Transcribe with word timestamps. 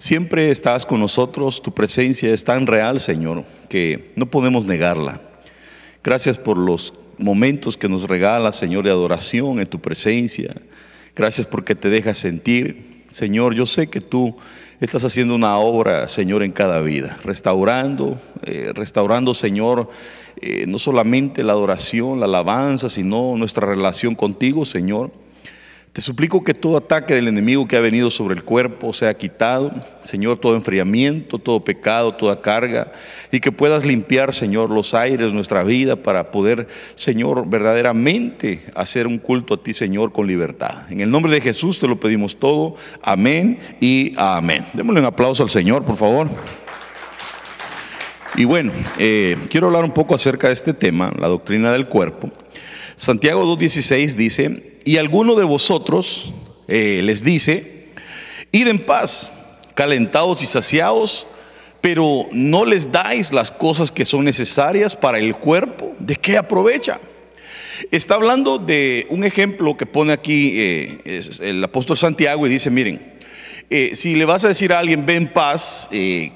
Siempre 0.00 0.50
estás 0.50 0.86
con 0.86 0.98
nosotros, 0.98 1.62
tu 1.62 1.72
presencia 1.72 2.32
es 2.32 2.42
tan 2.42 2.66
real, 2.66 3.00
Señor, 3.00 3.44
que 3.68 4.12
no 4.16 4.24
podemos 4.24 4.64
negarla. 4.64 5.20
Gracias 6.02 6.38
por 6.38 6.56
los 6.56 6.94
momentos 7.18 7.76
que 7.76 7.86
nos 7.86 8.08
regalas, 8.08 8.56
Señor, 8.56 8.84
de 8.84 8.90
adoración 8.90 9.60
en 9.60 9.66
tu 9.66 9.78
presencia. 9.78 10.56
Gracias 11.14 11.46
porque 11.46 11.74
te 11.74 11.90
dejas 11.90 12.16
sentir. 12.16 13.02
Señor, 13.10 13.54
yo 13.54 13.66
sé 13.66 13.90
que 13.90 14.00
tú 14.00 14.34
estás 14.80 15.04
haciendo 15.04 15.34
una 15.34 15.58
obra, 15.58 16.08
Señor, 16.08 16.42
en 16.44 16.52
cada 16.52 16.80
vida, 16.80 17.18
restaurando, 17.22 18.18
eh, 18.46 18.72
restaurando, 18.74 19.34
Señor, 19.34 19.90
eh, 20.40 20.64
no 20.66 20.78
solamente 20.78 21.44
la 21.44 21.52
adoración, 21.52 22.20
la 22.20 22.24
alabanza, 22.24 22.88
sino 22.88 23.36
nuestra 23.36 23.66
relación 23.66 24.14
contigo, 24.14 24.64
Señor. 24.64 25.10
Te 25.92 26.00
suplico 26.00 26.44
que 26.44 26.54
todo 26.54 26.76
ataque 26.76 27.14
del 27.14 27.26
enemigo 27.26 27.66
que 27.66 27.76
ha 27.76 27.80
venido 27.80 28.10
sobre 28.10 28.36
el 28.36 28.44
cuerpo 28.44 28.92
sea 28.92 29.12
quitado, 29.14 29.72
Señor, 30.02 30.38
todo 30.38 30.54
enfriamiento, 30.54 31.40
todo 31.40 31.64
pecado, 31.64 32.14
toda 32.14 32.40
carga, 32.40 32.92
y 33.32 33.40
que 33.40 33.50
puedas 33.50 33.84
limpiar, 33.84 34.32
Señor, 34.32 34.70
los 34.70 34.94
aires 34.94 35.32
nuestra 35.32 35.64
vida 35.64 35.96
para 35.96 36.30
poder, 36.30 36.68
Señor, 36.94 37.48
verdaderamente 37.48 38.62
hacer 38.76 39.08
un 39.08 39.18
culto 39.18 39.54
a 39.54 39.62
ti, 39.64 39.74
Señor, 39.74 40.12
con 40.12 40.28
libertad. 40.28 40.84
En 40.90 41.00
el 41.00 41.10
nombre 41.10 41.32
de 41.32 41.40
Jesús 41.40 41.80
te 41.80 41.88
lo 41.88 41.98
pedimos 41.98 42.36
todo. 42.36 42.76
Amén 43.02 43.58
y 43.80 44.14
amén. 44.16 44.66
Démosle 44.74 45.00
un 45.00 45.06
aplauso 45.06 45.42
al 45.42 45.50
Señor, 45.50 45.84
por 45.84 45.96
favor. 45.96 46.28
Y 48.36 48.44
bueno, 48.44 48.70
eh, 48.96 49.36
quiero 49.50 49.66
hablar 49.66 49.84
un 49.84 49.90
poco 49.90 50.14
acerca 50.14 50.46
de 50.46 50.54
este 50.54 50.72
tema, 50.72 51.12
la 51.18 51.26
doctrina 51.26 51.72
del 51.72 51.88
cuerpo. 51.88 52.30
Santiago 53.00 53.46
2.16 53.56 54.14
dice, 54.14 54.62
y 54.84 54.98
alguno 54.98 55.34
de 55.34 55.44
vosotros 55.44 56.34
eh, 56.68 57.00
les 57.02 57.24
dice, 57.24 57.86
id 58.52 58.68
en 58.68 58.78
paz, 58.78 59.32
calentados 59.72 60.42
y 60.42 60.46
saciados, 60.46 61.26
pero 61.80 62.26
no 62.30 62.66
les 62.66 62.92
dais 62.92 63.32
las 63.32 63.50
cosas 63.50 63.90
que 63.90 64.04
son 64.04 64.26
necesarias 64.26 64.96
para 64.96 65.18
el 65.18 65.34
cuerpo, 65.34 65.94
¿de 65.98 66.14
qué 66.14 66.36
aprovecha? 66.36 67.00
Está 67.90 68.16
hablando 68.16 68.58
de 68.58 69.06
un 69.08 69.24
ejemplo 69.24 69.78
que 69.78 69.86
pone 69.86 70.12
aquí 70.12 70.52
eh, 70.60 71.22
el 71.40 71.64
apóstol 71.64 71.96
Santiago 71.96 72.46
y 72.46 72.50
dice, 72.50 72.68
miren, 72.68 73.00
eh, 73.70 73.92
si 73.94 74.14
le 74.14 74.26
vas 74.26 74.44
a 74.44 74.48
decir 74.48 74.74
a 74.74 74.78
alguien, 74.78 75.06
ven 75.06 75.32
paz, 75.32 75.88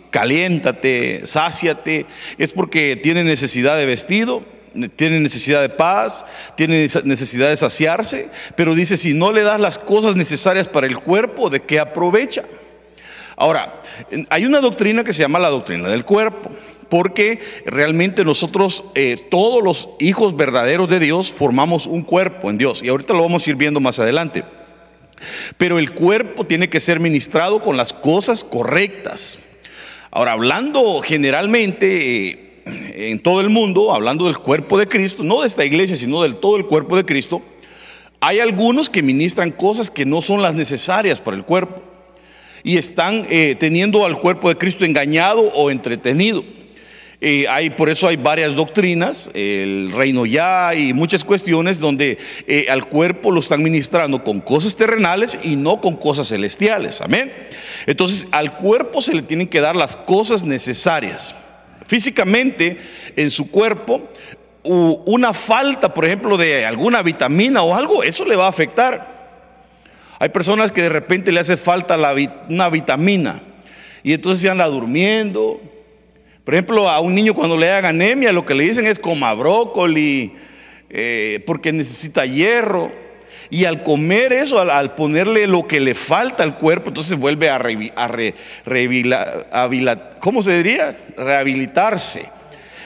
caliéntate, 0.09 1.27
sáciate, 1.27 2.07
es 2.39 2.53
porque 2.53 2.97
tiene 2.97 3.23
necesidad 3.23 3.77
de 3.77 3.85
vestido, 3.85 4.54
tiene 4.97 5.21
necesidad 5.21 5.61
de 5.61 5.69
paz, 5.69 6.25
tiene 6.57 6.87
necesidad 7.05 7.49
de 7.49 7.57
saciarse, 7.57 8.29
pero 8.57 8.75
dice, 8.75 8.97
si 8.97 9.15
no 9.15 9.33
le 9.33 9.43
das 9.43 9.61
las 9.61 9.79
cosas 9.79 10.17
necesarias 10.17 10.69
para 10.69 10.87
el 10.87 10.99
cuerpo, 10.99 11.51
¿de 11.51 11.61
qué 11.61 11.79
aprovecha? 11.79 12.45
Ahora, 13.37 13.83
hay 14.31 14.47
una 14.47 14.61
doctrina 14.61 15.05
que 15.05 15.13
se 15.13 15.23
llama 15.23 15.39
la 15.39 15.51
doctrina 15.51 15.89
del 15.89 16.05
cuerpo, 16.05 16.51
porque 16.89 17.41
realmente 17.67 18.25
nosotros, 18.25 18.85
eh, 18.95 19.17
todos 19.31 19.63
los 19.63 19.89
hijos 19.99 20.37
verdaderos 20.37 20.89
de 20.89 21.01
Dios, 21.01 21.33
formamos 21.33 21.87
un 21.87 22.03
cuerpo 22.03 22.51
en 22.51 22.59
Dios, 22.59 22.83
y 22.83 22.89
ahorita 22.89 23.15
lo 23.15 23.23
vamos 23.23 23.47
a 23.47 23.51
ir 23.51 23.57
viendo 23.57 23.81
más 23.81 23.99
adelante. 23.99 24.45
Pero 25.57 25.79
el 25.79 25.95
cuerpo 25.95 26.45
tiene 26.45 26.69
que 26.69 26.81
ser 26.81 27.01
ministrado 27.01 27.61
con 27.61 27.77
las 27.77 27.93
cosas 27.93 28.45
correctas. 28.45 29.39
Ahora, 30.11 30.33
hablando 30.33 31.01
generalmente, 31.01 32.29
eh, 32.29 32.44
en 32.95 33.19
todo 33.19 33.41
el 33.41 33.51
mundo, 33.51 33.93
hablando 33.93 34.27
del 34.27 34.39
cuerpo 34.39 34.79
de 34.79 34.87
Cristo, 34.87 35.25
no 35.25 35.41
de 35.41 35.49
esta 35.49 35.65
iglesia, 35.65 35.97
sino 35.97 36.23
del 36.23 36.37
todo 36.37 36.57
el 36.57 36.67
cuerpo 36.67 36.97
de 36.97 37.05
Cristo, 37.05 37.43
hay 38.21 38.39
algunos 38.39 38.89
que 38.89 39.03
ministran 39.03 39.51
cosas 39.51 39.91
que 39.91 40.07
no 40.07 40.23
son 40.23 40.41
las 40.41 40.55
necesarias 40.55 41.19
para 41.19 41.37
el 41.37 41.45
cuerpo 41.45 41.83
y 42.63 42.79
están 42.79 43.27
eh, 43.29 43.57
teniendo 43.59 44.07
al 44.07 44.19
cuerpo 44.21 44.49
de 44.49 44.57
Cristo 44.57 44.85
engañado 44.85 45.43
o 45.43 45.71
entretenido. 45.71 46.45
Eh, 47.21 47.47
hay, 47.49 47.71
por 47.71 47.89
eso 47.89 48.07
hay 48.07 48.17
varias 48.17 48.55
doctrinas, 48.55 49.31
el 49.35 49.93
reino 49.93 50.25
ya 50.25 50.73
y 50.75 50.93
muchas 50.93 51.25
cuestiones 51.25 51.81
donde 51.81 52.19
eh, 52.47 52.67
al 52.71 52.87
cuerpo 52.87 53.31
lo 53.31 53.41
están 53.41 53.63
ministrando 53.63 54.23
con 54.23 54.41
cosas 54.41 54.77
terrenales 54.77 55.39
y 55.43 55.57
no 55.57 55.81
con 55.81 55.97
cosas 55.97 56.29
celestiales. 56.29 57.01
Amén. 57.01 57.33
Entonces 57.87 58.29
al 58.31 58.53
cuerpo 58.53 59.03
se 59.03 59.15
le 59.15 59.23
tienen 59.23 59.49
que 59.49 59.61
dar 59.61 59.75
las 59.75 59.97
cosas 59.97 60.45
necesarias 60.45 61.35
físicamente 61.87 62.79
en 63.17 63.31
su 63.31 63.51
cuerpo, 63.51 64.09
una 64.63 65.35
falta, 65.35 65.93
por 65.93 66.05
ejemplo, 66.05 66.37
de 66.37 66.65
alguna 66.65 67.03
vitamina 67.03 67.63
o 67.63 67.75
algo, 67.75 68.03
eso 68.03 68.25
le 68.25 68.37
va 68.37 68.47
a 68.47 68.49
afectar. 68.49 69.15
Hay 70.19 70.31
personas 70.31 70.73
que 70.73 70.83
de 70.83 70.89
repente 70.89 71.33
le 71.33 71.41
hace 71.41 71.57
falta 71.57 71.99
una 72.49 72.69
vitamina 72.71 73.43
y 74.03 74.13
entonces 74.13 74.41
se 74.41 74.51
anda 74.51 74.67
durmiendo. 74.67 75.61
Por 76.45 76.55
ejemplo, 76.55 76.89
a 76.89 77.01
un 77.01 77.15
niño 77.15 77.35
cuando 77.35 77.57
le 77.57 77.71
haga 77.71 77.89
anemia, 77.89 78.33
lo 78.33 78.47
que 78.47 78.55
le 78.55 78.65
dicen 78.65 78.87
es 78.87 78.99
coma 78.99 79.35
brócoli, 79.35 80.33
eh, 80.91 81.43
porque 81.47 81.73
necesita 81.73 82.25
hierro. 82.25 82.93
Y 83.55 83.67
al 83.67 83.85
comer 83.85 84.33
eso, 84.33 84.61
al, 84.61 84.97
ponerle 84.97 85.47
lo 85.47 85.65
que 85.65 85.79
le 85.79 85.95
falta 85.95 86.43
al 86.43 86.59
cuerpo, 86.59 86.89
entonces 86.89 87.17
vuelve 87.17 87.49
a, 87.49 87.63
¿cómo 90.19 90.43
se 90.43 90.57
diría? 90.57 90.97
Rehabilitarse, 91.17 92.25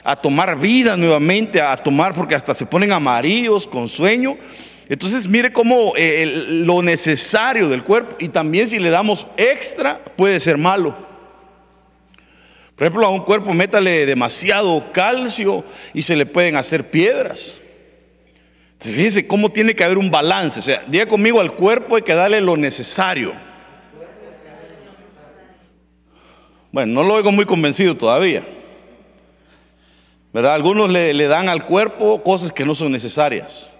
a 0.04 0.14
tomar 0.14 0.58
vida 0.58 0.94
nuevamente, 0.94 1.62
a 1.62 1.74
tomar, 1.74 2.12
porque 2.12 2.34
hasta 2.34 2.52
se 2.52 2.66
ponen 2.66 2.92
amarillos 2.92 3.66
con 3.66 3.88
sueño. 3.88 4.36
Entonces 4.90 5.26
mire 5.26 5.50
cómo 5.54 5.94
eh, 5.96 6.44
lo 6.66 6.82
necesario 6.82 7.70
del 7.70 7.82
cuerpo 7.82 8.16
y 8.18 8.28
también 8.28 8.68
si 8.68 8.78
le 8.78 8.90
damos 8.90 9.26
extra 9.38 9.98
puede 10.16 10.38
ser 10.38 10.58
malo. 10.58 10.94
Por 12.76 12.86
ejemplo, 12.86 13.06
a 13.06 13.10
un 13.10 13.24
cuerpo 13.24 13.54
métale 13.54 14.04
demasiado 14.04 14.92
calcio 14.92 15.64
y 15.94 16.02
se 16.02 16.14
le 16.14 16.26
pueden 16.26 16.56
hacer 16.56 16.90
piedras. 16.90 17.56
Fíjense 18.81 19.27
cómo 19.27 19.50
tiene 19.50 19.75
que 19.75 19.83
haber 19.83 19.99
un 19.99 20.11
balance. 20.11 20.61
O 20.61 20.62
sea, 20.62 20.84
diga 20.87 21.06
conmigo, 21.06 21.41
al 21.41 21.53
cuerpo 21.53 21.97
hay 21.97 22.03
que 22.03 22.15
darle 22.15 22.41
lo 22.41 22.56
necesario. 22.56 23.33
Bueno, 26.71 26.93
no 26.94 27.03
lo 27.03 27.15
oigo 27.15 27.33
muy 27.33 27.44
convencido 27.44 27.97
todavía. 27.97 28.44
¿Verdad? 30.33 30.55
Algunos 30.55 30.91
le, 30.91 31.27
dan 31.27 31.49
al 31.49 31.65
cuerpo 31.65 32.22
cosas 32.22 32.53
que 32.53 32.65
no 32.65 32.75
son 32.75 32.93
necesarias. 32.93 33.72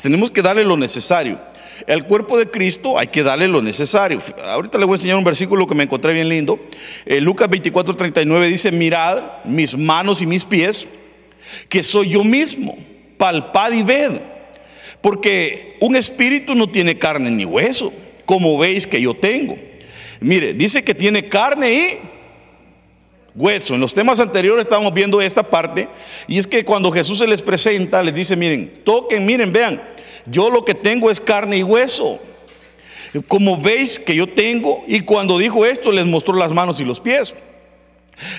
tenemos 0.00 0.30
que 0.30 0.42
darle 0.42 0.64
lo 0.64 0.76
necesario. 0.76 1.38
El 1.86 2.04
cuerpo 2.04 2.38
de 2.38 2.48
Cristo 2.48 2.98
hay 2.98 3.08
que 3.08 3.22
darle 3.22 3.48
lo 3.48 3.60
necesario. 3.60 4.22
Ahorita 4.44 4.78
le 4.78 4.84
voy 4.84 4.94
a 4.94 4.96
enseñar 4.96 5.16
un 5.16 5.24
versículo 5.24 5.66
que 5.66 5.74
me 5.74 5.84
encontré 5.84 6.12
bien 6.12 6.28
lindo. 6.28 6.60
Eh, 7.04 7.20
Lucas 7.20 7.50
24, 7.50 7.96
39 7.96 8.46
dice, 8.46 8.70
mirad 8.70 9.22
mis 9.44 9.76
manos 9.76 10.22
y 10.22 10.26
mis 10.26 10.44
pies, 10.44 10.86
que 11.68 11.82
soy 11.82 12.10
yo 12.10 12.22
mismo. 12.22 12.78
Palpad 13.18 13.72
y 13.72 13.82
ved 13.82 14.20
porque 15.00 15.76
un 15.80 15.96
espíritu 15.96 16.54
no 16.54 16.68
tiene 16.68 16.98
carne 16.98 17.30
ni 17.30 17.44
hueso, 17.44 17.92
como 18.24 18.58
veis 18.58 18.86
que 18.86 19.00
yo 19.00 19.14
tengo. 19.14 19.56
Mire, 20.20 20.54
dice 20.54 20.82
que 20.82 20.94
tiene 20.94 21.28
carne 21.28 21.72
y 21.72 21.98
hueso. 23.34 23.74
En 23.74 23.80
los 23.80 23.94
temas 23.94 24.18
anteriores 24.18 24.64
estábamos 24.64 24.92
viendo 24.92 25.20
esta 25.20 25.42
parte. 25.42 25.88
Y 26.26 26.38
es 26.38 26.46
que 26.46 26.64
cuando 26.64 26.90
Jesús 26.90 27.18
se 27.18 27.26
les 27.26 27.42
presenta, 27.42 28.02
les 28.02 28.14
dice, 28.14 28.34
miren, 28.34 28.72
toquen, 28.84 29.24
miren, 29.24 29.52
vean, 29.52 29.82
yo 30.26 30.50
lo 30.50 30.64
que 30.64 30.74
tengo 30.74 31.10
es 31.10 31.20
carne 31.20 31.58
y 31.58 31.62
hueso. 31.62 32.18
Como 33.28 33.56
veis 33.56 33.98
que 33.98 34.14
yo 34.14 34.26
tengo. 34.26 34.84
Y 34.88 35.00
cuando 35.00 35.38
dijo 35.38 35.64
esto, 35.64 35.92
les 35.92 36.06
mostró 36.06 36.34
las 36.34 36.52
manos 36.52 36.80
y 36.80 36.84
los 36.84 37.00
pies. 37.00 37.34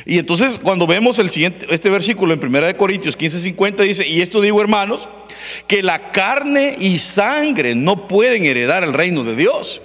Y 0.06 0.18
entonces 0.18 0.60
cuando 0.62 0.88
vemos 0.88 1.20
el 1.20 1.30
siguiente, 1.30 1.68
este 1.70 1.90
versículo 1.90 2.34
en 2.34 2.44
1 2.44 2.78
Corintios 2.78 3.18
15:50 3.18 3.84
dice, 3.84 4.08
y 4.08 4.22
esto 4.22 4.42
digo 4.42 4.60
hermanos, 4.60 5.08
que 5.68 5.84
la 5.84 6.12
carne 6.12 6.76
y 6.80 7.00
sangre 7.00 7.76
no 7.76 8.08
pueden 8.08 8.46
heredar 8.46 8.84
el 8.84 8.94
reino 8.94 9.24
de 9.24 9.36
Dios. 9.36 9.82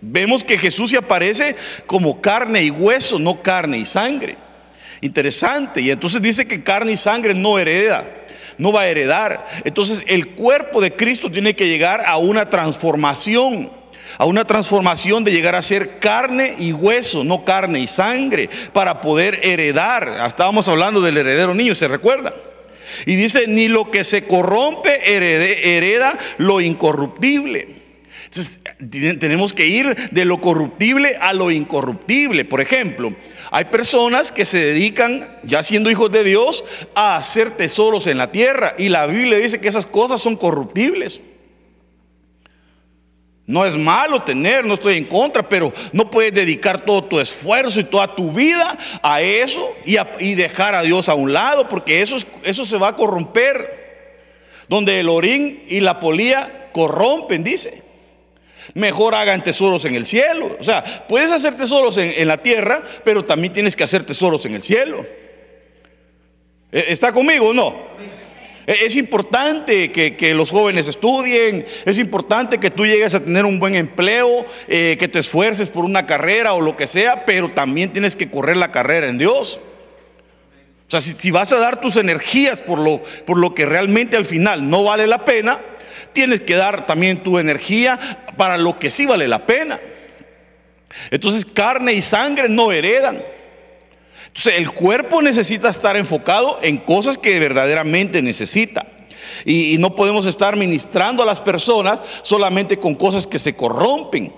Vemos 0.00 0.44
que 0.44 0.58
Jesús 0.58 0.90
se 0.90 0.96
aparece 0.96 1.56
como 1.86 2.20
carne 2.20 2.62
y 2.62 2.70
hueso, 2.70 3.18
no 3.18 3.42
carne 3.42 3.78
y 3.78 3.86
sangre. 3.86 4.36
Interesante. 5.00 5.80
Y 5.80 5.90
entonces 5.90 6.22
dice 6.22 6.46
que 6.46 6.62
carne 6.62 6.92
y 6.92 6.96
sangre 6.96 7.34
no 7.34 7.58
hereda, 7.58 8.06
no 8.58 8.72
va 8.72 8.82
a 8.82 8.88
heredar. 8.88 9.46
Entonces 9.64 10.02
el 10.06 10.28
cuerpo 10.34 10.80
de 10.80 10.92
Cristo 10.92 11.30
tiene 11.30 11.54
que 11.54 11.68
llegar 11.68 12.02
a 12.06 12.16
una 12.18 12.48
transformación 12.48 13.70
a 14.16 14.24
una 14.24 14.44
transformación 14.44 15.22
de 15.22 15.32
llegar 15.32 15.54
a 15.54 15.62
ser 15.62 15.98
carne 15.98 16.54
y 16.58 16.72
hueso, 16.72 17.24
no 17.24 17.44
carne 17.44 17.80
y 17.80 17.86
sangre, 17.86 18.48
para 18.72 19.00
poder 19.00 19.40
heredar. 19.42 20.24
Estábamos 20.26 20.66
hablando 20.68 21.00
del 21.00 21.18
heredero 21.18 21.54
niño, 21.54 21.74
¿se 21.74 21.88
recuerda? 21.88 22.34
Y 23.06 23.16
dice, 23.16 23.46
ni 23.46 23.68
lo 23.68 23.90
que 23.90 24.04
se 24.04 24.24
corrompe 24.24 25.14
hereda 25.14 26.18
lo 26.38 26.60
incorruptible. 26.60 27.76
Entonces, 28.24 28.60
tenemos 29.18 29.54
que 29.54 29.66
ir 29.66 30.10
de 30.10 30.24
lo 30.24 30.40
corruptible 30.40 31.16
a 31.20 31.32
lo 31.32 31.50
incorruptible. 31.50 32.44
Por 32.44 32.60
ejemplo, 32.60 33.14
hay 33.50 33.64
personas 33.66 34.30
que 34.32 34.44
se 34.44 34.58
dedican, 34.58 35.26
ya 35.44 35.62
siendo 35.62 35.90
hijos 35.90 36.12
de 36.12 36.24
Dios, 36.24 36.64
a 36.94 37.16
hacer 37.16 37.52
tesoros 37.52 38.06
en 38.06 38.18
la 38.18 38.30
tierra. 38.30 38.74
Y 38.76 38.90
la 38.90 39.06
Biblia 39.06 39.38
dice 39.38 39.60
que 39.60 39.68
esas 39.68 39.86
cosas 39.86 40.20
son 40.20 40.36
corruptibles. 40.36 41.22
No 43.48 43.64
es 43.64 43.78
malo 43.78 44.22
tener, 44.24 44.66
no 44.66 44.74
estoy 44.74 44.98
en 44.98 45.06
contra, 45.06 45.48
pero 45.48 45.72
no 45.94 46.10
puedes 46.10 46.34
dedicar 46.34 46.82
todo 46.82 47.02
tu 47.02 47.18
esfuerzo 47.18 47.80
y 47.80 47.84
toda 47.84 48.14
tu 48.14 48.30
vida 48.30 48.76
a 49.02 49.22
eso 49.22 49.74
y, 49.86 50.34
dejar 50.34 50.74
a 50.74 50.82
Dios 50.82 51.08
a 51.08 51.14
un 51.14 51.32
lado, 51.32 51.66
porque 51.66 52.02
eso, 52.02 52.16
eso 52.42 52.66
se 52.66 52.76
va 52.76 52.88
a 52.88 52.96
corromper. 52.96 53.88
Donde 54.68 55.00
el 55.00 55.08
orín 55.08 55.64
y 55.66 55.80
la 55.80 55.98
polía 55.98 56.68
corrompen, 56.72 57.42
dice. 57.42 57.82
Mejor 58.74 59.14
hagan 59.14 59.42
tesoros 59.42 59.86
en 59.86 59.94
el 59.94 60.04
cielo. 60.04 60.54
O 60.60 60.62
sea, 60.62 60.84
puedes 61.08 61.32
hacer 61.32 61.56
tesoros 61.56 61.96
en 61.96 62.28
la 62.28 62.36
tierra, 62.36 62.82
pero 63.02 63.24
también 63.24 63.54
tienes 63.54 63.74
que 63.74 63.84
hacer 63.84 64.04
tesoros 64.04 64.44
en 64.44 64.56
el 64.56 64.62
cielo. 64.62 65.06
¿E-, 66.70 66.84
¿Está 66.88 67.12
conmigo 67.12 67.48
o 67.48 67.54
no? 67.54 67.74
Es 68.68 68.96
importante 68.96 69.90
que, 69.90 70.34
los 70.34 70.50
jóvenes 70.50 70.88
estudien, 70.88 71.64
es 71.86 71.98
importante 71.98 72.58
que 72.58 72.70
tú 72.70 72.84
llegues 72.84 73.14
a 73.14 73.20
tener 73.20 73.46
un 73.46 73.58
buen 73.58 73.74
empleo, 73.74 74.44
eh, 74.68 74.98
que 75.00 75.08
te 75.08 75.20
esfuerces 75.20 75.70
por 75.70 75.86
una 75.86 76.04
carrera 76.04 76.52
o 76.52 76.60
lo 76.60 76.76
que 76.76 76.86
sea, 76.86 77.24
pero 77.24 77.48
también 77.50 77.94
tienes 77.94 78.14
que 78.14 78.30
correr 78.30 78.58
la 78.58 78.70
carrera 78.70 79.08
en 79.08 79.16
Dios. 79.16 79.58
O 80.86 80.90
sea, 80.90 81.00
si, 81.00 81.30
vas 81.30 81.50
a 81.54 81.58
dar 81.58 81.80
tus 81.80 81.96
energías 81.96 82.60
por 82.60 82.78
lo, 82.78 83.02
por 83.24 83.38
lo 83.38 83.54
que 83.54 83.64
realmente 83.64 84.18
al 84.18 84.26
final 84.26 84.68
no 84.68 84.84
vale 84.84 85.06
la 85.06 85.24
pena, 85.24 85.60
tienes 86.12 86.42
que 86.42 86.54
dar 86.54 86.84
también 86.84 87.22
tu 87.22 87.38
energía 87.38 87.98
para 88.36 88.58
lo 88.58 88.78
que 88.78 88.90
sí 88.90 89.06
vale 89.06 89.28
la 89.28 89.46
pena. 89.46 89.80
Entonces 91.10 91.46
carne 91.46 91.94
y 91.94 92.02
sangre 92.02 92.50
no 92.50 92.70
heredan. 92.70 93.22
El 94.46 94.70
cuerpo 94.70 95.20
necesita 95.20 95.68
estar 95.68 95.96
enfocado 95.96 96.58
en 96.62 96.78
cosas 96.78 97.18
que 97.18 97.38
verdaderamente 97.40 98.22
necesita. 98.22 98.86
Y, 99.44 99.76
no 99.78 99.94
podemos 99.94 100.26
estar 100.26 100.56
ministrando 100.56 101.22
a 101.22 101.26
las 101.26 101.40
personas 101.40 102.00
solamente 102.22 102.78
con 102.78 102.94
cosas 102.94 103.26
que 103.26 103.38
se 103.38 103.54
corrompen. 103.54 104.32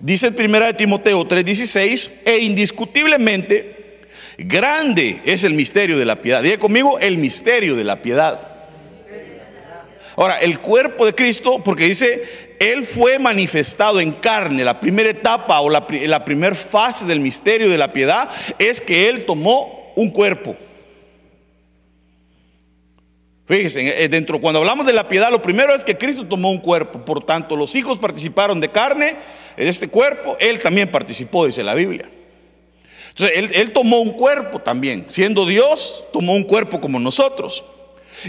Dice 0.00 0.26
en 0.28 0.34
1 0.34 0.66
de 0.66 0.74
Timoteo 0.74 1.26
3:16, 1.26 2.12
e 2.24 2.38
indiscutiblemente 2.38 4.00
grande 4.38 5.22
es 5.24 5.44
el 5.44 5.54
misterio 5.54 5.98
de 5.98 6.04
la 6.04 6.16
piedad. 6.16 6.42
Diga 6.42 6.58
conmigo, 6.58 6.98
el 6.98 7.16
misterio 7.18 7.76
de 7.76 7.84
la 7.84 8.02
piedad. 8.02 8.55
Ahora, 10.16 10.38
el 10.38 10.60
cuerpo 10.60 11.04
de 11.04 11.14
Cristo, 11.14 11.60
porque 11.62 11.84
dice, 11.84 12.56
Él 12.58 12.84
fue 12.84 13.18
manifestado 13.18 14.00
en 14.00 14.12
carne. 14.12 14.64
La 14.64 14.80
primera 14.80 15.10
etapa 15.10 15.60
o 15.60 15.68
la, 15.68 15.86
primera 16.24 16.54
fase 16.54 17.04
del 17.04 17.20
misterio 17.20 17.68
de 17.68 17.76
la 17.76 17.92
piedad 17.92 18.30
es 18.58 18.80
que 18.80 19.08
Él 19.08 19.26
tomó 19.26 19.92
un 19.94 20.10
cuerpo. 20.10 20.56
Fíjense, 23.46 24.02
eh, 24.02 24.08
dentro, 24.08 24.40
cuando 24.40 24.58
hablamos 24.58 24.86
de 24.86 24.94
la 24.94 25.06
piedad, 25.06 25.30
lo 25.30 25.42
primero 25.42 25.74
es 25.74 25.84
que 25.84 25.98
Cristo 25.98 26.26
tomó 26.26 26.50
un 26.50 26.58
cuerpo. 26.58 27.04
Por 27.04 27.24
tanto, 27.24 27.54
los 27.54 27.74
hijos 27.76 27.98
participaron 27.98 28.58
de 28.58 28.70
carne, 28.70 29.16
en 29.56 29.68
este 29.68 29.88
cuerpo, 29.88 30.36
Él 30.40 30.58
también 30.58 30.90
participó, 30.90 31.46
dice 31.46 31.62
la 31.62 31.74
Biblia. 31.74 32.08
Entonces, 33.10 33.50
él 33.54 33.72
tomó 33.72 34.00
un 34.00 34.12
cuerpo 34.12 34.58
también. 34.58 35.06
Siendo 35.08 35.46
Dios, 35.46 36.04
tomó 36.12 36.34
un 36.34 36.42
cuerpo 36.42 36.82
como 36.82 36.98
nosotros. 36.98 37.64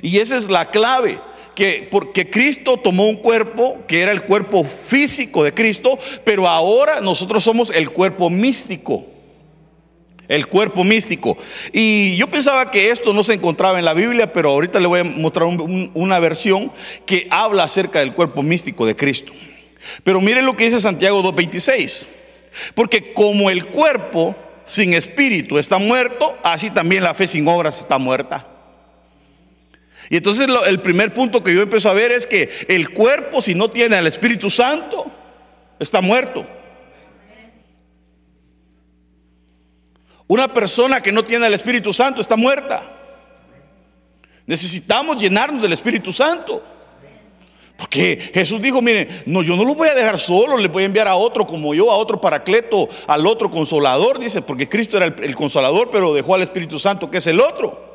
Y 0.02 0.20
esa 0.20 0.38
es 0.38 0.48
la 0.48 0.72
clave 0.72 1.20
que 1.58 1.88
porque 1.90 2.30
Cristo 2.30 2.78
tomó 2.78 3.08
un 3.08 3.16
cuerpo 3.16 3.80
que 3.88 4.02
era 4.02 4.12
el 4.12 4.22
cuerpo 4.22 4.64
físico 4.64 5.44
de 5.44 5.56
Cristo, 5.56 5.98
pero 6.24 6.48
ahora 6.48 7.02
nosotros 7.02 7.44
somos 7.44 7.72
el 7.72 7.90
cuerpo 7.90 8.30
místico. 8.30 9.08
El 10.28 10.50
cuerpo 10.50 10.84
místico. 10.84 11.36
Y 11.74 12.16
yo 12.16 12.28
pensaba 12.28 12.70
que 12.70 12.92
esto 12.92 13.12
no 13.12 13.24
se 13.24 13.34
encontraba 13.34 13.80
en 13.80 13.86
la 13.86 13.96
Biblia, 13.96 14.32
pero 14.32 14.52
ahorita 14.52 14.80
le 14.80 14.86
voy 14.86 15.00
a 15.00 15.04
mostrar 15.04 15.48
una 15.48 16.20
versión 16.20 16.72
que 17.08 17.26
habla 17.32 17.64
acerca 17.64 18.02
del 18.02 18.14
cuerpo 18.14 18.44
místico 18.44 18.86
de 18.86 18.96
Cristo. 18.96 19.34
Pero 20.04 20.22
miren 20.22 20.46
lo 20.46 20.56
que 20.56 20.66
dice 20.66 20.80
Santiago 20.80 21.24
2.26. 21.24 22.08
Porque 22.76 23.14
como 23.14 23.50
el 23.50 23.66
cuerpo 23.66 24.36
sin 24.64 24.94
espíritu 24.94 25.58
está 25.58 25.80
muerto, 25.80 26.38
así 26.44 26.70
también 26.70 27.04
la 27.04 27.16
fe 27.16 27.26
sin 27.26 27.48
obras 27.48 27.80
está 27.80 27.98
muerta. 27.98 28.57
Y 30.10 30.18
entonces 30.18 30.48
el 30.66 30.80
primer 30.80 31.14
punto 31.14 31.44
que 31.44 31.54
yo 31.54 31.62
empiezo 31.62 31.90
a 31.90 31.94
ver 31.94 32.12
es 32.12 32.26
que 32.26 32.50
el 32.68 32.90
cuerpo, 32.92 33.42
si 33.42 33.54
no 33.54 33.70
tiene 33.70 33.98
al 33.98 34.08
Espíritu 34.08 34.50
Santo, 34.50 35.12
está 35.80 36.02
muerto. 36.02 36.46
Una 40.28 40.54
persona 40.54 41.02
que 41.02 41.12
no 41.12 41.24
tiene 41.24 41.46
al 41.46 41.54
Espíritu 41.54 41.92
Santo 41.94 42.22
está 42.22 42.36
muerta. 42.36 42.94
Necesitamos 44.46 45.18
llenarnos 45.22 45.62
del 45.62 45.74
Espíritu 45.74 46.14
Santo. 46.14 46.64
Porque 47.78 48.32
Jesús 48.34 48.60
dijo, 48.62 48.82
miren, 48.82 49.08
no, 49.26 49.44
yo 49.44 49.56
no 49.56 49.64
lo 49.64 49.76
voy 49.76 49.90
a 49.90 49.94
dejar 49.94 50.18
solo, 50.18 50.58
le 50.58 50.68
voy 50.68 50.84
a 50.84 50.88
enviar 50.88 51.08
a 51.08 51.16
otro 51.16 51.46
como 51.46 51.76
yo, 51.76 51.92
a 51.92 51.96
otro 51.96 52.20
paracleto, 52.20 52.90
al 53.06 53.28
otro 53.28 53.52
consolador, 53.52 54.18
dice, 54.18 54.42
porque 54.42 54.68
Cristo 54.68 54.98
era 54.98 55.06
el 55.06 55.36
consolador, 55.36 55.92
pero 55.92 56.14
dejó 56.14 56.34
al 56.34 56.42
Espíritu 56.42 56.80
Santo, 56.80 57.12
que 57.12 57.20
es 57.20 57.28
el 57.28 57.40
otro. 57.40 57.87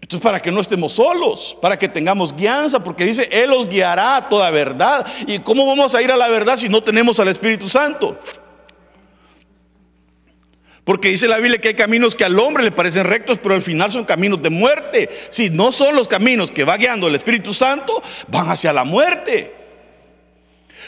Entonces, 0.00 0.22
para 0.22 0.40
que 0.40 0.52
no 0.52 0.60
estemos 0.60 0.92
solos, 0.92 1.56
para 1.60 1.78
que 1.78 1.88
tengamos 1.88 2.34
guianza, 2.34 2.82
porque 2.82 3.04
dice, 3.04 3.28
Él 3.32 3.52
os 3.52 3.68
guiará 3.68 4.16
a 4.16 4.28
toda 4.28 4.50
verdad. 4.50 5.06
¿Y 5.26 5.40
cómo 5.40 5.66
vamos 5.66 5.94
a 5.94 6.02
ir 6.02 6.12
a 6.12 6.16
la 6.16 6.28
verdad 6.28 6.56
si 6.56 6.68
no 6.68 6.82
tenemos 6.82 7.18
al 7.18 7.28
Espíritu 7.28 7.68
Santo? 7.68 8.18
Porque 10.84 11.08
dice 11.08 11.26
la 11.26 11.38
Biblia 11.38 11.60
que 11.60 11.68
hay 11.68 11.74
caminos 11.74 12.14
que 12.14 12.24
al 12.24 12.38
hombre 12.38 12.62
le 12.62 12.70
parecen 12.70 13.04
rectos, 13.04 13.40
pero 13.42 13.56
al 13.56 13.62
final 13.62 13.90
son 13.90 14.04
caminos 14.04 14.40
de 14.40 14.50
muerte. 14.50 15.08
Si 15.30 15.50
no 15.50 15.72
son 15.72 15.96
los 15.96 16.06
caminos 16.06 16.52
que 16.52 16.62
va 16.62 16.76
guiando 16.76 17.08
el 17.08 17.16
Espíritu 17.16 17.52
Santo, 17.52 18.00
van 18.28 18.48
hacia 18.48 18.72
la 18.72 18.84
muerte. 18.84 19.52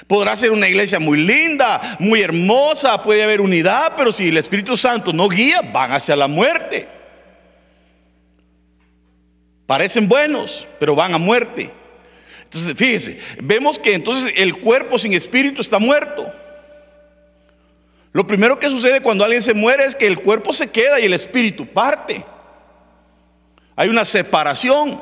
Podrá 0.06 0.36
ser 0.36 0.52
una 0.52 0.68
iglesia 0.68 1.00
muy 1.00 1.18
linda, 1.18 1.96
muy 1.98 2.22
hermosa, 2.22 3.02
puede 3.02 3.24
haber 3.24 3.40
unidad, 3.40 3.94
pero 3.96 4.12
si 4.12 4.28
el 4.28 4.36
Espíritu 4.36 4.76
Santo 4.76 5.12
no 5.12 5.28
guía, 5.28 5.62
van 5.72 5.90
hacia 5.90 6.14
la 6.14 6.28
muerte. 6.28 6.97
Parecen 9.68 10.08
buenos, 10.08 10.66
pero 10.80 10.94
van 10.94 11.12
a 11.12 11.18
muerte. 11.18 11.70
Entonces, 12.42 12.72
fíjese, 12.74 13.20
vemos 13.38 13.78
que 13.78 13.92
entonces 13.92 14.32
el 14.34 14.56
cuerpo 14.60 14.96
sin 14.96 15.12
espíritu 15.12 15.60
está 15.60 15.78
muerto. 15.78 16.32
Lo 18.12 18.26
primero 18.26 18.58
que 18.58 18.70
sucede 18.70 19.02
cuando 19.02 19.24
alguien 19.24 19.42
se 19.42 19.52
muere 19.52 19.84
es 19.84 19.94
que 19.94 20.06
el 20.06 20.20
cuerpo 20.20 20.54
se 20.54 20.70
queda 20.70 20.98
y 20.98 21.04
el 21.04 21.12
espíritu 21.12 21.66
parte. 21.66 22.24
Hay 23.76 23.90
una 23.90 24.06
separación. 24.06 24.98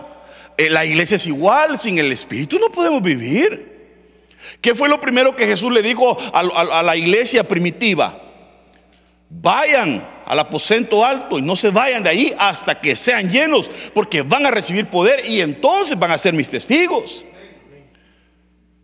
Eh, 0.59 0.69
la 0.69 0.85
iglesia 0.85 1.15
es 1.15 1.29
igual, 1.29 1.79
sin 1.79 2.01
el 2.01 2.11
espíritu 2.11 2.59
no 2.59 2.69
podemos 2.69 3.01
vivir. 3.01 3.77
¿Qué 4.61 4.75
fue 4.75 4.89
lo 4.89 5.01
primero 5.01 5.37
que 5.37 5.47
Jesús 5.47 5.71
le 5.71 5.81
dijo 5.81 6.19
a, 6.33 6.83
la 6.83 6.97
iglesia 6.97 7.45
primitiva? 7.45 8.21
Vayan 9.29 10.07
al 10.25 10.39
aposento 10.39 11.05
alto 11.05 11.39
y 11.39 11.43
no 11.43 11.57
se 11.57 11.71
vayan 11.71 12.03
de 12.03 12.11
ahí 12.11 12.35
hasta 12.39 12.81
que 12.81 12.95
sean 12.95 13.31
llenos, 13.31 13.69
porque 13.95 14.23
van 14.23 14.47
a 14.47 14.51
recibir 14.51 14.87
poder 14.87 15.25
y 15.27 15.41
entonces 15.41 15.99
van 15.99 16.11
a 16.11 16.19
ser 16.19 16.35
mis 16.35 16.49
testigos. 16.49 17.25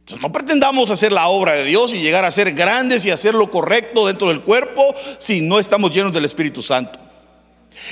Entonces 0.00 0.20
no 0.20 0.32
pretendamos 0.32 0.90
hacer 0.90 1.12
la 1.12 1.28
obra 1.28 1.54
de 1.54 1.64
Dios 1.64 1.94
y 1.94 1.98
llegar 1.98 2.24
a 2.24 2.30
ser 2.32 2.52
grandes 2.52 3.06
y 3.06 3.10
hacer 3.10 3.34
lo 3.34 3.50
correcto 3.50 4.06
dentro 4.08 4.28
del 4.28 4.42
cuerpo 4.42 4.94
si 5.18 5.40
no 5.40 5.60
estamos 5.60 5.92
llenos 5.92 6.12
del 6.12 6.24
Espíritu 6.24 6.60
Santo. 6.60 6.98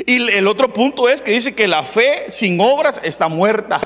Y 0.04 0.28
el 0.30 0.48
otro 0.48 0.72
punto 0.72 1.08
es 1.08 1.22
que 1.22 1.30
dice 1.32 1.54
que 1.54 1.68
la 1.68 1.84
fe 1.84 2.26
sin 2.30 2.60
obras 2.60 3.00
está 3.04 3.28
muerta. 3.28 3.80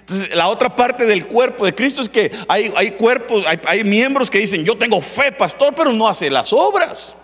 Entonces, 0.00 0.34
la 0.34 0.48
otra 0.48 0.74
parte 0.74 1.06
del 1.06 1.26
cuerpo 1.26 1.64
de 1.64 1.74
Cristo 1.74 2.02
es 2.02 2.08
que 2.08 2.32
hay, 2.48 2.72
hay 2.74 2.92
cuerpos, 2.92 3.46
hay, 3.46 3.60
hay 3.64 3.84
miembros 3.84 4.28
que 4.28 4.38
dicen, 4.38 4.64
yo 4.64 4.76
tengo 4.76 5.00
fe, 5.00 5.30
pastor, 5.30 5.72
pero 5.74 5.92
no 5.92 6.08
hace 6.08 6.28
las 6.30 6.52
obras. 6.52 7.14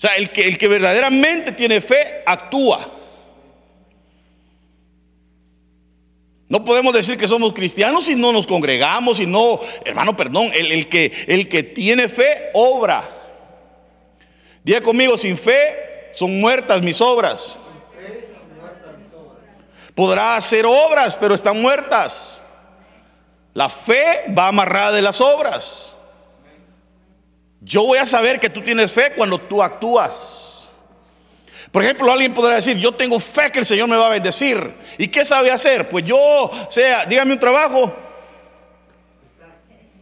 O 0.00 0.02
sea, 0.02 0.16
el 0.16 0.30
que, 0.30 0.48
el 0.48 0.56
que 0.56 0.66
verdaderamente 0.66 1.52
tiene 1.52 1.78
fe 1.82 2.22
actúa. 2.24 2.90
No 6.48 6.64
podemos 6.64 6.94
decir 6.94 7.18
que 7.18 7.28
somos 7.28 7.52
cristianos 7.52 8.04
si 8.04 8.14
no 8.14 8.32
nos 8.32 8.46
congregamos, 8.46 9.18
si 9.18 9.26
no, 9.26 9.60
hermano, 9.84 10.16
perdón, 10.16 10.52
el, 10.54 10.88
que, 10.88 11.12
el 11.28 11.50
que 11.50 11.62
tiene 11.62 12.08
fe 12.08 12.48
obra. 12.54 13.10
Diga 14.64 14.80
conmigo, 14.80 15.18
sin 15.18 15.36
fe 15.36 16.08
son 16.12 16.40
muertas 16.40 16.80
mis 16.80 16.98
obras. 17.02 17.58
Podrá 19.94 20.36
hacer 20.36 20.64
obras, 20.64 21.14
pero 21.14 21.34
están 21.34 21.60
muertas. 21.60 22.42
La 23.52 23.68
fe 23.68 24.24
va 24.34 24.48
amarrada 24.48 24.92
de 24.92 25.02
las 25.02 25.20
obras. 25.20 25.94
Yo 27.60 27.84
voy 27.84 27.98
a 27.98 28.06
saber 28.06 28.40
que 28.40 28.48
tú 28.48 28.62
tienes 28.62 28.92
fe 28.92 29.12
cuando 29.14 29.38
tú 29.38 29.62
actúas. 29.62 30.72
Por 31.70 31.84
ejemplo, 31.84 32.10
alguien 32.10 32.34
podrá 32.34 32.56
decir, 32.56 32.76
yo 32.78 32.92
tengo 32.92 33.20
fe 33.20 33.52
que 33.52 33.60
el 33.60 33.66
Señor 33.66 33.88
me 33.88 33.96
va 33.96 34.06
a 34.06 34.10
bendecir. 34.10 34.72
¿Y 34.98 35.08
qué 35.08 35.24
sabe 35.24 35.50
hacer? 35.50 35.88
Pues 35.88 36.04
yo, 36.04 36.50
sea, 36.68 37.04
dígame 37.04 37.34
un 37.34 37.38
trabajo. 37.38 37.94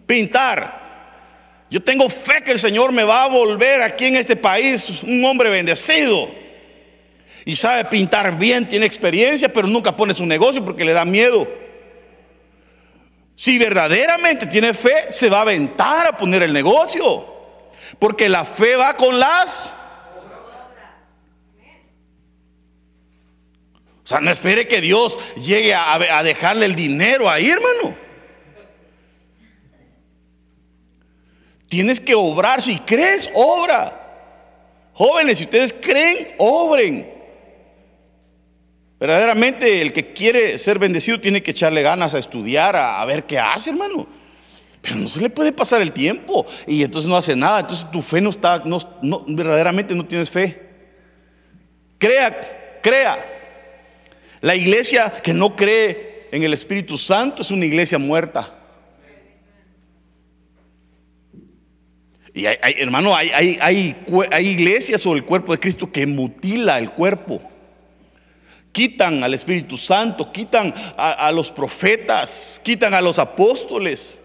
Pintar. 0.06 0.78
Yo 1.70 1.82
tengo 1.82 2.08
fe 2.08 2.42
que 2.42 2.52
el 2.52 2.58
Señor 2.58 2.92
me 2.92 3.04
va 3.04 3.24
a 3.24 3.28
volver 3.28 3.82
aquí 3.82 4.06
en 4.06 4.16
este 4.16 4.36
país 4.36 5.02
un 5.02 5.22
hombre 5.24 5.50
bendecido. 5.50 6.30
Y 7.44 7.56
sabe 7.56 7.84
pintar 7.84 8.36
bien, 8.38 8.66
tiene 8.66 8.86
experiencia, 8.86 9.52
pero 9.52 9.66
nunca 9.66 9.94
pone 9.94 10.14
su 10.14 10.24
negocio 10.24 10.64
porque 10.64 10.84
le 10.84 10.92
da 10.92 11.04
miedo. 11.04 11.46
Si 13.36 13.58
verdaderamente 13.58 14.46
tiene 14.46 14.72
fe, 14.72 15.12
se 15.12 15.28
va 15.28 15.38
a 15.38 15.42
aventar 15.42 16.06
a 16.06 16.16
poner 16.16 16.42
el 16.42 16.52
negocio. 16.52 17.37
Porque 17.98 18.28
la 18.28 18.44
fe 18.44 18.76
va 18.76 18.96
con 18.96 19.18
las... 19.18 19.74
O 24.04 24.08
sea, 24.08 24.20
no 24.20 24.30
espere 24.30 24.66
que 24.66 24.80
Dios 24.80 25.18
llegue 25.36 25.74
a, 25.74 25.94
a 25.94 26.22
dejarle 26.22 26.64
el 26.64 26.74
dinero 26.74 27.28
ahí, 27.28 27.50
hermano. 27.50 27.94
Tienes 31.68 32.00
que 32.00 32.14
obrar. 32.14 32.62
Si 32.62 32.78
crees, 32.78 33.30
obra. 33.34 34.08
Jóvenes, 34.94 35.38
si 35.38 35.44
ustedes 35.44 35.72
creen, 35.72 36.34
obren. 36.38 37.18
Verdaderamente 38.98 39.80
el 39.80 39.92
que 39.92 40.12
quiere 40.12 40.58
ser 40.58 40.78
bendecido 40.78 41.20
tiene 41.20 41.42
que 41.42 41.52
echarle 41.52 41.82
ganas 41.82 42.14
a 42.14 42.18
estudiar, 42.18 42.74
a, 42.74 43.04
ver 43.04 43.24
qué 43.24 43.38
hace, 43.38 43.70
hermano. 43.70 44.08
No 44.94 45.08
se 45.08 45.20
le 45.20 45.30
puede 45.30 45.52
pasar 45.52 45.82
el 45.82 45.92
tiempo 45.92 46.46
y 46.66 46.82
entonces 46.82 47.08
no 47.08 47.16
hace 47.16 47.36
nada. 47.36 47.60
Entonces 47.60 47.90
tu 47.90 48.02
fe 48.02 48.20
no 48.20 48.30
está, 48.30 48.62
no, 48.64 49.24
verdaderamente 49.26 49.94
no 49.94 50.04
tienes 50.04 50.30
fe. 50.30 50.68
Crea, 51.98 52.80
crea. 52.82 53.24
La 54.40 54.54
iglesia 54.54 55.12
que 55.22 55.32
no 55.32 55.56
cree 55.56 56.28
en 56.30 56.42
el 56.42 56.54
Espíritu 56.54 56.96
Santo 56.96 57.42
es 57.42 57.50
una 57.50 57.66
iglesia 57.66 57.98
muerta. 57.98 58.54
Y 62.38 62.46
hay, 62.46 62.58
hermano, 62.78 63.16
hay, 63.16 63.58
hay, 63.60 64.46
iglesias 64.46 65.04
o 65.06 65.14
el 65.14 65.24
cuerpo 65.24 65.50
de 65.50 65.58
Cristo 65.58 65.90
que 65.90 66.06
mutila 66.06 66.78
el 66.78 66.92
cuerpo. 66.92 67.42
Quitan 68.70 69.24
al 69.24 69.34
Espíritu 69.34 69.76
Santo, 69.76 70.30
quitan 70.30 70.72
a, 70.96 71.32
los 71.32 71.50
profetas, 71.50 72.60
quitan 72.62 72.94
a 72.94 73.00
los 73.00 73.18
apóstoles. 73.18 74.20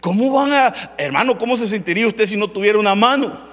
¿Cómo 0.00 0.32
van 0.32 0.52
a, 0.52 0.94
hermano, 0.98 1.38
cómo 1.38 1.56
se 1.56 1.66
sentiría 1.66 2.06
usted 2.06 2.26
si 2.26 2.36
no 2.36 2.48
tuviera 2.48 2.78
una 2.78 2.94
mano? 2.94 3.52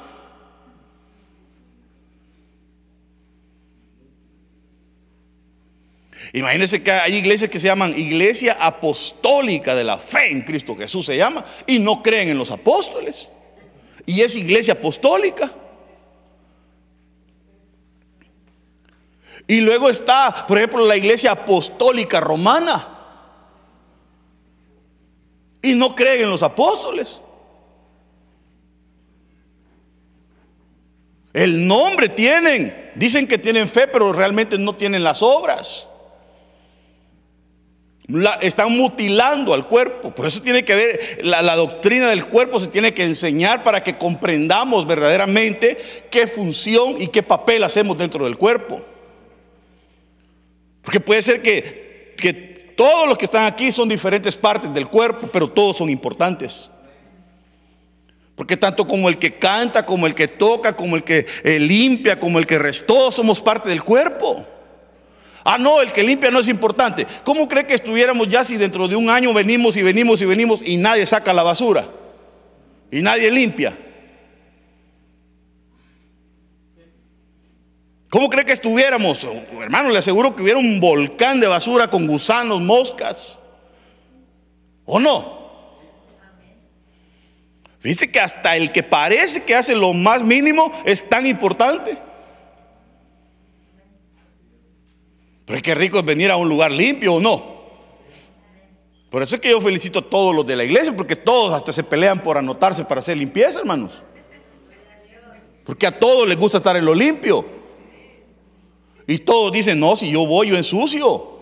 Imagínense 6.34 6.84
que 6.84 6.92
hay 6.92 7.16
iglesias 7.16 7.50
que 7.50 7.60
se 7.60 7.68
llaman 7.68 7.98
Iglesia 7.98 8.58
Apostólica 8.60 9.74
de 9.74 9.84
la 9.84 9.98
Fe 9.98 10.32
en 10.32 10.42
Cristo 10.42 10.76
Jesús, 10.76 11.06
se 11.06 11.18
llama, 11.18 11.44
y 11.66 11.80
no 11.80 12.04
creen 12.04 12.30
en 12.30 12.38
los 12.38 12.52
apóstoles 12.52 13.30
y 14.10 14.22
es 14.22 14.36
iglesia 14.36 14.74
apostólica. 14.74 15.52
Y 19.46 19.62
luego 19.62 19.88
está, 19.88 20.48
por 20.48 20.58
ejemplo, 20.58 20.84
la 20.84 20.98
iglesia 20.98 21.32
apostólica 21.32 22.20
romana. 22.20 22.99
Y 25.62 25.76
no 25.76 25.96
creen 25.96 26.24
en 26.24 26.30
los 26.30 26.44
apóstoles. 26.44 27.20
El 31.34 31.68
nombre 31.68 32.10
tienen. 32.10 32.92
Dicen 32.96 33.28
que 33.28 33.38
tienen 33.38 33.68
fe, 33.68 33.88
pero 33.88 34.12
realmente 34.14 34.58
no 34.58 34.76
tienen 34.76 35.04
las 35.04 35.22
obras 35.22 35.88
están 38.42 38.76
mutilando 38.76 39.54
al 39.54 39.68
cuerpo. 39.68 40.14
Por 40.14 40.26
eso 40.26 40.42
tiene 40.42 40.64
que 40.64 40.76
ver, 40.76 41.20
la, 41.24 41.42
la, 41.42 41.56
doctrina 41.56 42.10
del 42.10 42.26
cuerpo 42.26 42.60
se 42.60 42.68
tiene 42.68 42.94
que 42.94 43.04
enseñar 43.04 43.64
para 43.64 43.84
que 43.84 43.98
comprendamos 43.98 44.88
verdaderamente 44.88 45.78
qué 46.10 46.26
función 46.26 47.00
y 47.00 47.08
qué 47.08 47.22
papel 47.22 47.64
hacemos 47.64 47.98
dentro 47.98 48.26
del 48.26 48.38
cuerpo. 48.38 48.82
Porque 50.82 51.00
puede 51.00 51.22
ser 51.22 51.42
que, 51.42 52.16
que 52.18 52.49
todos 52.80 53.10
los 53.10 53.18
que 53.18 53.26
están 53.26 53.46
aquí 53.46 53.74
son 53.74 53.90
diferentes 53.90 54.38
partes 54.38 54.74
del 54.74 54.88
cuerpo, 54.88 55.28
pero 55.28 55.50
todos 55.50 55.76
son 55.76 55.90
importantes. 55.90 56.70
Porque 58.36 58.56
tanto 58.56 58.88
como 58.88 59.10
el 59.10 59.20
que 59.20 59.34
canta, 59.34 59.86
como 59.86 60.08
el 60.08 60.16
que 60.16 60.30
toca, 60.30 60.78
como 60.78 60.96
el 60.96 61.04
que 61.04 61.26
eh, 61.44 61.60
limpia, 61.60 62.18
como 62.18 62.40
el 62.40 62.48
que 62.48 62.58
restó, 62.58 63.12
somos 63.12 63.42
parte 63.42 63.68
del 63.68 63.84
cuerpo. 63.84 64.46
Ah, 65.44 65.58
no, 65.58 65.82
el 65.82 65.92
que 65.92 66.04
limpia 66.04 66.32
no 66.32 66.40
es 66.40 66.48
importante. 66.48 67.06
¿Cómo 67.26 67.50
cree 67.50 67.68
que 67.68 67.74
estuviéramos 67.74 68.30
ya 68.30 68.46
si 68.46 68.56
dentro 68.56 68.88
de 68.88 68.96
un 68.96 69.10
año 69.10 69.34
venimos 69.34 69.76
y 69.76 69.84
venimos 69.84 70.22
y 70.22 70.26
venimos 70.26 70.62
y 70.66 70.78
nadie 70.78 71.06
saca 71.06 71.34
la 71.34 71.44
basura? 71.44 71.86
Y 72.90 73.02
nadie 73.02 73.30
limpia. 73.30 73.78
¿Cómo 78.10 78.30
cree 78.30 78.44
que 78.44 78.54
estuviéramos? 78.54 79.26
Hermano, 79.62 79.90
le 79.90 80.00
aseguro 80.00 80.36
que 80.36 80.42
hubiera 80.42 80.58
un 80.58 80.80
volcán 80.80 81.40
de 81.40 81.48
basura 81.48 81.90
con 81.90 82.08
gusanos, 82.08 82.60
moscas. 82.60 83.38
¿O 84.86 85.00
no? 85.00 85.38
Dice 87.84 88.12
que 88.12 88.20
hasta 88.20 88.58
el 88.58 88.72
que 88.72 88.82
parece 88.82 89.44
que 89.44 89.56
hace 89.56 89.76
lo 89.76 89.94
más 89.94 90.24
mínimo 90.24 90.72
es 90.86 91.08
tan 91.08 91.28
importante. 91.28 91.98
Pero 95.46 95.62
qué 95.62 95.76
rico 95.76 96.00
es 96.00 96.06
venir 96.06 96.32
a 96.32 96.36
un 96.36 96.50
lugar 96.50 96.72
limpio 96.72 97.16
o 97.16 97.20
no. 97.20 97.60
Por 99.12 99.22
eso 99.24 99.36
es 99.36 99.42
que 99.42 99.50
yo 99.52 99.62
felicito 99.62 100.00
a 100.00 100.10
todos 100.10 100.36
los 100.36 100.46
de 100.46 100.56
la 100.56 100.64
iglesia, 100.64 100.96
porque 100.96 101.16
todos 101.16 101.54
hasta 101.54 101.72
se 101.72 101.84
pelean 101.84 102.22
por 102.22 102.38
anotarse 102.38 102.86
para 102.86 103.00
hacer 103.00 103.18
limpieza, 103.18 103.60
hermanos. 103.60 103.92
Porque 105.64 105.86
a 105.88 105.92
todos 105.92 106.28
les 106.28 106.38
gusta 106.38 106.58
estar 106.58 106.76
en 106.76 106.86
lo 106.86 106.94
limpio. 106.94 107.59
Y 109.10 109.18
todos 109.18 109.52
dicen, 109.52 109.80
no, 109.80 109.96
si 109.96 110.12
yo 110.12 110.24
voy, 110.28 110.50
yo 110.50 110.56
ensucio. 110.56 111.40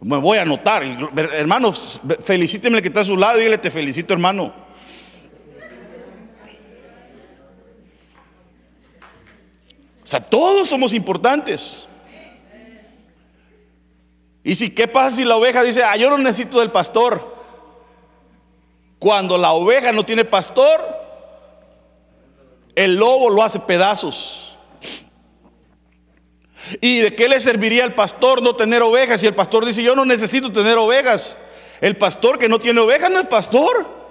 Me 0.00 0.16
voy 0.16 0.38
a 0.38 0.42
anotar. 0.42 0.82
Hermanos, 1.14 2.00
felicíteme 2.22 2.78
el 2.78 2.82
que 2.82 2.88
está 2.88 3.00
a 3.00 3.04
su 3.04 3.18
lado 3.18 3.38
dile, 3.38 3.58
te 3.58 3.70
felicito, 3.70 4.14
hermano. 4.14 4.54
O 10.02 10.06
sea, 10.06 10.22
todos 10.22 10.66
somos 10.70 10.94
importantes. 10.94 11.84
Y 14.42 14.54
si, 14.54 14.70
¿qué 14.70 14.88
pasa 14.88 15.16
si 15.16 15.26
la 15.26 15.36
oveja 15.36 15.62
dice, 15.62 15.84
ah, 15.84 15.94
yo 15.98 16.08
no 16.08 16.16
necesito 16.16 16.60
del 16.60 16.70
pastor? 16.70 17.36
Cuando 18.98 19.36
la 19.36 19.52
oveja 19.52 19.92
no 19.92 20.06
tiene 20.06 20.24
pastor, 20.24 20.80
el 22.74 22.96
lobo 22.96 23.28
lo 23.28 23.42
hace 23.42 23.60
pedazos. 23.60 24.51
¿Y 26.80 27.00
de 27.00 27.14
qué 27.14 27.28
le 27.28 27.40
serviría 27.40 27.84
al 27.84 27.94
pastor 27.94 28.42
no 28.42 28.54
tener 28.54 28.82
ovejas? 28.82 29.20
Si 29.20 29.26
el 29.26 29.34
pastor 29.34 29.64
dice, 29.64 29.82
yo 29.82 29.96
no 29.96 30.04
necesito 30.04 30.52
tener 30.52 30.78
ovejas. 30.78 31.38
El 31.80 31.96
pastor 31.96 32.38
que 32.38 32.48
no 32.48 32.60
tiene 32.60 32.80
ovejas 32.80 33.10
no 33.10 33.18
es 33.18 33.26
pastor. 33.26 34.02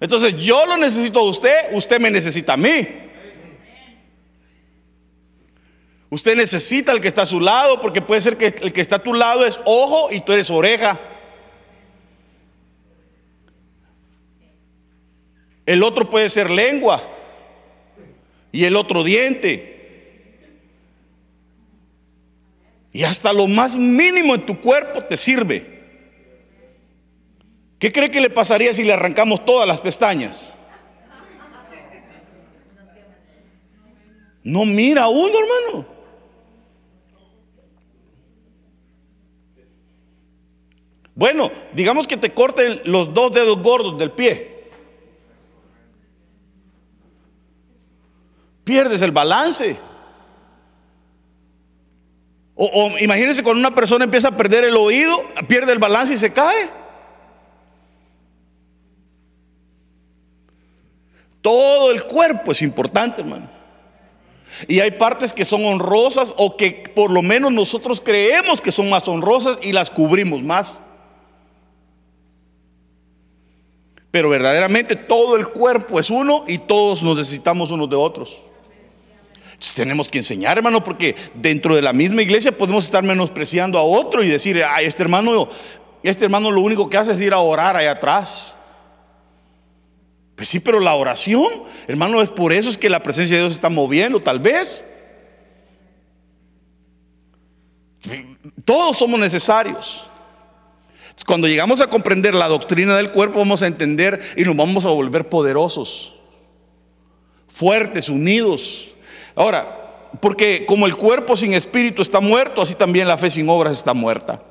Entonces 0.00 0.36
yo 0.38 0.66
lo 0.66 0.76
necesito 0.76 1.20
a 1.20 1.22
usted, 1.22 1.72
usted 1.72 2.00
me 2.00 2.10
necesita 2.10 2.54
a 2.54 2.56
mí. 2.56 2.86
Usted 6.10 6.36
necesita 6.36 6.92
al 6.92 7.00
que 7.00 7.08
está 7.08 7.22
a 7.22 7.26
su 7.26 7.40
lado 7.40 7.80
porque 7.80 8.00
puede 8.00 8.20
ser 8.20 8.36
que 8.36 8.46
el 8.46 8.72
que 8.72 8.80
está 8.80 8.96
a 8.96 9.02
tu 9.02 9.14
lado 9.14 9.44
es 9.44 9.60
ojo 9.64 10.12
y 10.12 10.20
tú 10.20 10.32
eres 10.32 10.48
oreja. 10.50 11.00
El 15.66 15.82
otro 15.82 16.08
puede 16.08 16.28
ser 16.30 16.50
lengua 16.50 17.02
y 18.52 18.64
el 18.64 18.76
otro 18.76 19.02
diente. 19.02 19.73
Y 22.94 23.02
hasta 23.02 23.32
lo 23.32 23.48
más 23.48 23.76
mínimo 23.76 24.36
en 24.36 24.46
tu 24.46 24.60
cuerpo 24.60 25.02
te 25.02 25.16
sirve. 25.16 25.66
¿Qué 27.80 27.92
cree 27.92 28.08
que 28.08 28.20
le 28.20 28.30
pasaría 28.30 28.72
si 28.72 28.84
le 28.84 28.92
arrancamos 28.92 29.44
todas 29.44 29.66
las 29.66 29.80
pestañas? 29.80 30.56
No 34.44 34.64
mira 34.64 35.08
uno, 35.08 35.32
hermano. 35.40 35.86
Bueno, 41.16 41.50
digamos 41.72 42.06
que 42.06 42.16
te 42.16 42.32
corten 42.32 42.80
los 42.84 43.12
dos 43.12 43.32
dedos 43.32 43.60
gordos 43.60 43.98
del 43.98 44.12
pie. 44.12 44.68
Pierdes 48.62 49.02
el 49.02 49.10
balance. 49.10 49.93
O, 52.56 52.92
imagínense 53.00 53.42
cuando 53.42 53.58
una 53.58 53.74
persona 53.74 54.04
empieza 54.04 54.28
a 54.28 54.36
perder 54.36 54.64
el 54.64 54.76
oído, 54.76 55.24
pierde 55.48 55.72
el 55.72 55.78
balance 55.78 56.14
y 56.14 56.16
se 56.16 56.32
cae. 56.32 56.70
Todo 61.40 61.90
el 61.90 62.04
cuerpo 62.04 62.52
es 62.52 62.62
importante, 62.62 63.20
hermano. 63.20 63.50
Y 64.68 64.80
hay 64.80 64.92
partes 64.92 65.32
que 65.32 65.44
son 65.44 65.64
honrosas 65.66 66.32
o 66.36 66.56
que 66.56 66.92
por 66.94 67.10
lo 67.10 67.22
menos 67.22 67.52
nosotros 67.52 68.00
creemos 68.00 68.60
que 68.60 68.70
son 68.72 68.88
más 68.88 69.08
honrosas 69.08 69.58
y 69.60 69.72
las 69.72 69.90
cubrimos 69.90 70.42
más. 70.42 70.78
Pero 74.12 74.28
verdaderamente 74.28 74.94
todo 74.94 75.34
el 75.34 75.48
cuerpo 75.48 75.98
es 75.98 76.08
uno 76.08 76.44
y 76.46 76.58
todos 76.58 77.02
nos 77.02 77.18
necesitamos 77.18 77.72
unos 77.72 77.90
de 77.90 77.96
otros. 77.96 78.40
Entonces 79.64 79.76
tenemos 79.76 80.08
que 80.10 80.18
enseñar, 80.18 80.58
hermano, 80.58 80.84
porque 80.84 81.16
dentro 81.32 81.74
de 81.74 81.80
la 81.80 81.94
misma 81.94 82.20
iglesia 82.20 82.52
podemos 82.52 82.84
estar 82.84 83.02
menospreciando 83.02 83.78
a 83.78 83.82
otro 83.82 84.22
y 84.22 84.28
decir, 84.28 84.62
ay, 84.62 84.84
este 84.84 85.02
hermano 85.02 85.48
este 86.02 86.26
hermano 86.26 86.50
lo 86.50 86.60
único 86.60 86.90
que 86.90 86.98
hace 86.98 87.14
es 87.14 87.20
ir 87.22 87.32
a 87.32 87.38
orar 87.38 87.74
allá 87.74 87.92
atrás. 87.92 88.54
Pues 90.36 90.50
sí, 90.50 90.60
pero 90.60 90.80
la 90.80 90.94
oración, 90.94 91.50
hermano, 91.88 92.20
es 92.20 92.28
por 92.28 92.52
eso 92.52 92.68
es 92.68 92.76
que 92.76 92.90
la 92.90 93.02
presencia 93.02 93.38
de 93.38 93.44
Dios 93.44 93.54
se 93.54 93.58
está 93.58 93.70
moviendo, 93.70 94.20
tal 94.20 94.38
vez. 94.38 94.84
Todos 98.66 98.98
somos 98.98 99.18
necesarios. 99.18 100.04
Cuando 101.26 101.48
llegamos 101.48 101.80
a 101.80 101.86
comprender 101.86 102.34
la 102.34 102.48
doctrina 102.48 102.98
del 102.98 103.12
cuerpo, 103.12 103.38
vamos 103.38 103.62
a 103.62 103.66
entender 103.66 104.20
y 104.36 104.42
nos 104.42 104.56
vamos 104.56 104.84
a 104.84 104.90
volver 104.90 105.30
poderosos, 105.30 106.14
fuertes, 107.48 108.10
unidos. 108.10 108.93
Ahora, 109.34 110.10
porque 110.20 110.64
como 110.66 110.86
el 110.86 110.96
cuerpo 110.96 111.36
sin 111.36 111.54
espíritu 111.54 112.02
está 112.02 112.20
muerto, 112.20 112.62
así 112.62 112.74
también 112.74 113.08
la 113.08 113.18
fe 113.18 113.30
sin 113.30 113.48
obras 113.48 113.76
está 113.76 113.94
muerta. 113.94 114.42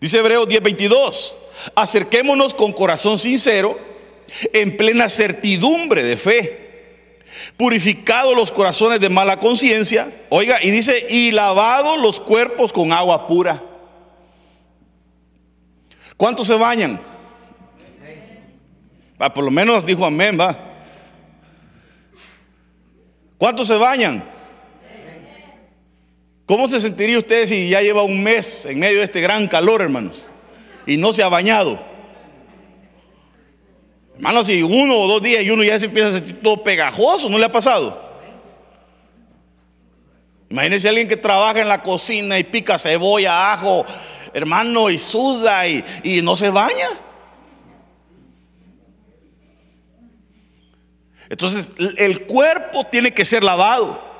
Dice 0.00 0.18
Hebreos 0.18 0.48
10:22, 0.48 1.36
acerquémonos 1.74 2.52
con 2.52 2.72
corazón 2.72 3.18
sincero, 3.18 3.78
en 4.52 4.76
plena 4.76 5.08
certidumbre 5.08 6.02
de 6.02 6.16
fe 6.16 6.64
purificados 7.56 8.36
los 8.36 8.50
corazones 8.52 9.00
de 9.00 9.08
mala 9.08 9.38
conciencia, 9.38 10.12
oiga, 10.28 10.58
y 10.62 10.70
dice, 10.70 11.06
y 11.08 11.30
lavados 11.32 11.98
los 12.00 12.20
cuerpos 12.20 12.72
con 12.72 12.92
agua 12.92 13.26
pura. 13.26 13.62
¿Cuántos 16.16 16.46
se 16.46 16.54
bañan? 16.54 17.00
Ah, 19.18 19.32
por 19.32 19.44
lo 19.44 19.50
menos 19.50 19.84
dijo 19.84 20.04
amén, 20.04 20.38
va. 20.38 20.73
¿Cuántos 23.38 23.68
se 23.68 23.76
bañan? 23.76 24.24
¿Cómo 26.46 26.68
se 26.68 26.80
sentiría 26.80 27.18
usted 27.18 27.46
si 27.46 27.70
ya 27.70 27.80
lleva 27.80 28.02
un 28.02 28.22
mes 28.22 28.66
en 28.66 28.78
medio 28.78 28.98
de 28.98 29.04
este 29.04 29.20
gran 29.20 29.48
calor, 29.48 29.80
hermanos? 29.80 30.28
Y 30.86 30.96
no 30.96 31.12
se 31.12 31.22
ha 31.22 31.28
bañado. 31.28 31.78
Hermanos, 34.16 34.46
si 34.46 34.62
uno 34.62 34.96
o 34.98 35.08
dos 35.08 35.22
días 35.22 35.42
y 35.42 35.50
uno 35.50 35.64
ya 35.64 35.78
se 35.78 35.86
empieza 35.86 36.08
a 36.08 36.12
sentir 36.12 36.40
todo 36.42 36.62
pegajoso, 36.62 37.28
¿no 37.28 37.38
le 37.38 37.46
ha 37.46 37.52
pasado? 37.52 38.00
Imagínense 40.50 40.86
a 40.86 40.90
alguien 40.90 41.08
que 41.08 41.16
trabaja 41.16 41.60
en 41.60 41.68
la 41.68 41.82
cocina 41.82 42.38
y 42.38 42.44
pica 42.44 42.78
cebolla, 42.78 43.54
ajo, 43.54 43.84
hermano, 44.32 44.90
y 44.90 44.98
suda 44.98 45.66
y, 45.66 45.82
y 46.04 46.22
no 46.22 46.36
se 46.36 46.50
baña. 46.50 46.90
Entonces, 51.28 51.72
el 51.96 52.26
cuerpo 52.26 52.84
tiene 52.84 53.12
que 53.12 53.24
ser 53.24 53.42
lavado. 53.42 54.14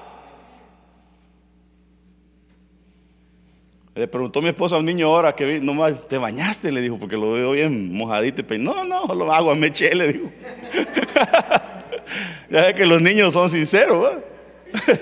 Le 3.95 4.09
preguntó 4.09 4.43
mi 4.43 4.49
esposa 4.49 4.75
a 4.75 4.81
un 4.81 4.87
niño 4.87 5.07
ahora 5.07 5.37
que 5.37 5.61
nomás 5.61 6.09
te 6.09 6.19
bañaste, 6.19 6.73
le 6.73 6.81
dijo, 6.81 6.99
porque 6.99 7.17
lo 7.17 7.33
veo 7.33 7.53
bien 7.53 7.93
mojadito. 7.93 8.53
Y 8.53 8.59
no, 8.59 8.85
no, 8.85 9.07
lo 9.15 9.33
hago 9.33 9.53
a 9.53 9.55
meche, 9.55 9.95
le 9.95 10.13
dijo. 10.13 10.33
ya 12.51 12.63
ve 12.63 12.75
que 12.75 12.87
los 12.87 13.01
niños 13.01 13.33
son 13.33 13.49
sinceros. 13.51 14.17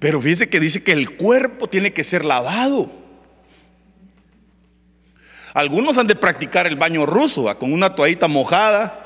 Pero 0.00 0.20
fíjese 0.20 0.48
que 0.48 0.58
dice 0.58 0.82
que 0.82 0.90
el 0.92 1.16
cuerpo 1.16 1.68
tiene 1.68 1.92
que 1.92 2.02
ser 2.02 2.24
lavado. 2.24 2.90
Algunos 5.54 5.96
han 5.96 6.08
de 6.08 6.16
practicar 6.16 6.66
el 6.66 6.74
baño 6.74 7.06
ruso, 7.06 7.56
con 7.58 7.72
una 7.72 7.94
toallita 7.94 8.26
mojada, 8.26 9.05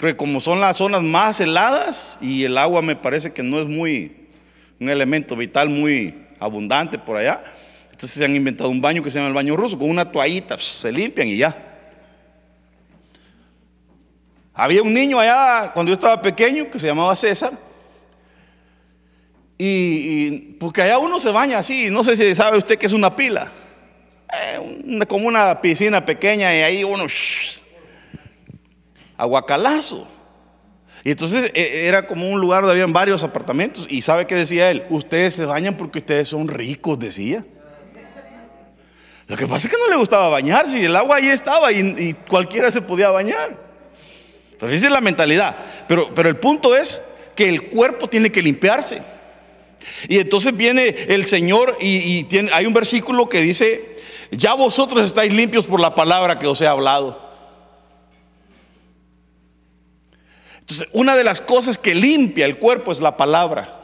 pero 0.00 0.16
como 0.16 0.40
son 0.40 0.60
las 0.60 0.78
zonas 0.78 1.02
más 1.02 1.40
heladas 1.40 2.18
y 2.22 2.44
el 2.44 2.56
agua 2.56 2.80
me 2.80 2.96
parece 2.96 3.32
que 3.32 3.42
no 3.42 3.60
es 3.60 3.66
muy, 3.66 4.28
un 4.80 4.88
elemento 4.88 5.36
vital 5.36 5.68
muy 5.68 6.26
abundante 6.38 6.98
por 6.98 7.18
allá. 7.18 7.44
Entonces 7.90 8.12
se 8.12 8.24
han 8.24 8.34
inventado 8.34 8.70
un 8.70 8.80
baño 8.80 9.02
que 9.02 9.10
se 9.10 9.18
llama 9.18 9.28
el 9.28 9.34
baño 9.34 9.54
ruso, 9.56 9.78
con 9.78 9.90
una 9.90 10.10
toallita, 10.10 10.56
pues, 10.56 10.66
se 10.66 10.90
limpian 10.90 11.28
y 11.28 11.36
ya. 11.36 11.54
Había 14.54 14.82
un 14.82 14.94
niño 14.94 15.20
allá 15.20 15.70
cuando 15.72 15.90
yo 15.90 15.94
estaba 15.94 16.20
pequeño 16.20 16.70
que 16.70 16.78
se 16.78 16.86
llamaba 16.86 17.14
César. 17.14 17.52
Y, 19.58 20.54
porque 20.58 20.80
allá 20.80 20.96
uno 20.96 21.20
se 21.20 21.30
baña 21.30 21.58
así, 21.58 21.90
no 21.90 22.02
sé 22.02 22.16
si 22.16 22.34
sabe 22.34 22.56
usted 22.56 22.78
que 22.78 22.86
es 22.86 22.94
una 22.94 23.14
pila. 23.14 23.52
Eh, 24.32 25.04
como 25.06 25.28
una 25.28 25.60
piscina 25.60 26.06
pequeña 26.06 26.54
y 26.54 26.62
ahí 26.62 26.84
uno 26.84 27.04
aguacalazo. 29.20 30.06
Y 31.04 31.10
entonces 31.12 31.50
e, 31.54 31.86
era 31.86 32.06
como 32.06 32.28
un 32.28 32.40
lugar 32.40 32.62
donde 32.62 32.72
habían 32.72 32.92
varios 32.92 33.22
apartamentos. 33.22 33.86
Y 33.88 34.02
¿sabe 34.02 34.26
qué 34.26 34.34
decía 34.34 34.70
él? 34.70 34.84
Ustedes 34.90 35.34
se 35.34 35.44
bañan 35.44 35.76
porque 35.76 35.98
ustedes 35.98 36.28
son 36.28 36.48
ricos, 36.48 36.98
decía. 36.98 37.44
Lo 39.26 39.36
que 39.36 39.46
pasa 39.46 39.68
es 39.68 39.74
que 39.74 39.80
no 39.80 39.88
le 39.88 39.96
gustaba 39.96 40.28
bañarse 40.28 40.80
y 40.80 40.84
el 40.84 40.96
agua 40.96 41.16
ahí 41.16 41.28
estaba 41.28 41.70
y, 41.70 42.14
cualquiera 42.28 42.70
se 42.70 42.82
podía 42.82 43.10
bañar. 43.10 43.56
Pero 44.58 44.72
esa 44.72 44.86
es 44.86 44.92
la 44.92 45.00
mentalidad. 45.00 45.54
Pero, 45.86 46.12
pero 46.14 46.28
el 46.28 46.36
punto 46.36 46.74
es 46.74 47.00
que 47.36 47.48
el 47.48 47.68
cuerpo 47.68 48.08
tiene 48.08 48.32
que 48.32 48.42
limpiarse. 48.42 49.02
Y 50.08 50.18
entonces 50.18 50.56
viene 50.56 50.88
el 51.08 51.24
Señor 51.24 51.76
y, 51.80 52.26
hay 52.52 52.66
un 52.66 52.74
versículo 52.74 53.28
que 53.28 53.40
dice, 53.40 53.96
ya 54.30 54.54
vosotros 54.54 55.04
estáis 55.04 55.32
limpios 55.32 55.64
por 55.64 55.80
la 55.80 55.94
palabra 55.94 56.38
que 56.38 56.46
os 56.46 56.60
he 56.60 56.66
hablado. 56.66 57.29
Entonces, 60.60 60.88
una 60.92 61.16
de 61.16 61.24
las 61.24 61.40
cosas 61.40 61.78
que 61.78 61.94
limpia 61.94 62.46
el 62.46 62.58
cuerpo 62.58 62.92
es 62.92 63.00
la 63.00 63.16
palabra. 63.16 63.80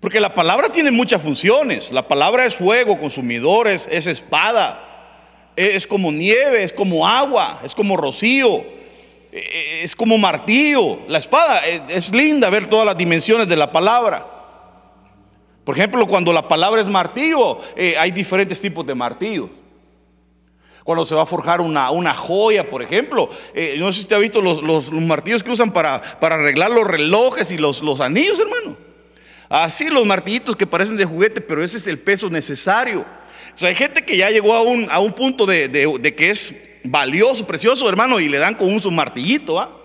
Porque 0.00 0.20
la 0.20 0.34
palabra 0.34 0.70
tiene 0.70 0.90
muchas 0.90 1.20
funciones. 1.20 1.92
La 1.92 2.08
palabra 2.08 2.46
es 2.46 2.56
fuego, 2.56 2.98
consumidores, 2.98 3.88
es 3.90 4.06
espada, 4.06 5.52
es 5.56 5.86
como 5.86 6.10
nieve, 6.10 6.62
es 6.62 6.72
como 6.72 7.06
agua, 7.06 7.60
es 7.62 7.74
como 7.74 7.96
rocío, 7.96 8.64
es 9.30 9.94
como 9.94 10.16
martillo. 10.16 11.00
La 11.06 11.18
espada 11.18 11.60
es 11.66 12.14
linda 12.14 12.48
ver 12.48 12.68
todas 12.68 12.86
las 12.86 12.96
dimensiones 12.96 13.46
de 13.46 13.56
la 13.56 13.70
palabra. 13.70 14.26
Por 15.64 15.76
ejemplo, 15.76 16.06
cuando 16.06 16.32
la 16.32 16.48
palabra 16.48 16.80
es 16.80 16.88
martillo, 16.88 17.60
eh, 17.76 17.94
hay 17.98 18.10
diferentes 18.10 18.60
tipos 18.60 18.86
de 18.86 18.94
martillo. 18.94 19.50
Cuando 20.84 21.04
se 21.04 21.14
va 21.14 21.22
a 21.22 21.26
forjar 21.26 21.60
una, 21.60 21.90
una 21.90 22.14
joya, 22.14 22.68
por 22.68 22.82
ejemplo. 22.82 23.28
Eh, 23.54 23.76
no 23.78 23.92
sé 23.92 23.98
si 23.98 24.00
usted 24.02 24.16
ha 24.16 24.20
visto 24.20 24.40
los, 24.40 24.92
martillos 24.92 25.42
que 25.42 25.50
usan 25.50 25.72
para, 25.72 26.00
para, 26.20 26.36
arreglar 26.36 26.70
los 26.70 26.86
relojes 26.86 27.52
y 27.52 27.58
los, 27.58 27.82
los 27.82 28.00
anillos, 28.00 28.40
hermano. 28.40 28.76
Así 29.48 29.90
los 29.90 30.06
martillitos 30.06 30.54
que 30.54 30.66
parecen 30.66 30.96
de 30.96 31.04
juguete, 31.04 31.40
pero 31.40 31.64
ese 31.64 31.76
es 31.76 31.86
el 31.88 31.98
peso 31.98 32.30
necesario. 32.30 33.04
O 33.54 33.58
sea, 33.58 33.68
hay 33.68 33.74
gente 33.74 34.04
que 34.04 34.16
ya 34.16 34.30
llegó 34.30 34.54
a 34.54 34.62
un, 34.62 34.88
a 34.90 35.00
un 35.00 35.12
punto 35.12 35.44
de, 35.44 35.68
que 36.16 36.30
es 36.30 36.54
valioso, 36.84 37.46
precioso, 37.46 37.88
hermano, 37.88 38.20
y 38.20 38.28
le 38.28 38.38
dan 38.38 38.54
con 38.54 38.72
un 38.72 38.80
su 38.80 38.90
martillito, 38.90 39.58
¿ah? 39.58 39.76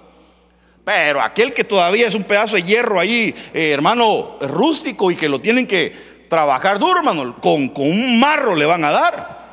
Pero 0.86 1.20
aquel 1.20 1.52
que 1.52 1.64
todavía 1.64 2.06
es 2.06 2.14
un 2.14 2.24
pedazo 2.24 2.58
de 2.58 2.62
hierro 2.62 3.00
ahí, 3.00 3.34
eh, 3.56 3.72
hermano, 3.72 4.38
rústico 4.40 5.10
y 5.10 5.16
que 5.16 5.28
lo 5.28 5.40
tienen 5.40 5.66
que 5.66 5.92
trabajar 6.30 6.78
duro, 6.78 7.00
hermano, 7.00 7.42
con, 7.42 7.70
con 7.70 7.90
un 7.90 8.20
marro 8.20 8.56
le 8.56 8.68
van 8.68 8.86
a 8.86 8.92
dar. 8.92 9.45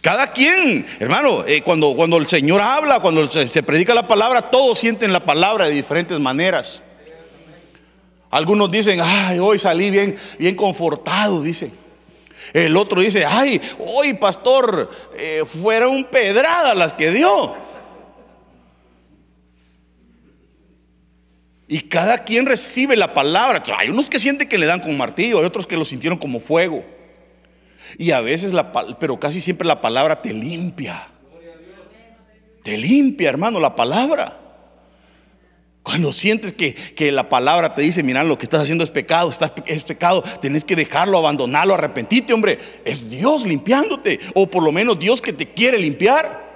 Cada 0.00 0.32
quien, 0.32 0.86
hermano, 0.98 1.44
eh, 1.46 1.62
cuando, 1.62 1.94
cuando 1.94 2.16
el 2.16 2.26
Señor 2.26 2.60
habla, 2.60 3.00
cuando 3.00 3.28
se, 3.28 3.62
predica 3.62 3.94
la 3.94 4.08
palabra, 4.08 4.42
todos 4.42 4.78
sienten 4.78 5.12
la 5.12 5.20
palabra 5.20 5.66
de 5.66 5.72
diferentes 5.72 6.18
maneras. 6.18 6.82
Algunos 8.30 8.70
dicen, 8.70 9.00
ay, 9.02 9.38
hoy 9.38 9.58
salí 9.58 9.90
bien, 9.90 10.16
bien 10.38 10.56
confortado, 10.56 11.42
dice. 11.42 11.70
El 12.52 12.76
otro 12.76 13.00
dice, 13.00 13.24
ay, 13.26 13.60
hoy 13.78 14.14
pastor, 14.14 14.90
eh, 15.16 15.44
fueron 15.46 16.04
pedradas 16.04 16.76
las 16.76 16.92
que 16.94 17.10
dio. 17.10 17.54
Y 21.68 21.82
cada 21.82 22.18
quien 22.18 22.46
recibe 22.46 22.96
la 22.96 23.14
palabra. 23.14 23.62
Hay 23.78 23.90
unos 23.90 24.08
que 24.08 24.18
sienten 24.18 24.48
que 24.48 24.58
le 24.58 24.66
dan 24.66 24.80
con 24.80 24.96
martillo, 24.96 25.38
hay 25.38 25.44
otros 25.44 25.66
que 25.66 25.76
lo 25.76 25.84
sintieron 25.84 26.18
como 26.18 26.40
fuego. 26.40 26.84
Y 27.98 28.10
a 28.12 28.20
veces, 28.20 28.52
la, 28.52 28.72
pero 28.98 29.18
casi 29.18 29.40
siempre 29.40 29.66
la 29.66 29.80
palabra 29.80 30.22
te 30.22 30.32
limpia. 30.32 31.08
Te 32.62 32.76
limpia, 32.76 33.28
hermano, 33.28 33.58
la 33.58 33.74
palabra. 33.74 34.38
Cuando 35.82 36.12
sientes 36.12 36.52
que, 36.52 37.12
la 37.12 37.28
palabra 37.28 37.74
te 37.74 37.82
dice, 37.82 38.04
mira, 38.04 38.22
lo 38.22 38.38
que 38.38 38.44
estás 38.44 38.62
haciendo 38.62 38.84
es 38.84 38.90
pecado, 38.90 39.30
es 39.66 39.82
pecado, 39.82 40.22
tienes 40.40 40.64
que 40.64 40.76
dejarlo, 40.76 41.18
abandonarlo, 41.18 41.74
arrepentirte, 41.74 42.32
hombre. 42.32 42.58
Es 42.84 43.10
Dios 43.10 43.44
limpiándote, 43.44 44.20
o 44.34 44.48
por 44.48 44.62
lo 44.62 44.70
menos 44.70 44.98
Dios 44.98 45.20
que 45.20 45.32
te 45.32 45.52
quiere 45.52 45.78
limpiar. 45.78 46.52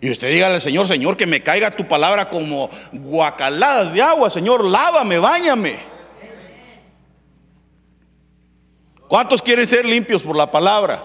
Y 0.00 0.10
usted 0.10 0.32
diga 0.32 0.48
al 0.48 0.60
Señor, 0.60 0.88
Señor, 0.88 1.16
que 1.16 1.26
me 1.26 1.44
caiga 1.44 1.70
tu 1.70 1.86
palabra 1.86 2.28
como 2.28 2.68
guacaladas 2.90 3.94
de 3.94 4.02
agua, 4.02 4.28
Señor, 4.30 4.64
lávame, 4.64 5.18
bañame. 5.18 5.91
¿Cuántos 9.12 9.42
quieren 9.42 9.68
ser 9.68 9.84
limpios 9.84 10.22
por 10.22 10.34
la 10.34 10.50
palabra? 10.50 11.02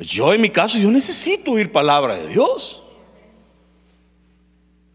Yo 0.00 0.34
en 0.34 0.40
mi 0.40 0.50
caso, 0.50 0.76
yo 0.76 0.90
necesito 0.90 1.52
oír 1.52 1.70
palabra 1.70 2.16
de 2.16 2.26
Dios. 2.26 2.82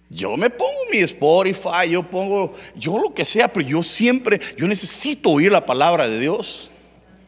Yo 0.09 0.35
me 0.35 0.49
pongo 0.49 0.79
mi 0.91 0.97
Spotify, 0.97 1.89
yo 1.89 2.03
pongo, 2.03 2.55
yo 2.75 2.99
lo 2.99 3.13
que 3.13 3.23
sea, 3.23 3.47
pero 3.47 3.65
yo 3.65 3.83
siempre, 3.83 4.41
yo 4.57 4.67
necesito 4.67 5.29
oír 5.29 5.49
la 5.49 5.65
palabra 5.65 6.09
de 6.09 6.19
Dios. 6.19 6.73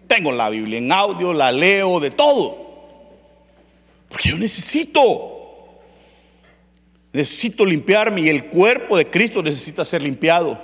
Tengo 0.08 0.34
la 0.34 0.50
Biblia 0.50 0.80
en 0.80 0.91
audio, 0.91 1.32
la 1.32 1.54
leo, 1.54 2.02
de 2.02 2.12
todo. 2.12 2.58
Porque 4.10 4.28
yo 4.28 4.38
necesito. 4.38 5.40
Necesito 7.13 7.65
limpiarme 7.65 8.21
y 8.21 8.30
el 8.30 8.45
cuerpo 8.45 8.97
de 8.97 9.08
Cristo 9.08 9.43
necesita 9.43 9.84
ser 9.84 10.02
limpiado. 10.02 10.62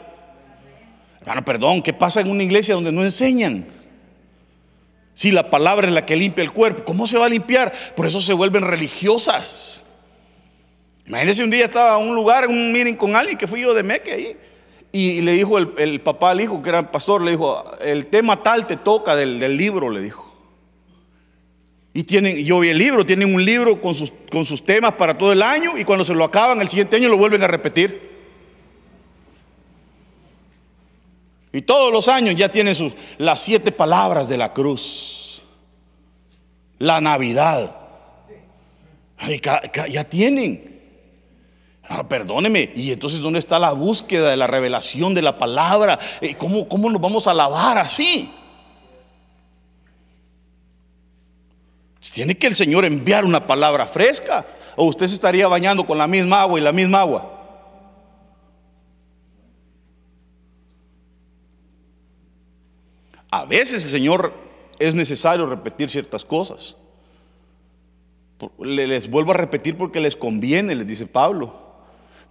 Hermano, 1.21 1.43
perdón, 1.43 1.81
¿qué 1.81 1.93
pasa 1.93 2.21
en 2.21 2.29
una 2.29 2.43
iglesia 2.43 2.75
donde 2.75 2.91
no 2.91 3.03
enseñan? 3.03 3.65
Si 5.13 5.31
la 5.31 5.49
palabra 5.49 5.87
es 5.87 5.93
la 5.93 6.05
que 6.05 6.15
limpia 6.15 6.43
el 6.43 6.51
cuerpo, 6.51 6.83
¿cómo 6.85 7.07
se 7.07 7.17
va 7.17 7.25
a 7.25 7.29
limpiar? 7.29 7.73
Por 7.95 8.05
eso 8.05 8.21
se 8.21 8.33
vuelven 8.33 8.63
religiosas. 8.63 9.83
Imagínense 11.07 11.43
un 11.43 11.49
día 11.49 11.65
estaba 11.65 11.99
en 11.99 12.07
un 12.07 12.15
lugar, 12.15 12.43
en 12.43 12.51
un 12.51 12.71
meeting 12.71 12.93
con 12.93 13.15
alguien 13.15 13.37
que 13.37 13.47
fui 13.47 13.61
yo 13.61 13.73
de 13.73 13.81
Meque 13.81 14.11
ahí. 14.13 14.37
Y 14.91 15.21
le 15.21 15.33
dijo 15.33 15.57
el, 15.57 16.01
papá 16.01 16.31
al 16.31 16.41
hijo, 16.41 16.61
que 16.61 16.69
era 16.69 16.91
pastor, 16.91 17.21
le 17.21 17.31
dijo, 17.31 17.63
el 17.81 18.05
tema 18.07 18.41
tal 18.43 18.67
te 18.67 18.77
toca 18.77 19.15
del, 19.15 19.57
libro, 19.57 19.89
le 19.89 20.01
dijo. 20.01 20.26
Y 21.97 22.03
tienen, 22.03 22.37
yo 22.45 22.59
vi 22.59 22.69
el 22.69 22.77
libro, 22.77 23.03
tienen 23.07 23.33
un 23.33 23.43
libro 23.43 23.81
con 23.81 23.95
sus, 23.95 24.13
con 24.31 24.45
sus 24.45 24.63
temas 24.63 24.93
para 24.93 25.17
todo 25.17 25.33
el 25.33 25.41
año 25.41 25.79
y 25.79 25.83
cuando 25.83 26.05
se 26.05 26.13
lo 26.13 26.23
acaban 26.23 26.61
el 26.61 26.67
siguiente 26.67 26.95
año 26.95 27.09
lo 27.09 27.17
vuelven 27.17 27.41
a 27.41 27.47
repetir. 27.47 28.19
Y 31.51 31.63
todos 31.63 31.91
los 31.91 32.07
años 32.07 32.35
ya 32.35 32.49
tienen 32.49 32.75
sus, 32.75 32.93
las 33.17 33.39
siete 33.39 33.71
palabras 33.71 34.29
de 34.29 34.37
la 34.37 34.53
cruz. 34.53 35.41
La 36.77 37.01
Navidad. 37.01 37.75
Ya 39.89 40.03
tienen. 40.03 40.79
Ah, 41.81 42.07
perdóneme, 42.07 42.73
y 42.75 42.91
entonces 42.91 43.21
¿dónde 43.21 43.39
está 43.39 43.57
la 43.57 43.71
búsqueda 43.71 44.29
de 44.29 44.37
la 44.37 44.45
revelación 44.45 45.15
de 45.15 45.23
la 45.23 45.39
palabra? 45.39 45.97
Eh, 46.21 46.35
¿Cómo, 46.35 46.69
cómo 46.69 46.91
nos 46.91 47.01
vamos 47.01 47.27
a 47.27 47.33
lavar 47.33 47.79
así? 47.79 48.29
Tiene 52.17 52.35
que 52.35 52.47
el 52.47 52.55
Señor 52.55 52.83
enviar 52.83 53.25
una 53.25 53.45
palabra 53.45 53.85
fresca 53.85 54.43
o 54.75 54.85
usted 54.85 55.05
se 55.05 55.13
estaría 55.13 55.47
bañando 55.47 55.85
con 55.85 55.99
la 55.99 56.07
misma 56.07 56.41
agua 56.41 56.59
y 56.59 56.63
la 56.63 56.71
misma 56.71 57.01
agua. 57.01 57.31
A 63.29 63.45
veces 63.45 63.83
el 63.83 63.91
Señor 63.91 64.33
es 64.79 64.95
necesario 64.95 65.45
repetir 65.45 65.91
ciertas 65.91 66.25
cosas. 66.25 66.75
Les 68.57 69.07
vuelvo 69.07 69.29
a 69.29 69.35
repetir 69.35 69.77
porque 69.77 69.99
les 69.99 70.15
conviene, 70.15 70.73
les 70.73 70.87
dice 70.87 71.05
Pablo. 71.05 71.53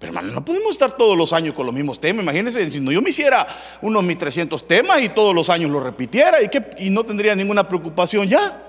Pero 0.00 0.10
hermano, 0.10 0.32
no 0.32 0.44
podemos 0.44 0.72
estar 0.72 0.96
todos 0.96 1.16
los 1.16 1.32
años 1.32 1.54
con 1.54 1.64
los 1.64 1.72
mismos 1.72 2.00
temas. 2.00 2.24
Imagínense, 2.24 2.68
si 2.72 2.80
no 2.80 2.90
yo 2.90 3.00
me 3.00 3.10
hiciera 3.10 3.46
unos 3.82 4.02
1300 4.02 4.66
temas 4.66 5.00
y 5.00 5.10
todos 5.10 5.32
los 5.32 5.48
años 5.48 5.70
lo 5.70 5.78
repitiera 5.78 6.42
y, 6.42 6.48
que, 6.48 6.70
y 6.76 6.90
no 6.90 7.04
tendría 7.04 7.36
ninguna 7.36 7.68
preocupación 7.68 8.26
ya. 8.26 8.65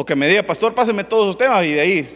O 0.00 0.04
que 0.04 0.14
me 0.14 0.28
diga, 0.28 0.44
pastor, 0.44 0.76
páseme 0.76 1.02
todos 1.02 1.26
los 1.26 1.36
temas 1.36 1.64
y 1.64 1.72
de 1.72 1.80
ahí, 1.80 2.06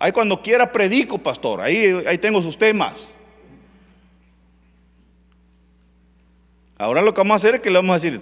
ahí 0.00 0.12
cuando 0.12 0.40
quiera 0.40 0.72
predico, 0.72 1.18
pastor, 1.18 1.60
ahí, 1.60 2.02
ahí 2.06 2.16
tengo 2.16 2.40
sus 2.40 2.56
temas. 2.56 3.14
Ahora 6.78 7.02
lo 7.02 7.12
que 7.12 7.20
vamos 7.20 7.34
a 7.34 7.36
hacer 7.36 7.56
es 7.56 7.60
que 7.60 7.68
le 7.68 7.76
vamos 7.76 7.90
a 7.90 8.00
decir, 8.00 8.18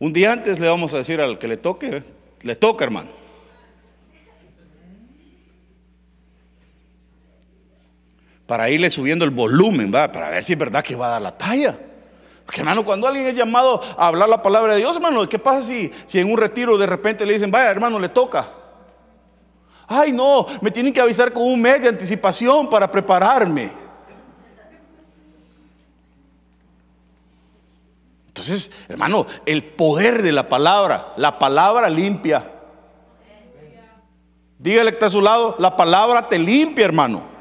un 0.00 0.12
día 0.12 0.32
antes 0.32 0.58
le 0.58 0.66
vamos 0.66 0.94
a 0.94 0.98
decir 0.98 1.20
al 1.20 1.38
que 1.38 1.46
le 1.46 1.56
toque, 1.56 2.02
le 2.42 2.56
toca, 2.56 2.82
hermano. 2.82 3.10
Para 8.48 8.68
irle 8.68 8.90
subiendo 8.90 9.24
el 9.24 9.30
volumen, 9.30 9.94
¿va? 9.94 10.10
para 10.10 10.28
ver 10.28 10.42
si 10.42 10.54
es 10.54 10.58
verdad 10.58 10.82
que 10.82 10.96
va 10.96 11.06
a 11.06 11.10
dar 11.10 11.22
la 11.22 11.38
talla. 11.38 11.78
Porque 12.44 12.60
hermano, 12.60 12.84
cuando 12.84 13.06
alguien 13.06 13.26
es 13.26 13.34
llamado 13.34 13.80
a 13.96 14.08
hablar 14.08 14.28
la 14.28 14.42
palabra 14.42 14.74
de 14.74 14.80
Dios, 14.80 14.96
hermano, 14.96 15.28
¿qué 15.28 15.38
pasa 15.38 15.62
si, 15.62 15.90
si 16.06 16.18
en 16.18 16.30
un 16.30 16.38
retiro 16.38 16.76
de 16.76 16.86
repente 16.86 17.24
le 17.24 17.34
dicen, 17.34 17.50
vaya 17.50 17.70
hermano, 17.70 17.98
le 17.98 18.08
toca? 18.08 18.48
Ay, 19.86 20.12
no, 20.12 20.46
me 20.60 20.70
tienen 20.70 20.92
que 20.92 21.00
avisar 21.00 21.32
con 21.32 21.42
un 21.42 21.60
mes 21.60 21.82
de 21.82 21.88
anticipación 21.88 22.68
para 22.68 22.90
prepararme. 22.90 23.82
Entonces, 28.28 28.72
hermano, 28.88 29.26
el 29.44 29.62
poder 29.62 30.22
de 30.22 30.32
la 30.32 30.48
palabra, 30.48 31.12
la 31.16 31.38
palabra 31.38 31.90
limpia. 31.90 32.50
Dígale 34.58 34.90
que 34.90 34.94
está 34.94 35.06
a 35.06 35.10
su 35.10 35.20
lado, 35.20 35.56
la 35.58 35.76
palabra 35.76 36.28
te 36.28 36.38
limpia, 36.38 36.86
hermano. 36.86 37.31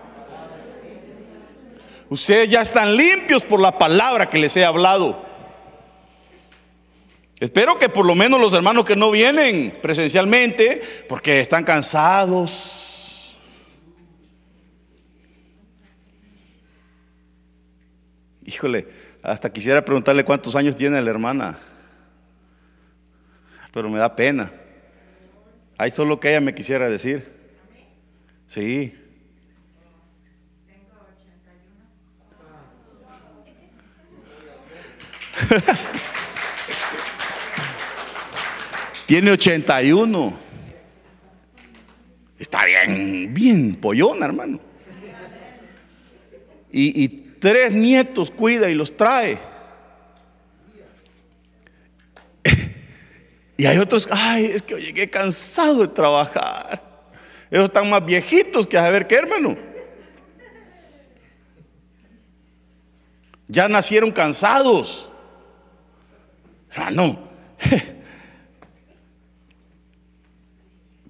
Ustedes 2.12 2.50
ya 2.50 2.62
están 2.62 2.98
limpios 2.98 3.46
por 3.46 3.62
la 3.62 3.78
palabra 3.78 4.30
que 4.30 4.38
les 4.38 4.58
he 4.58 4.66
hablado. 4.66 5.26
Espero 7.40 7.80
que 7.80 7.88
por 7.88 8.06
lo 8.06 8.16
menos 8.16 8.38
los 8.42 8.54
hermanos 8.54 8.84
que 8.84 8.98
no 8.98 9.12
vienen 9.12 9.80
presencialmente, 9.82 10.82
porque 11.08 11.40
están 11.40 11.64
cansados. 11.64 13.38
Híjole, 18.46 18.90
hasta 19.24 19.54
quisiera 19.54 19.86
preguntarle 19.86 20.26
cuántos 20.26 20.58
años 20.58 20.76
tiene 20.76 21.02
la 21.02 21.10
hermana. 21.10 21.60
Pero 23.72 23.90
me 23.90 24.00
da 24.00 24.14
pena. 24.18 24.52
Hay 25.78 25.92
solo 25.92 26.20
que 26.20 26.32
ella 26.32 26.42
me 26.42 26.54
quisiera 26.54 26.90
decir. 26.90 27.26
Sí. 28.48 29.01
Tiene 39.06 39.32
81. 39.32 40.34
Está 42.40 42.66
bien, 42.66 43.34
bien 43.34 43.76
pollona, 43.76 44.26
hermano. 44.26 44.60
Y, 46.72 47.04
y 47.04 47.08
tres 47.40 47.74
nietos 47.74 48.32
cuida 48.32 48.70
y 48.70 48.74
los 48.74 48.96
trae. 48.96 49.38
Y 53.58 53.66
hay 53.68 53.78
otros, 53.78 54.08
ay, 54.10 54.46
es 54.46 54.64
que 54.64 54.82
llegué 54.82 55.08
cansado 55.08 55.82
de 55.82 55.90
trabajar. 55.90 56.82
Ellos 57.52 57.66
están 57.66 57.88
más 57.92 58.04
viejitos 58.04 58.66
que 58.66 58.76
a 58.76 58.90
ver 58.90 59.06
qué, 59.06 59.18
hermano. 59.18 59.56
Ya 63.48 63.68
nacieron 63.68 64.12
cansados. 64.12 65.11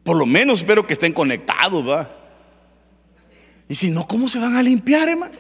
Por 0.04 0.18
lo 0.18 0.26
menos 0.26 0.60
espero 0.60 0.86
que 0.86 0.94
estén 0.94 1.14
conectados, 1.14 1.88
¿va? 1.88 2.10
Y 3.70 3.76
si 3.76 3.90
no, 3.92 4.08
¿cómo 4.08 4.28
se 4.28 4.40
van 4.40 4.56
a 4.56 4.64
limpiar, 4.64 5.08
hermano? 5.08 5.36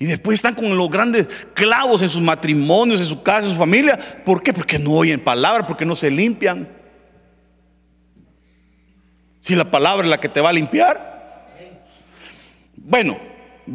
Y 0.00 0.06
después 0.06 0.36
están 0.36 0.54
con 0.54 0.76
los 0.76 0.90
grandes 0.90 1.26
clavos 1.54 2.02
en 2.02 2.08
sus 2.08 2.22
matrimonios, 2.22 3.00
en 3.00 3.06
su 3.06 3.22
casa, 3.22 3.48
en 3.48 3.52
su 3.52 3.58
familia. 3.58 3.98
¿Por 4.24 4.42
qué? 4.42 4.52
Porque 4.52 4.78
no 4.78 4.92
oyen 4.92 5.22
palabra, 5.22 5.66
porque 5.66 5.84
no 5.84 5.96
se 5.96 6.10
limpian. 6.10 6.68
Si 9.40 9.56
la 9.56 9.70
palabra 9.70 10.04
es 10.04 10.10
la 10.10 10.20
que 10.20 10.28
te 10.28 10.40
va 10.40 10.50
a 10.50 10.52
limpiar. 10.52 11.48
Bueno, 12.76 13.18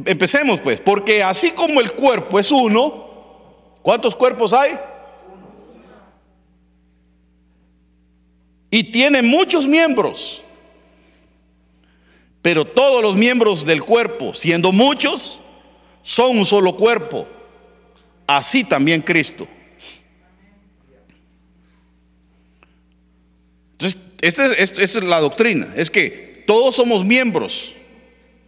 empecemos 0.05 0.61
pues, 0.61 0.79
porque 0.79 1.21
así 1.21 1.51
como 1.51 1.81
el 1.81 1.91
cuerpo 1.91 2.39
es 2.39 2.51
uno, 2.51 3.02
¿cuántos 3.83 4.15
cuerpos 4.15 4.51
hay? 4.53 4.79
Y 8.71 8.85
tiene 8.85 9.21
muchos 9.21 9.67
miembros. 9.67 10.41
Pero 12.41 12.65
todos 12.65 13.03
los 13.03 13.15
miembros 13.15 13.63
del 13.63 13.83
cuerpo, 13.83 14.33
siendo 14.33 14.71
muchos, 14.71 15.39
son 16.01 16.39
un 16.39 16.45
solo 16.45 16.75
cuerpo, 16.75 17.27
así 18.25 18.63
también 18.63 19.01
Cristo. 19.01 19.47
Entonces, 23.73 24.01
esta 24.21 24.45
es, 24.83 25.03
la 25.03 25.19
doctrina, 25.19 25.73
es 25.75 25.89
que 25.89 26.43
todos 26.47 26.75
somos 26.75 27.05
miembros, 27.05 27.73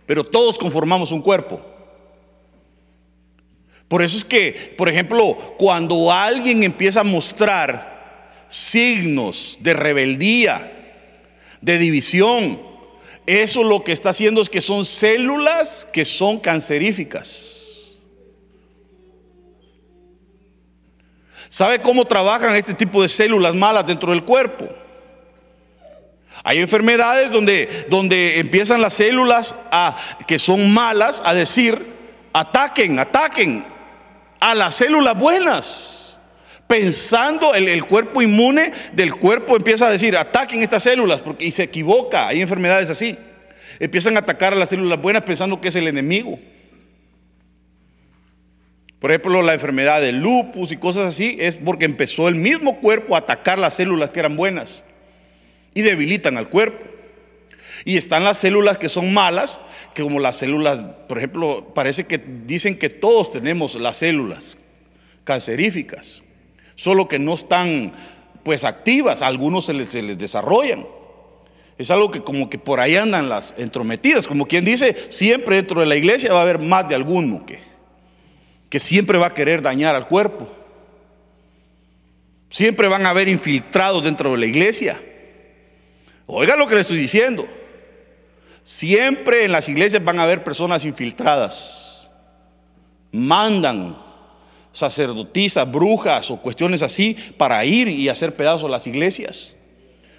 pero 0.06 0.24
todos 0.24 0.58
conformamos 0.58 1.12
un 1.12 1.22
cuerpo. 1.22 1.75
Por 3.88 4.02
eso 4.02 4.18
es 4.18 4.26
que, 4.26 4.74
por 4.78 4.90
ejemplo, 4.90 5.56
cuando 5.58 6.12
alguien 6.12 6.64
empieza 6.64 7.02
a 7.02 7.04
mostrar 7.04 8.46
signos 8.50 9.58
de 9.60 9.74
rebeldía, 9.74 10.72
de 11.62 11.78
división, 11.78 12.60
eso 13.26 13.64
lo 13.64 13.84
que 13.84 13.92
está 13.92 14.10
haciendo 14.10 14.42
es 14.42 14.50
que 14.50 14.62
son 14.62 14.86
células 14.86 15.88
que 15.92 16.06
son 16.06 16.40
canceríficas. 16.40 17.96
¿Sabe 21.48 21.80
cómo 21.80 22.06
trabajan 22.06 22.56
este 22.56 22.74
tipo 22.74 23.02
de 23.02 23.08
células 23.08 23.54
malas 23.54 23.86
dentro 23.86 24.12
del 24.12 24.24
cuerpo? 24.24 24.68
Hay 26.44 26.60
enfermedades 26.60 27.32
donde, 27.32 27.86
donde 27.90 28.40
empiezan 28.40 28.82
las 28.82 28.96
células 28.96 29.56
a, 29.72 29.96
que 30.28 30.38
son 30.38 30.72
malas 30.74 31.22
a 31.24 31.34
decir, 31.34 31.94
ataquen, 32.34 33.00
ataquen 33.00 33.75
a 34.40 34.56
las 34.56 34.76
células 34.76 35.18
buenas. 35.18 36.18
Pensando, 36.68 37.54
el, 37.54 37.68
el 37.68 37.86
cuerpo 37.86 38.22
inmune 38.22 38.72
del 38.94 39.14
cuerpo 39.16 39.56
empieza 39.56 39.88
a 39.88 39.92
decir, 39.92 40.18
ataquen 40.18 40.64
estas 40.64 40.84
células, 40.84 41.22
porque, 41.22 41.46
y 41.46 41.52
se 41.52 41.64
equivoca, 41.64 42.28
hay 42.28 42.42
enfermedades 42.42 42.90
así. 42.90 43.18
Empiezan 43.80 44.16
a 44.16 44.20
atacar 44.20 44.54
a 44.54 44.56
las 44.56 44.70
células 44.70 45.00
buenas 45.00 45.24
pensando 45.24 45.62
que 45.62 45.68
es 45.68 45.76
el 45.76 45.88
enemigo. 45.88 46.40
Por 49.00 49.12
ejemplo, 49.12 49.42
la 49.44 49.54
enfermedad 49.54 50.02
del 50.02 50.20
lupus 50.20 50.72
y 50.72 50.78
cosas 50.78 51.06
así 51.06 51.38
es 51.40 51.58
porque 51.58 51.86
empezó 51.86 52.28
el 52.28 52.36
mismo 52.36 52.80
cuerpo 52.80 53.16
a 53.16 53.20
atacar 53.20 53.60
las 53.60 53.76
células 53.76 54.10
que 54.10 54.20
eran 54.20 54.36
buenas 54.36 54.84
y 55.76 55.84
debilitan 55.84 56.38
al 56.38 56.50
cuerpo. 56.50 56.88
Y 57.88 57.98
están 57.98 58.24
las 58.24 58.40
células 58.40 58.80
que 58.80 58.90
son 58.90 59.14
malas, 59.14 59.62
que 59.94 60.02
como 60.02 60.20
las 60.20 60.38
células, 60.38 60.80
por 61.08 61.20
ejemplo, 61.20 61.72
parece 61.76 62.06
que 62.06 62.18
dicen 62.18 62.80
que 62.80 62.90
todos 62.90 63.30
tenemos 63.30 63.76
las 63.76 63.98
células 63.98 64.58
canceríficas, 65.24 66.24
solo 66.74 67.08
que 67.08 67.20
no 67.20 67.36
están 67.36 67.94
pues 68.42 68.64
activas, 68.64 69.22
a 69.22 69.28
algunos 69.28 69.66
se 69.66 69.74
les, 69.74 70.18
desarrollan. 70.18 70.88
Es 71.78 71.92
algo 71.92 72.10
que 72.10 72.22
como 72.22 72.50
que 72.50 72.58
por 72.58 72.80
ahí 72.80 72.96
andan 72.96 73.30
las 73.30 73.54
entrometidas, 73.56 74.26
como 74.26 74.48
quien 74.48 74.66
dice, 74.66 74.96
siempre 75.10 75.58
dentro 75.58 75.82
de 75.82 75.86
la 75.86 75.96
iglesia 75.96 76.34
va 76.34 76.40
a 76.40 76.44
haber 76.44 76.58
más 76.58 76.90
de 76.90 76.96
alguno 76.96 77.46
que, 77.46 77.60
que 78.68 78.80
siempre 78.80 79.20
va 79.20 79.28
a 79.28 79.34
querer 79.34 79.62
dañar 79.62 79.96
al 79.96 80.08
cuerpo. 80.08 80.48
Siempre 82.50 82.88
van 82.88 83.06
a 83.06 83.10
haber 83.10 83.28
infiltrados 83.28 84.04
dentro 84.04 84.32
de 84.32 84.38
la 84.38 84.46
iglesia. 84.48 85.00
Oiga 86.26 86.56
lo 86.56 86.68
que 86.68 86.76
le 86.76 86.82
estoy 86.82 86.98
diciendo. 86.98 87.48
Siempre 88.66 89.46
en 89.46 89.52
las 89.52 89.70
iglesias 89.70 90.04
van 90.04 90.20
a 90.20 90.24
haber 90.24 90.44
personas 90.44 90.86
infiltradas. 90.86 92.10
Mandan 93.12 93.96
sacerdotisas, 94.74 95.72
brujas 95.72 96.32
o 96.32 96.42
cuestiones 96.42 96.82
así 96.82 97.16
para 97.38 97.64
ir 97.64 97.88
y 97.88 98.10
hacer 98.10 98.36
pedazos 98.36 98.70
las 98.70 98.88
iglesias. 98.88 99.56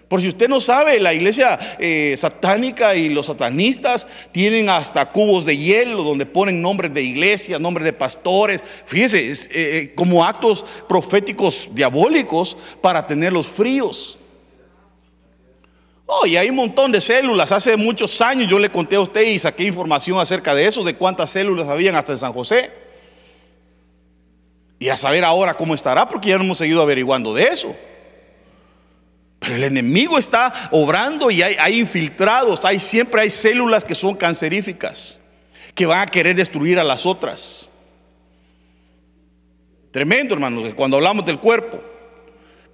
Por 0.06 0.20
si 0.20 0.28
usted 0.28 0.48
no 0.48 0.60
sabe, 0.60 1.00
la 1.00 1.12
iglesia 1.12 1.58
eh, 1.80 2.14
satánica 2.16 2.94
y 2.94 3.08
los 3.08 3.26
satanistas 3.26 4.06
tienen 4.30 4.70
hasta 4.70 5.04
cubos 5.06 5.44
de 5.44 5.56
hielo 5.56 6.04
donde 6.04 6.24
ponen 6.24 6.62
nombres 6.62 6.94
de 6.94 7.02
iglesias, 7.02 7.60
nombres 7.60 7.84
de 7.84 7.92
pastores. 7.92 8.62
Fíjese, 8.86 9.32
eh, 9.32 9.36
eh, 9.50 9.92
como 9.96 10.24
actos 10.24 10.64
proféticos 10.88 11.68
diabólicos 11.72 12.56
para 12.80 13.04
tenerlos 13.04 13.48
fríos. 13.48 14.16
Oh, 16.06 16.24
y 16.24 16.36
hay 16.36 16.48
un 16.48 16.56
montón 16.56 16.92
de 16.92 17.00
células. 17.00 17.50
Hace 17.50 17.76
muchos 17.76 18.20
años 18.20 18.48
yo 18.48 18.60
le 18.60 18.70
conté 18.70 18.94
a 18.94 19.00
usted 19.00 19.22
y 19.22 19.38
saqué 19.40 19.64
información 19.64 20.20
acerca 20.20 20.54
de 20.54 20.66
eso, 20.66 20.84
de 20.84 20.94
cuántas 20.94 21.30
células 21.30 21.68
habían 21.68 21.96
hasta 21.96 22.12
en 22.12 22.18
San 22.18 22.32
José. 22.32 22.70
Y 24.78 24.88
a 24.88 24.96
saber 24.96 25.24
ahora 25.24 25.54
cómo 25.54 25.74
estará, 25.74 26.08
porque 26.08 26.28
ya 26.28 26.38
no 26.38 26.44
hemos 26.44 26.58
seguido 26.58 26.80
averiguando 26.80 27.34
de 27.34 27.44
eso. 27.44 27.74
Pero 29.40 29.56
el 29.56 29.64
enemigo 29.64 30.16
está 30.16 30.68
obrando 30.70 31.30
y 31.30 31.42
hay, 31.42 31.78
infiltrados, 31.78 32.64
hay, 32.64 32.78
siempre 32.78 33.22
hay 33.22 33.30
células 33.30 33.84
que 33.84 33.94
son 33.94 34.14
canceríficas, 34.14 35.18
que 35.74 35.86
van 35.86 36.00
a 36.00 36.06
querer 36.06 36.36
destruir 36.36 36.78
a 36.78 36.84
las 36.84 37.04
otras. 37.04 37.68
Tremendo, 39.90 40.34
hermanos, 40.34 40.72
cuando 40.74 40.98
hablamos 40.98 41.24
del 41.26 41.40
cuerpo. 41.40 41.95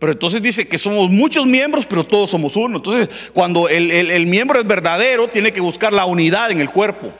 Pero 0.03 0.15
entonces 0.15 0.43
dice 0.43 0.67
que 0.67 0.79
somos 0.79 1.11
muchos 1.11 1.47
miembros, 1.47 1.87
pero 1.87 2.03
todos 2.03 2.29
somos 2.29 2.57
uno. 2.57 2.79
Entonces, 2.79 3.09
cuando 3.33 3.69
el, 3.69 3.89
el, 3.93 4.27
miembro 4.27 4.59
es 4.59 4.67
verdadero, 4.67 5.29
tiene 5.29 5.53
que 5.53 5.61
buscar 5.61 5.93
la 5.93 6.07
unidad 6.07 6.51
en 6.51 6.61
el 6.61 6.71
cuerpo. 6.71 7.13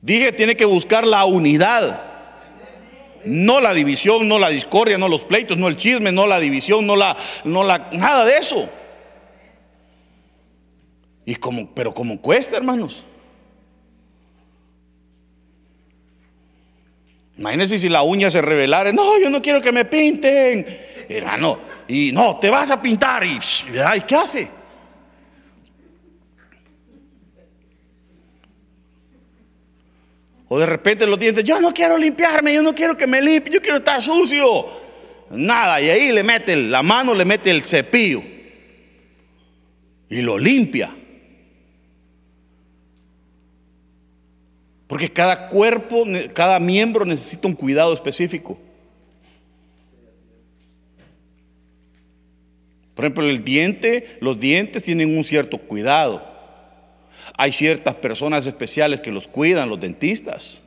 Dije, 0.00 0.32
tiene 0.32 0.56
que 0.56 0.64
buscar 0.64 1.06
la 1.06 1.26
unidad. 1.26 2.00
No 3.22 3.60
la 3.60 3.74
división, 3.74 4.28
no 4.28 4.38
la 4.38 4.48
discordia, 4.48 4.96
no 4.96 5.08
los 5.10 5.24
pleitos, 5.24 5.58
no 5.58 5.68
el 5.68 5.76
chisme, 5.76 6.10
no 6.10 6.26
la 6.26 6.40
división, 6.40 6.86
no 6.86 6.96
la, 6.96 7.18
no 7.44 7.62
la, 7.62 7.90
nada 7.92 8.24
de 8.24 8.38
eso. 8.38 8.66
Y 11.26 11.34
como, 11.34 11.74
pero 11.74 11.92
como 11.92 12.18
cuesta, 12.18 12.56
hermanos. 12.56 13.04
Imagínense 17.40 17.78
si 17.78 17.88
la 17.88 18.02
uña 18.02 18.30
se 18.30 18.42
revelara, 18.42 18.92
no, 18.92 19.18
yo 19.18 19.30
no 19.30 19.40
quiero 19.40 19.62
que 19.62 19.72
me 19.72 19.86
pinten, 19.86 20.66
hermano, 21.08 21.58
y 21.88 22.12
no, 22.12 22.38
te 22.38 22.50
vas 22.50 22.70
a 22.70 22.82
pintar, 22.82 23.24
y, 23.24 23.38
ay, 23.82 24.02
¿qué 24.02 24.14
hace? 24.14 24.48
O 30.48 30.58
de 30.58 30.66
repente 30.66 31.06
los 31.06 31.18
dientes, 31.18 31.42
yo 31.42 31.58
no 31.62 31.72
quiero 31.72 31.96
limpiarme, 31.96 32.52
yo 32.52 32.62
no 32.62 32.74
quiero 32.74 32.94
que 32.94 33.06
me 33.06 33.22
limpie, 33.22 33.54
yo 33.54 33.62
quiero 33.62 33.78
estar 33.78 34.02
sucio. 34.02 34.66
Nada, 35.30 35.80
y 35.80 35.88
ahí 35.88 36.12
le 36.12 36.22
mete 36.22 36.54
la 36.54 36.82
mano, 36.82 37.14
le 37.14 37.24
mete 37.24 37.50
el 37.50 37.62
cepillo 37.62 38.22
y 40.10 40.20
lo 40.20 40.36
limpia. 40.36 40.94
Porque 44.90 45.08
cada 45.08 45.46
cuerpo, 45.46 46.04
cada 46.34 46.58
miembro 46.58 47.04
necesita 47.04 47.46
un 47.46 47.54
cuidado 47.54 47.94
específico. 47.94 48.58
Por 52.96 53.04
ejemplo, 53.04 53.22
el 53.22 53.44
diente, 53.44 54.18
los 54.20 54.40
dientes 54.40 54.82
tienen 54.82 55.16
un 55.16 55.22
cierto 55.22 55.58
cuidado. 55.58 56.26
Hay 57.38 57.52
ciertas 57.52 57.94
personas 57.94 58.48
especiales 58.48 58.98
que 58.98 59.12
los 59.12 59.28
cuidan, 59.28 59.68
los 59.68 59.78
dentistas. 59.78 60.60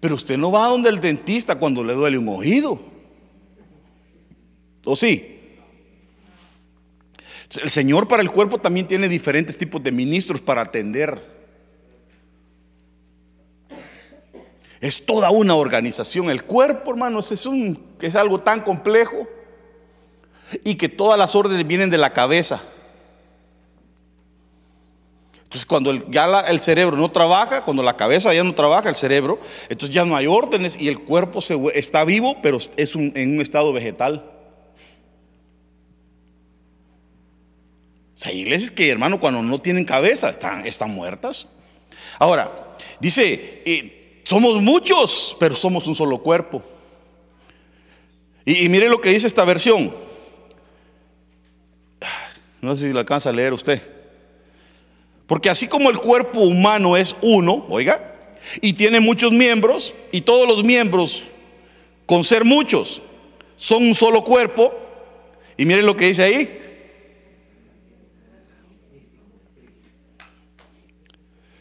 Pero 0.00 0.16
usted 0.16 0.36
no 0.36 0.50
va 0.50 0.64
a 0.64 0.70
donde 0.70 0.88
el 0.88 0.98
dentista 0.98 1.54
cuando 1.54 1.84
le 1.84 1.92
duele 1.92 2.18
un 2.18 2.28
oído. 2.28 2.80
¿O 4.84 4.96
sí? 4.96 5.38
El 7.62 7.70
Señor 7.70 8.08
para 8.08 8.20
el 8.20 8.32
cuerpo 8.32 8.58
también 8.58 8.88
tiene 8.88 9.08
diferentes 9.08 9.56
tipos 9.56 9.80
de 9.80 9.92
ministros 9.92 10.40
para 10.40 10.62
atender 10.62 11.39
Es 14.80 15.04
toda 15.04 15.30
una 15.30 15.54
organización. 15.54 16.30
El 16.30 16.44
cuerpo, 16.44 16.90
hermanos, 16.90 17.30
es, 17.32 17.46
un, 17.46 17.82
es 18.00 18.16
algo 18.16 18.38
tan 18.38 18.60
complejo 18.60 19.28
y 20.64 20.76
que 20.76 20.88
todas 20.88 21.18
las 21.18 21.34
órdenes 21.34 21.66
vienen 21.66 21.90
de 21.90 21.98
la 21.98 22.12
cabeza. 22.12 22.62
Entonces, 25.34 25.66
cuando 25.66 25.90
el, 25.90 26.08
ya 26.10 26.40
el 26.42 26.60
cerebro 26.60 26.96
no 26.96 27.10
trabaja, 27.10 27.64
cuando 27.64 27.82
la 27.82 27.96
cabeza 27.96 28.32
ya 28.32 28.44
no 28.44 28.54
trabaja, 28.54 28.88
el 28.88 28.94
cerebro, 28.94 29.40
entonces 29.68 29.92
ya 29.92 30.04
no 30.04 30.16
hay 30.16 30.26
órdenes 30.26 30.76
y 30.80 30.88
el 30.88 31.00
cuerpo 31.00 31.40
se, 31.40 31.58
está 31.74 32.04
vivo, 32.04 32.36
pero 32.40 32.58
es 32.76 32.94
en 32.94 33.34
un 33.34 33.40
estado 33.40 33.72
vegetal. 33.72 34.30
hay 38.24 38.40
iglesias 38.40 38.70
que, 38.70 38.90
hermano, 38.90 39.18
cuando 39.18 39.42
no 39.42 39.60
tienen 39.60 39.84
cabeza, 39.84 40.30
están, 40.64 40.90
muertas. 40.90 41.48
Ahora, 42.18 42.76
dice, 43.00 43.62
eh, 43.64 43.99
somos 44.30 44.62
muchos, 44.62 45.36
pero 45.40 45.56
somos 45.56 45.88
un 45.88 45.94
solo 45.96 46.18
cuerpo. 46.18 46.62
Y, 48.44 48.64
y 48.64 48.68
mire 48.68 48.88
lo 48.88 49.00
que 49.00 49.10
dice 49.10 49.26
esta 49.26 49.44
versión. 49.44 49.92
No 52.60 52.76
sé 52.76 52.86
si 52.86 52.92
lo 52.92 53.00
alcanza 53.00 53.30
a 53.30 53.32
leer 53.32 53.52
usted. 53.52 53.82
Porque 55.26 55.50
así 55.50 55.66
como 55.66 55.90
el 55.90 55.98
cuerpo 55.98 56.42
humano 56.42 56.96
es 56.96 57.16
uno, 57.22 57.66
oiga, 57.70 58.36
y 58.60 58.74
tiene 58.74 59.00
muchos 59.00 59.32
miembros, 59.32 59.94
y 60.12 60.20
todos 60.20 60.46
los 60.46 60.62
miembros, 60.62 61.24
con 62.06 62.22
ser 62.22 62.44
muchos, 62.44 63.02
son 63.56 63.82
un 63.82 63.96
solo 63.96 64.22
cuerpo, 64.22 64.72
y 65.56 65.64
mire 65.64 65.82
lo 65.82 65.96
que 65.96 66.06
dice 66.06 66.22
ahí. 66.22 66.56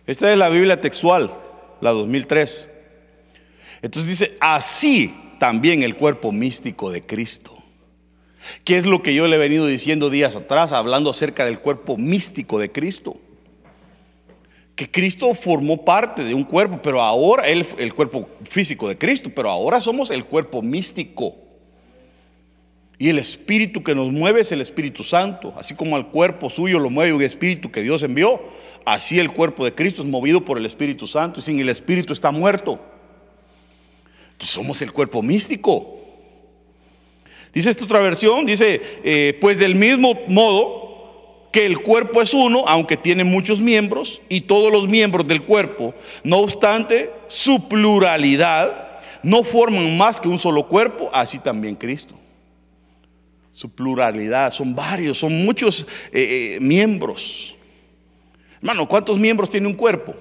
Esta 0.06 0.32
es 0.32 0.38
la 0.38 0.50
Biblia 0.50 0.80
textual 0.80 1.49
la 1.82 1.92
2003. 1.92 2.70
Entonces 3.82 4.10
dice, 4.10 4.38
así 4.40 5.14
también 5.40 5.84
el 5.84 5.96
cuerpo 5.96 6.32
místico 6.32 6.92
de 6.92 7.02
Cristo. 7.02 7.56
¿Qué 8.64 8.78
es 8.78 8.86
lo 8.86 9.02
que 9.02 9.14
yo 9.14 9.28
le 9.28 9.36
he 9.36 9.40
venido 9.40 9.66
diciendo 9.66 10.10
días 10.10 10.36
atrás, 10.36 10.74
hablando 10.74 11.10
acerca 11.10 11.46
del 11.46 11.60
cuerpo 11.60 11.98
místico 11.98 12.60
de 12.60 12.72
Cristo? 12.72 13.18
Que 14.76 14.90
Cristo 14.90 15.34
formó 15.34 15.84
parte 15.84 16.24
de 16.24 16.34
un 16.34 16.44
cuerpo, 16.44 16.80
pero 16.82 17.02
ahora, 17.02 17.48
el 17.48 17.94
cuerpo 17.94 18.30
físico 18.50 18.88
de 18.88 18.98
Cristo, 18.98 19.30
pero 19.36 19.50
ahora 19.50 19.82
somos 19.82 20.10
el 20.10 20.26
cuerpo 20.26 20.62
místico. 20.62 21.36
Y 23.02 23.08
el 23.08 23.18
espíritu 23.18 23.82
que 23.82 23.96
nos 23.96 24.12
mueve 24.12 24.42
es 24.42 24.52
el 24.52 24.60
Espíritu 24.60 25.06
Santo, 25.06 25.54
así 25.58 25.74
como 25.74 25.96
al 25.96 26.10
cuerpo 26.10 26.50
suyo 26.50 26.80
lo 26.80 26.90
mueve 26.90 27.14
un 27.14 27.22
espíritu 27.22 27.72
que 27.72 27.82
Dios 27.82 28.04
envió, 28.04 28.42
así 28.94 29.20
el 29.20 29.32
cuerpo 29.32 29.66
de 29.66 29.76
Cristo 29.76 30.02
es 30.02 30.08
movido 30.08 30.44
por 30.44 30.58
el 30.58 30.66
Espíritu 30.66 31.06
Santo 31.06 31.40
y 31.40 31.44
sin 31.44 31.60
el 31.60 31.70
Espíritu 31.70 32.14
está 32.14 32.32
muerto. 32.32 32.80
somos 34.40 34.82
el 34.82 34.92
cuerpo 34.92 35.22
místico. 35.22 35.98
Dice 37.54 37.70
esta 37.70 37.84
otra 37.84 38.00
versión, 38.00 38.46
dice, 38.46 38.82
eh, 39.04 39.38
pues 39.42 39.58
del 39.58 39.76
mismo 39.76 40.14
modo 40.28 41.50
que 41.52 41.66
el 41.66 41.82
cuerpo 41.82 42.22
es 42.22 42.34
uno, 42.34 42.64
aunque 42.68 42.96
tiene 42.96 43.24
muchos 43.24 43.60
miembros, 43.60 44.22
y 44.30 44.42
todos 44.42 44.72
los 44.72 44.88
miembros 44.88 45.28
del 45.28 45.44
cuerpo, 45.44 45.94
no 46.24 46.38
obstante 46.38 47.12
su 47.28 47.68
pluralidad, 47.68 49.02
no 49.24 49.44
forman 49.44 49.98
más 49.98 50.20
que 50.20 50.30
un 50.30 50.38
solo 50.38 50.68
cuerpo, 50.68 51.10
así 51.12 51.40
también 51.40 51.76
Cristo. 51.76 52.16
Su 53.52 53.70
pluralidad, 53.70 54.52
son 54.52 54.74
varios, 54.74 55.18
son 55.18 55.44
muchos 55.44 55.86
eh, 56.12 56.56
eh, 56.56 56.60
miembros. 56.60 57.56
Hermano, 58.62 58.88
¿cuántos 58.88 59.18
miembros 59.18 59.50
tiene 59.50 59.68
un 59.68 59.74
cuerpo? 59.74 60.16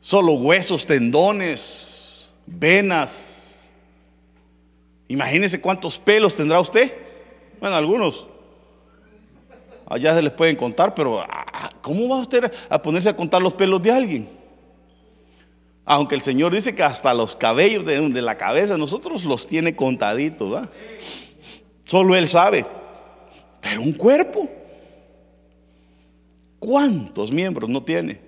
Solo 0.00 0.32
huesos, 0.34 0.86
tendones, 0.86 2.30
venas. 2.46 3.68
Imagínese 5.08 5.60
cuántos 5.60 5.98
pelos 5.98 6.34
tendrá 6.34 6.60
usted. 6.60 6.92
Bueno, 7.60 7.76
algunos 7.76 8.26
allá 9.90 10.14
se 10.14 10.22
les 10.22 10.32
pueden 10.32 10.54
contar, 10.54 10.94
pero 10.94 11.20
ah, 11.20 11.70
¿cómo 11.82 12.08
va 12.08 12.20
usted 12.20 12.50
a 12.68 12.80
ponerse 12.80 13.08
a 13.08 13.16
contar 13.16 13.42
los 13.42 13.52
pelos 13.52 13.82
de 13.82 13.90
alguien? 13.90 14.28
Aunque 15.84 16.14
el 16.14 16.20
Señor 16.22 16.54
dice 16.54 16.74
que 16.74 16.84
hasta 16.84 17.12
los 17.12 17.34
cabellos 17.34 17.84
de, 17.84 18.22
la 18.22 18.38
cabeza, 18.38 18.78
nosotros 18.78 19.24
los 19.24 19.48
tiene 19.48 19.74
contaditos. 19.74 20.68
Solo 21.84 22.14
Él 22.14 22.28
sabe. 22.28 22.64
Pero 23.60 23.82
un 23.82 23.92
cuerpo, 23.92 24.48
¿cuántos 26.58 27.30
miembros 27.30 27.68
no 27.68 27.82
tiene? 27.82 28.20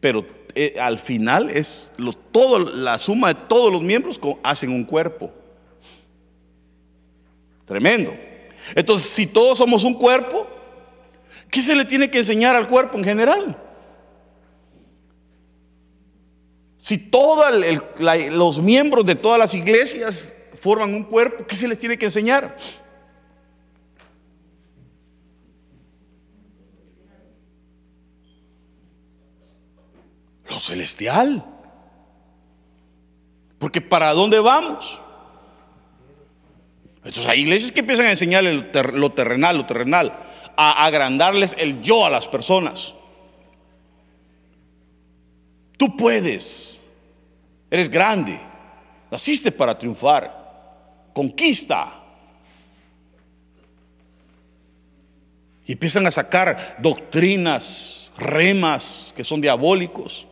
Pero 0.00 0.26
eh, 0.54 0.74
al 0.80 0.98
final 0.98 1.50
es 1.50 1.92
todo, 2.32 2.58
la 2.58 2.98
suma 2.98 3.28
de 3.28 3.40
todos 3.48 3.72
los 3.72 3.82
miembros 3.82 4.20
hacen 4.42 4.70
un 4.70 4.84
cuerpo. 4.84 5.30
Tremendo. 7.64 8.12
Entonces, 8.74 9.10
si 9.10 9.26
todos 9.26 9.58
somos 9.58 9.84
un 9.84 9.94
cuerpo, 9.94 10.46
¿qué 11.50 11.60
se 11.60 11.74
le 11.74 11.84
tiene 11.84 12.10
que 12.10 12.18
enseñar 12.18 12.56
al 12.56 12.68
cuerpo 12.68 12.98
en 12.98 13.04
general? 13.04 13.62
Si 16.78 16.98
todos 16.98 17.52
los 18.30 18.62
miembros 18.62 19.04
de 19.04 19.16
todas 19.16 19.38
las 19.38 19.54
iglesias 19.54 20.34
forman 20.60 20.94
un 20.94 21.02
cuerpo, 21.04 21.44
¿qué 21.46 21.56
se 21.56 21.66
les 21.66 21.78
tiene 21.78 21.98
que 21.98 22.06
enseñar? 22.06 22.56
Lo 30.56 30.60
celestial. 30.60 31.44
Porque 33.58 33.82
¿para 33.82 34.14
dónde 34.14 34.40
vamos? 34.40 34.98
Entonces 37.04 37.26
hay 37.26 37.42
iglesias 37.42 37.72
que 37.72 37.80
empiezan 37.80 38.06
a 38.06 38.12
enseñarle 38.12 38.72
lo 38.94 39.12
terrenal, 39.12 39.58
lo 39.58 39.66
terrenal, 39.66 40.18
a 40.56 40.86
agrandarles 40.86 41.54
el 41.58 41.82
yo 41.82 42.06
a 42.06 42.08
las 42.08 42.26
personas. 42.26 42.94
Tú 45.76 45.94
puedes, 45.94 46.80
eres 47.70 47.90
grande, 47.90 48.40
naciste 49.10 49.52
para 49.52 49.78
triunfar, 49.78 51.10
conquista. 51.12 52.02
Y 55.66 55.72
empiezan 55.72 56.06
a 56.06 56.10
sacar 56.10 56.78
doctrinas, 56.78 58.10
remas 58.16 59.12
que 59.14 59.22
son 59.22 59.42
diabólicos. 59.42 60.26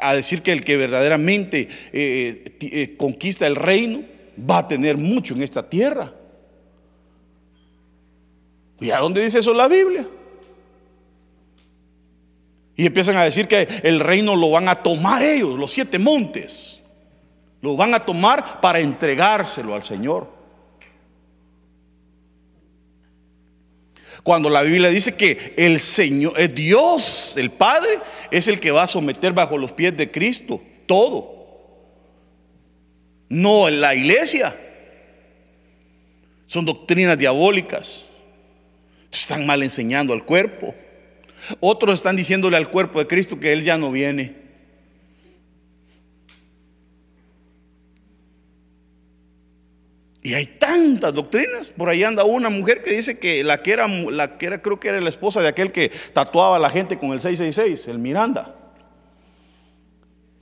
A 0.00 0.14
decir 0.14 0.42
que 0.42 0.52
el 0.52 0.64
que 0.64 0.76
verdaderamente 0.76 1.68
eh, 1.92 2.56
eh, 2.60 2.96
conquista 2.96 3.46
el 3.46 3.56
reino 3.56 4.02
va 4.38 4.58
a 4.58 4.68
tener 4.68 4.96
mucho 4.96 5.34
en 5.34 5.42
esta 5.42 5.68
tierra. 5.68 6.12
¿Y 8.80 8.90
a 8.90 8.98
dónde 8.98 9.22
dice 9.22 9.40
eso 9.40 9.52
la 9.52 9.68
Biblia? 9.68 10.06
Y 12.76 12.86
empiezan 12.86 13.16
a 13.16 13.24
decir 13.24 13.46
que 13.46 13.68
el 13.82 14.00
reino 14.00 14.34
lo 14.36 14.50
van 14.50 14.68
a 14.68 14.74
tomar 14.74 15.22
ellos, 15.22 15.58
los 15.58 15.70
siete 15.70 15.98
montes. 15.98 16.80
Lo 17.60 17.76
van 17.76 17.92
a 17.92 18.00
tomar 18.00 18.60
para 18.62 18.80
entregárselo 18.80 19.74
al 19.74 19.82
Señor. 19.82 20.39
Cuando 24.22 24.50
la 24.50 24.62
Biblia 24.62 24.90
dice 24.90 25.14
que 25.14 25.54
el 25.56 25.80
Señor, 25.80 26.34
es 26.38 26.54
Dios, 26.54 27.36
el 27.36 27.50
Padre, 27.50 28.00
es 28.30 28.48
el 28.48 28.60
que 28.60 28.70
va 28.70 28.82
a 28.82 28.86
someter 28.86 29.32
bajo 29.32 29.56
los 29.56 29.72
pies 29.72 29.96
de 29.96 30.10
Cristo 30.10 30.60
todo. 30.86 31.40
No 33.28 33.68
en 33.68 33.80
la 33.80 33.94
iglesia. 33.94 34.56
Son 36.46 36.64
doctrinas 36.64 37.16
diabólicas. 37.16 38.06
Están 39.10 39.46
mal 39.46 39.62
enseñando 39.62 40.12
al 40.12 40.24
cuerpo. 40.24 40.74
Otros 41.60 41.94
están 41.94 42.16
diciéndole 42.16 42.56
al 42.56 42.70
cuerpo 42.70 42.98
de 42.98 43.06
Cristo 43.06 43.38
que 43.38 43.52
Él 43.52 43.62
ya 43.62 43.78
no 43.78 43.90
viene. 43.90 44.39
Y 50.22 50.34
hay 50.34 50.46
tantas 50.46 51.14
doctrinas. 51.14 51.70
Por 51.70 51.88
ahí 51.88 52.04
anda 52.04 52.24
una 52.24 52.50
mujer 52.50 52.82
que 52.82 52.92
dice 52.92 53.18
que 53.18 53.42
la 53.42 53.62
que 53.62 53.72
era, 53.72 53.88
la 53.88 54.36
que 54.36 54.46
era, 54.46 54.60
creo 54.60 54.78
que 54.78 54.88
era 54.88 55.00
la 55.00 55.08
esposa 55.08 55.40
de 55.40 55.48
aquel 55.48 55.72
que 55.72 55.90
tatuaba 56.12 56.56
a 56.56 56.58
la 56.58 56.68
gente 56.68 56.98
con 56.98 57.12
el 57.12 57.20
666, 57.20 57.88
el 57.88 57.98
Miranda, 57.98 58.54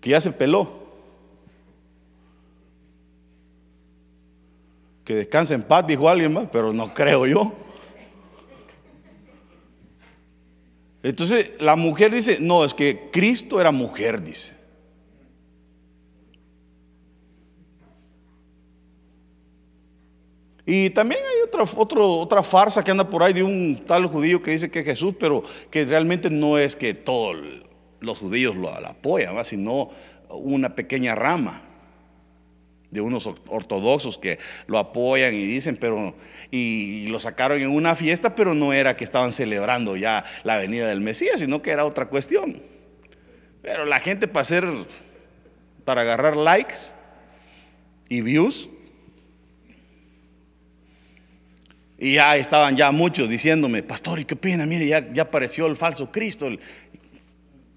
que 0.01 0.11
ya 0.11 0.21
se 0.21 0.33
peló. 0.33 0.89
Que 5.05 5.15
descanse 5.15 5.55
en 5.55 5.63
paz, 5.63 5.87
dijo 5.87 6.09
alguien 6.09 6.33
más, 6.33 6.49
pero 6.53 6.73
no 6.73 6.93
creo 6.93 7.25
yo. 7.27 7.55
Entonces 11.05 11.53
la 11.61 11.77
mujer 11.77 12.13
dice, 12.13 12.39
no, 12.41 12.65
es 12.65 12.75
que 12.75 13.09
Cristo 13.13 13.61
era 13.61 13.71
mujer, 13.71 14.23
dice. 14.23 14.58
Y 20.71 20.91
también 20.91 21.23
hay 21.23 21.41
otra, 21.41 21.65
otra 21.65 22.43
farsa 22.43 22.85
que 22.85 22.91
anda 22.91 23.09
por 23.09 23.23
ahí 23.23 23.33
de 23.33 23.43
un 23.43 23.85
tal 23.87 24.05
judío 24.05 24.43
que 24.43 24.51
dice 24.51 24.71
que 24.71 24.81
es 24.81 24.85
Jesús, 24.85 25.15
pero 25.19 25.43
que 25.71 25.83
realmente 25.87 26.29
no 26.29 26.59
es 26.59 26.77
que 26.77 26.93
todos 26.93 27.39
los 28.01 28.19
judíos 28.19 28.55
lo, 28.55 28.69
apoyan, 28.69 29.43
sino 29.47 29.89
una 30.29 30.75
pequeña 30.75 31.15
rama 31.15 31.63
de 32.91 33.01
unos 33.01 33.27
ortodoxos 33.47 34.19
que 34.19 34.39
lo 34.67 34.77
apoyan 34.77 35.33
y 35.33 35.47
dicen, 35.47 35.79
pero 35.79 36.15
y, 36.51 37.07
lo 37.07 37.19
sacaron 37.19 37.63
en 37.63 37.71
una 37.71 37.97
fiesta, 37.97 38.35
pero 38.35 38.53
no 38.53 38.75
era 38.75 38.95
que 38.95 39.05
estaban 39.05 39.33
celebrando 39.33 39.97
ya 39.97 40.23
la 40.43 40.59
venida 40.59 40.87
del 40.87 41.01
Mesías, 41.01 41.41
sino 41.41 41.63
que 41.63 41.71
era 41.71 41.87
otra 41.87 42.11
cuestión. 42.11 42.63
Pero 43.63 43.87
la 43.87 44.01
gente 44.01 44.29
para 44.29 44.43
hacer, 44.43 44.69
para 45.87 46.03
agarrar 46.03 46.37
likes 46.37 46.93
y 48.11 48.21
views, 48.21 48.69
Y 51.99 52.15
ya 52.15 52.37
estaban 52.37 52.77
ya 52.77 52.93
muchos 52.93 53.29
diciéndome, 53.29 53.83
pastor, 53.83 54.21
¿y 54.21 54.25
qué 54.25 54.37
pena? 54.37 54.65
Mire, 54.67 54.87
ya, 54.87 55.13
ya 55.13 55.23
apareció 55.23 55.67
el 55.67 55.77
falso 55.77 56.11
Cristo. 56.13 56.49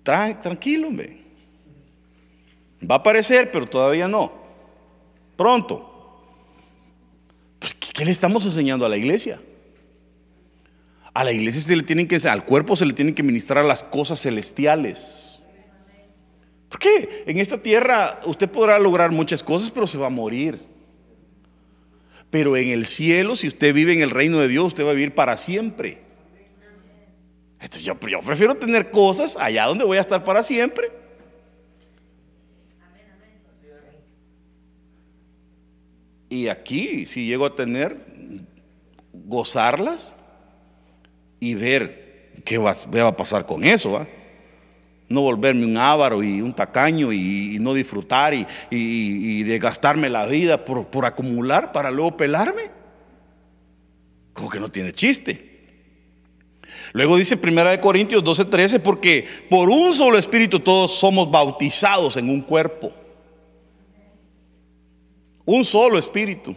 tranquilo, 0.04 0.88
hombre. 0.88 1.22
Va 2.90 2.96
a 2.96 2.98
aparecer, 3.00 3.52
pero 3.52 3.68
todavía 3.68 4.08
no. 4.08 4.32
Pronto. 5.36 5.88
¿Qué 7.94 8.06
le 8.06 8.12
estamos 8.12 8.46
enseñando 8.46 8.86
a 8.86 8.90
la 8.90 8.98
iglesia? 8.98 9.42
A 11.14 11.24
la 11.24 11.32
iglesia 11.32 11.62
se 11.62 11.76
le 11.76 11.84
tienen 11.84 12.08
que, 12.08 12.16
al 12.28 12.46
cuerpo 12.46 12.76
se 12.76 12.86
le 12.86 12.94
tienen 12.94 13.14
que 13.16 13.24
ministrar 13.24 13.66
las 13.66 13.84
cosas 13.84 14.22
celestiales. 14.22 15.40
¿Por 16.70 16.80
qué? 16.80 17.24
En 17.28 17.38
esta 17.38 17.62
tierra 17.62 18.22
usted 18.26 18.50
podrá 18.50 18.80
lograr 18.80 19.12
muchas 19.12 19.44
cosas, 19.44 19.72
pero 19.72 19.88
se 19.88 19.98
va 19.98 20.08
a 20.08 20.12
morir. 20.12 20.71
Pero 22.32 22.56
en 22.56 22.70
el 22.70 22.88
cielo, 22.88 23.36
si 23.36 23.48
usted 23.48 23.74
vive 23.74 23.94
en 23.94 24.02
el 24.02 24.10
reino 24.10 24.40
de 24.40 24.48
Dios, 24.48 24.68
usted 24.68 24.86
va 24.86 24.92
a 24.92 24.94
vivir 24.94 25.14
para 25.14 25.38
siempre. 25.38 26.00
Yo, 27.84 27.96
prefiero 28.00 28.56
tener 28.56 28.90
cosas 28.90 29.38
allá 29.38 29.66
donde 29.66 29.84
voy 29.84 29.98
a 29.98 30.02
estar 30.02 30.24
para 30.24 30.42
siempre. 30.42 30.92
Y 36.30 36.48
aquí, 36.48 37.06
si 37.06 37.28
llego 37.28 37.46
a 37.46 37.56
tener, 37.56 37.98
gozarlas 39.14 40.16
y 41.42 41.54
ver 41.56 42.32
qué 42.46 42.58
va, 42.58 42.72
a 42.72 43.18
pasar 43.18 43.46
con 43.46 43.66
eso. 43.66 43.92
¿va? 43.92 44.08
No 45.12 45.22
volverme 45.22 45.66
un 45.66 45.78
avaro 45.78 46.24
y 46.24 46.42
un 46.42 46.54
tacaño 46.54 47.12
y, 47.12 47.58
no 47.60 47.74
disfrutar 47.74 48.34
y, 48.34 48.46
y, 48.70 49.44
de 49.44 49.60
gastarme 49.60 50.10
la 50.10 50.26
vida 50.26 50.66
por, 50.66 50.88
por 50.88 51.06
acumular 51.06 51.72
para 51.72 51.92
luego 51.92 52.18
pelarme. 52.18 52.72
Como 54.34 54.50
que 54.50 54.60
no 54.60 54.70
tiene 54.70 54.94
chiste. 54.94 55.52
Luego 56.94 57.18
dice 57.18 57.38
Primera 57.38 57.72
de 57.72 57.80
Corintios 57.80 58.24
12, 58.24 58.46
13, 58.46 58.80
porque 58.80 59.28
por 59.50 59.70
un 59.70 59.94
solo 59.94 60.18
espíritu 60.18 60.60
todos 60.60 60.98
somos 60.98 61.30
bautizados 61.30 62.18
en 62.18 62.30
un 62.30 62.42
cuerpo. 62.42 62.92
Un 65.46 65.64
solo 65.64 65.98
espíritu. 65.98 66.56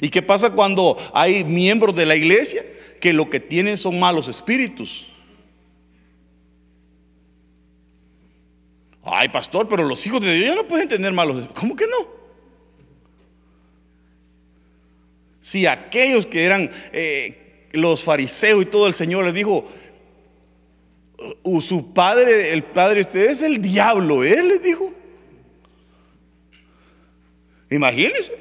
¿Y 0.00 0.08
qué 0.08 0.22
pasa 0.22 0.50
cuando 0.50 0.96
hay 1.12 1.44
miembros 1.44 1.94
de 1.94 2.06
la 2.06 2.16
iglesia 2.16 2.64
que 3.00 3.12
lo 3.12 3.28
que 3.28 3.40
tienen 3.40 3.76
son 3.76 3.98
malos 3.98 4.28
espíritus? 4.28 5.06
Ay, 9.04 9.28
pastor, 9.28 9.68
pero 9.68 9.82
los 9.84 10.06
hijos 10.06 10.20
de 10.20 10.34
Dios 10.34 10.50
ya 10.50 10.54
no 10.54 10.68
pueden 10.68 10.88
tener 10.88 11.12
malos. 11.12 11.48
¿Cómo 11.54 11.74
que 11.74 11.86
no? 11.86 12.22
Si 15.40 15.66
aquellos 15.66 16.24
que 16.24 16.44
eran 16.44 16.70
eh, 16.92 17.68
los 17.72 18.04
fariseos 18.04 18.62
y 18.62 18.66
todo 18.66 18.86
el 18.86 18.94
Señor 18.94 19.24
les 19.24 19.34
dijo, 19.34 19.66
su 21.60 21.92
padre, 21.92 22.52
el 22.52 22.62
padre 22.62 22.96
de 22.96 23.00
ustedes 23.02 23.30
es 23.32 23.42
el 23.42 23.60
diablo, 23.60 24.22
él 24.22 24.48
les 24.48 24.62
dijo. 24.62 24.92
Imagínense. 27.70 28.36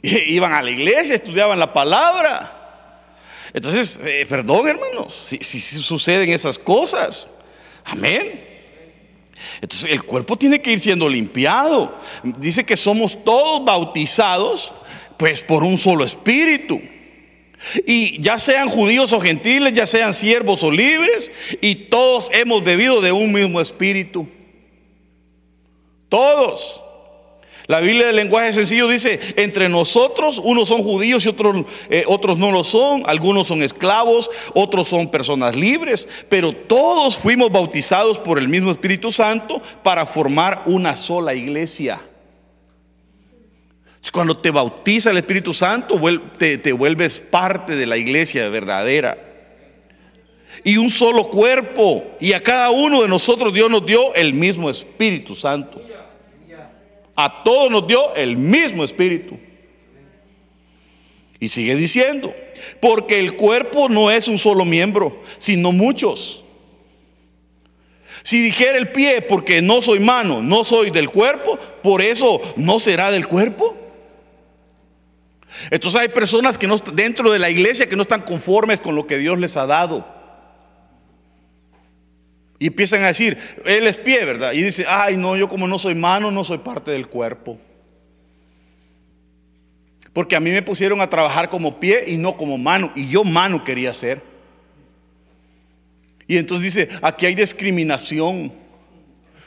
Iban 0.02 0.52
a 0.52 0.62
la 0.62 0.70
iglesia, 0.70 1.16
estudiaban 1.16 1.58
la 1.58 1.72
palabra. 1.72 2.54
Entonces, 3.52 3.98
eh, 4.02 4.26
perdón 4.28 4.68
hermanos, 4.68 5.12
si, 5.12 5.60
suceden 5.60 6.30
esas 6.30 6.58
cosas. 6.58 7.28
Amén. 7.84 8.47
Entonces 9.60 9.90
el 9.90 10.02
cuerpo 10.02 10.36
tiene 10.36 10.60
que 10.60 10.72
ir 10.72 10.80
siendo 10.80 11.08
limpiado. 11.08 11.98
Dice 12.22 12.64
que 12.64 12.76
somos 12.76 13.24
todos 13.24 13.64
bautizados, 13.64 14.72
pues 15.16 15.40
por 15.40 15.64
un 15.64 15.78
solo 15.78 16.04
espíritu. 16.04 16.80
Y 17.86 18.20
ya 18.20 18.38
sean 18.38 18.68
judíos 18.68 19.12
o 19.12 19.20
gentiles, 19.20 19.72
ya 19.72 19.86
sean 19.86 20.14
siervos 20.14 20.62
o 20.62 20.70
libres, 20.70 21.32
y 21.60 21.74
todos 21.74 22.30
hemos 22.32 22.62
bebido 22.62 23.00
de 23.00 23.10
un 23.10 23.32
mismo 23.32 23.60
espíritu. 23.60 24.28
Todos. 26.08 26.80
La 27.68 27.80
Biblia 27.80 28.06
del 28.06 28.16
lenguaje 28.16 28.54
sencillo 28.54 28.88
dice, 28.88 29.20
entre 29.36 29.68
nosotros 29.68 30.40
unos 30.42 30.68
son 30.68 30.82
judíos 30.82 31.26
y 31.26 31.28
otros, 31.28 31.66
eh, 31.90 32.02
otros 32.06 32.38
no 32.38 32.50
lo 32.50 32.64
son, 32.64 33.02
algunos 33.04 33.46
son 33.46 33.62
esclavos, 33.62 34.30
otros 34.54 34.88
son 34.88 35.10
personas 35.10 35.54
libres, 35.54 36.08
pero 36.30 36.52
todos 36.54 37.18
fuimos 37.18 37.52
bautizados 37.52 38.18
por 38.18 38.38
el 38.38 38.48
mismo 38.48 38.70
Espíritu 38.70 39.12
Santo 39.12 39.60
para 39.82 40.06
formar 40.06 40.62
una 40.64 40.96
sola 40.96 41.34
iglesia. 41.34 42.00
Cuando 44.10 44.38
te 44.38 44.50
bautiza 44.50 45.10
el 45.10 45.18
Espíritu 45.18 45.52
Santo, 45.52 46.00
te, 46.38 46.56
te 46.56 46.72
vuelves 46.72 47.18
parte 47.18 47.76
de 47.76 47.84
la 47.84 47.98
iglesia 47.98 48.48
verdadera 48.48 49.18
y 50.64 50.78
un 50.78 50.88
solo 50.88 51.28
cuerpo. 51.28 52.16
Y 52.18 52.32
a 52.32 52.42
cada 52.42 52.70
uno 52.70 53.02
de 53.02 53.08
nosotros 53.08 53.52
Dios 53.52 53.68
nos 53.68 53.84
dio 53.84 54.14
el 54.14 54.32
mismo 54.32 54.70
Espíritu 54.70 55.34
Santo. 55.34 55.82
A 57.20 57.42
todos 57.42 57.68
nos 57.68 57.84
dio 57.84 58.14
el 58.14 58.36
mismo 58.36 58.84
espíritu. 58.84 59.36
Y 61.40 61.48
sigue 61.48 61.74
diciendo, 61.74 62.32
porque 62.80 63.18
el 63.18 63.34
cuerpo 63.34 63.88
no 63.88 64.12
es 64.12 64.28
un 64.28 64.38
solo 64.38 64.64
miembro, 64.64 65.20
sino 65.36 65.72
muchos. 65.72 66.44
Si 68.22 68.40
dijera 68.40 68.78
el 68.78 68.90
pie, 68.90 69.20
porque 69.20 69.60
no 69.60 69.82
soy 69.82 69.98
mano, 69.98 70.40
no 70.40 70.62
soy 70.62 70.92
del 70.92 71.10
cuerpo, 71.10 71.58
por 71.82 72.02
eso 72.02 72.40
no 72.54 72.78
será 72.78 73.10
del 73.10 73.26
cuerpo. 73.26 73.76
Entonces 75.72 76.00
hay 76.00 76.08
personas 76.10 76.56
que 76.56 76.68
no 76.68 76.78
dentro 76.78 77.32
de 77.32 77.40
la 77.40 77.50
iglesia 77.50 77.88
que 77.88 77.96
no 77.96 78.02
están 78.02 78.22
conformes 78.22 78.80
con 78.80 78.94
lo 78.94 79.08
que 79.08 79.18
Dios 79.18 79.40
les 79.40 79.56
ha 79.56 79.66
dado. 79.66 80.17
Y 82.58 82.66
empiezan 82.66 83.02
a 83.02 83.08
decir, 83.08 83.38
él 83.64 83.86
es 83.86 83.96
pie, 83.96 84.24
¿verdad? 84.24 84.52
Y 84.52 84.62
dice, 84.62 84.84
ay, 84.88 85.16
no, 85.16 85.36
yo 85.36 85.48
como 85.48 85.68
no 85.68 85.78
soy 85.78 85.94
mano, 85.94 86.30
no 86.30 86.42
soy 86.42 86.58
parte 86.58 86.90
del 86.90 87.06
cuerpo. 87.06 87.58
Porque 90.12 90.34
a 90.34 90.40
mí 90.40 90.50
me 90.50 90.62
pusieron 90.62 91.00
a 91.00 91.08
trabajar 91.08 91.48
como 91.48 91.78
pie 91.78 92.04
y 92.08 92.16
no 92.16 92.36
como 92.36 92.58
mano. 92.58 92.90
Y 92.96 93.08
yo 93.08 93.22
mano 93.22 93.62
quería 93.62 93.94
ser. 93.94 94.20
Y 96.26 96.36
entonces 96.36 96.74
dice, 96.74 96.88
aquí 97.00 97.26
hay 97.26 97.36
discriminación. 97.36 98.52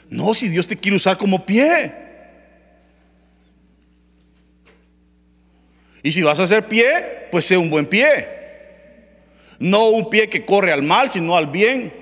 No, 0.08 0.32
si 0.32 0.48
Dios 0.48 0.66
te 0.66 0.76
quiere 0.76 0.96
usar 0.96 1.18
como 1.18 1.44
pie. 1.44 1.92
Y 6.02 6.10
si 6.10 6.22
vas 6.22 6.40
a 6.40 6.46
ser 6.46 6.66
pie, 6.66 7.28
pues 7.30 7.44
sé 7.44 7.58
un 7.58 7.68
buen 7.68 7.84
pie. 7.84 8.28
No 9.58 9.90
un 9.90 10.08
pie 10.08 10.28
que 10.28 10.44
corre 10.44 10.72
al 10.72 10.82
mal, 10.82 11.10
sino 11.10 11.36
al 11.36 11.48
bien. 11.48 12.01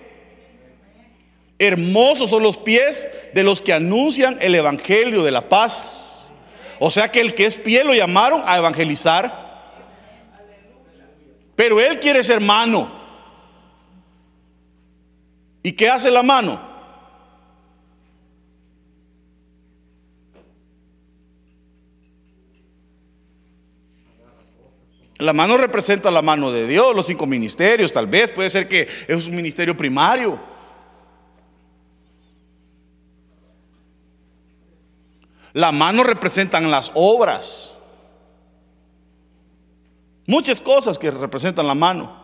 Hermosos 1.63 2.31
son 2.31 2.43
los 2.43 2.57
pies 2.57 3.07
de 3.35 3.45
los 3.45 3.61
que 3.61 3.75
anuncian 3.75 4.39
el 4.41 4.55
Evangelio 4.55 5.23
de 5.23 5.31
la 5.31 5.47
paz. 5.51 6.33
O 6.79 6.91
sea 6.91 7.13
que 7.13 7.21
el 7.21 7.35
que 7.35 7.45
es 7.45 7.55
pie 7.57 7.85
lo 7.85 7.93
llamaron 7.93 8.43
a 8.47 8.57
evangelizar. 8.57 9.51
Pero 11.55 11.79
él 11.79 12.01
quiere 12.01 12.25
ser 12.25 12.41
mano. 12.41 12.91
¿Y 15.63 15.73
qué 15.73 15.91
hace 15.91 16.11
la 16.11 16.23
mano? 16.23 16.59
La 25.19 25.35
mano 25.35 25.59
representa 25.59 26.11
la 26.11 26.23
mano 26.23 26.51
de 26.51 26.67
Dios, 26.67 26.97
los 26.97 27.05
cinco 27.05 27.27
ministerios, 27.27 27.93
tal 27.93 28.07
vez, 28.07 28.31
puede 28.31 28.49
ser 28.49 28.67
que 28.67 28.89
es 29.07 29.27
un 29.27 29.37
ministerio 29.37 29.77
primario. 29.77 30.50
La 35.53 35.73
mano 35.73 36.03
representan 36.05 36.71
las 36.71 36.91
obras. 36.95 37.77
Muchas 40.27 40.61
cosas 40.61 40.99
que 40.99 41.11
representan 41.11 41.67
la 41.67 41.75
mano. 41.75 42.21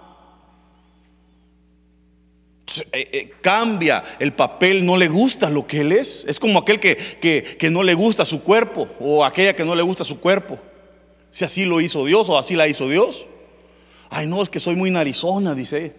Eh, 2.93 3.09
eh, 3.13 3.33
cambia 3.41 4.03
el 4.19 4.33
papel, 4.33 4.85
no 4.85 4.97
le 4.97 5.09
gusta 5.09 5.51
lo 5.51 5.67
que 5.67 5.81
él 5.81 5.93
es. 5.93 6.25
Es 6.29 6.39
como 6.39 6.59
aquel 6.59 6.81
que, 6.81 6.97
que, 7.59 7.71
no 7.71 7.83
le 7.83 7.95
gusta 7.95 8.25
su 8.25 8.43
cuerpo 8.43 8.89
o 9.01 9.25
aquella 9.25 9.55
que 9.55 9.65
no 9.65 9.75
le 9.75 9.83
gusta 9.83 10.05
su 10.05 10.21
cuerpo. 10.21 10.59
Si 11.31 11.45
así 11.45 11.65
lo 11.65 11.81
hizo 11.81 12.05
Dios 12.05 12.29
o 12.31 12.39
así 12.39 12.55
la 12.55 12.69
hizo 12.69 12.89
Dios. 12.89 13.27
Ay, 14.11 14.27
no, 14.27 14.43
es 14.43 14.49
que 14.49 14.61
soy 14.61 14.77
muy 14.77 14.91
narizona, 14.91 15.55
dice. 15.55 15.95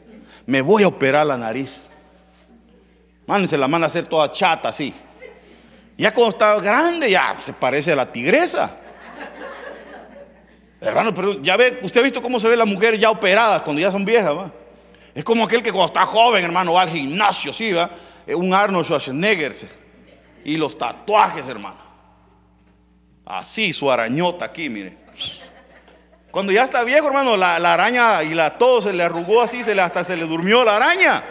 Me 0.45 0.61
voy 0.61 0.83
a 0.83 0.87
operar 0.87 1.25
la 1.25 1.37
nariz. 1.37 1.89
Mano, 3.25 3.47
se 3.47 3.57
la 3.57 3.67
manda 3.67 3.87
a 3.87 3.89
hacer 3.89 4.07
toda 4.07 4.31
chata 4.31 4.69
así. 4.69 4.93
Ya 5.97 6.13
cuando 6.13 6.29
está 6.29 6.59
grande, 6.59 7.09
ya 7.09 7.33
se 7.35 7.53
parece 7.53 7.91
a 7.91 7.95
la 7.95 8.11
tigresa. 8.11 8.77
Hermano, 10.79 11.11
ya 11.41 11.57
usted 11.81 12.01
ha 12.01 12.03
visto 12.03 12.21
cómo 12.21 12.39
se 12.39 12.47
ve 12.47 12.55
las 12.55 12.67
mujeres 12.67 12.99
ya 12.99 13.09
operadas 13.09 13.63
cuando 13.63 13.81
ya 13.81 13.91
son 13.91 14.05
viejas, 14.05 14.35
¿va? 14.35 14.51
Es 15.15 15.23
como 15.23 15.45
aquel 15.45 15.63
que 15.63 15.71
cuando 15.71 15.87
está 15.87 16.05
joven, 16.05 16.45
hermano, 16.45 16.73
va 16.73 16.83
al 16.83 16.89
gimnasio, 16.89 17.51
sí, 17.51 17.73
va. 17.73 17.89
Un 18.27 18.53
Arnold 18.53 18.85
Schwarzenegger. 18.85 19.53
Y 20.45 20.55
los 20.57 20.77
tatuajes, 20.77 21.47
hermano. 21.47 21.79
Así, 23.25 23.73
su 23.73 23.91
arañota 23.91 24.45
aquí, 24.45 24.69
mire. 24.69 24.95
Cuando 26.29 26.51
ya 26.51 26.63
está 26.63 26.83
viejo, 26.83 27.07
hermano, 27.07 27.35
la, 27.35 27.55
araña 27.55 28.21
y 28.21 28.35
la 28.35 28.59
todo 28.59 28.79
se 28.79 28.93
le 28.93 29.01
arrugó 29.01 29.41
así, 29.41 29.63
se 29.63 29.73
le, 29.73 29.81
hasta 29.81 30.03
se 30.03 30.15
le 30.15 30.25
durmió 30.25 30.63
la 30.63 30.75
araña. 30.75 31.23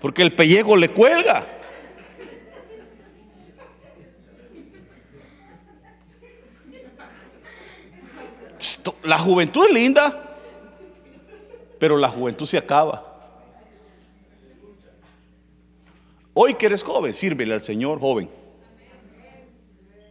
Porque 0.00 0.22
el 0.22 0.34
pellejo 0.34 0.76
le 0.76 0.88
cuelga. 0.88 1.46
La 9.02 9.18
juventud 9.18 9.64
es 9.66 9.72
linda, 9.72 10.36
pero 11.78 11.96
la 11.96 12.08
juventud 12.08 12.46
se 12.46 12.58
acaba. 12.58 13.14
Hoy 16.32 16.54
que 16.54 16.66
eres 16.66 16.82
joven, 16.82 17.12
sírvele 17.12 17.54
al 17.54 17.62
Señor 17.62 18.00
joven. 18.00 18.28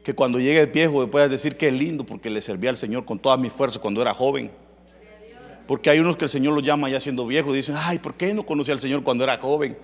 Que 0.04 0.14
cuando 0.14 0.40
llegue 0.40 0.66
viejo 0.66 1.08
puedas 1.08 1.30
decir 1.30 1.58
que 1.58 1.68
es 1.68 1.74
lindo 1.74 2.06
porque 2.06 2.30
le 2.30 2.42
serví 2.42 2.68
al 2.68 2.78
Señor 2.78 3.06
con 3.06 3.20
toda 3.20 3.38
mi 3.38 3.50
fuerza 3.50 3.80
cuando 3.80 4.02
era 4.02 4.14
joven. 4.14 4.52
Porque 5.68 5.90
hay 5.90 6.00
unos 6.00 6.18
que 6.18 6.26
el 6.26 6.30
Señor 6.30 6.54
los 6.54 6.64
llama 6.64 6.90
ya 6.90 7.00
siendo 7.00 7.26
viejo 7.26 7.54
y 7.54 7.58
dicen, 7.58 7.76
ay, 7.78 8.00
¿por 8.00 8.16
qué 8.16 8.34
no 8.34 8.46
conocí 8.46 8.72
al 8.72 8.80
Señor 8.80 9.04
cuando 9.04 9.24
era 9.24 9.38
joven? 9.38 9.78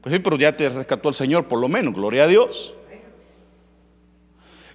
Pues 0.00 0.14
sí, 0.14 0.20
pero 0.20 0.36
ya 0.36 0.56
te 0.56 0.68
rescató 0.68 1.08
el 1.08 1.14
Señor, 1.14 1.46
por 1.46 1.58
lo 1.58 1.68
menos, 1.68 1.94
gloria 1.94 2.24
a 2.24 2.26
Dios. 2.28 2.72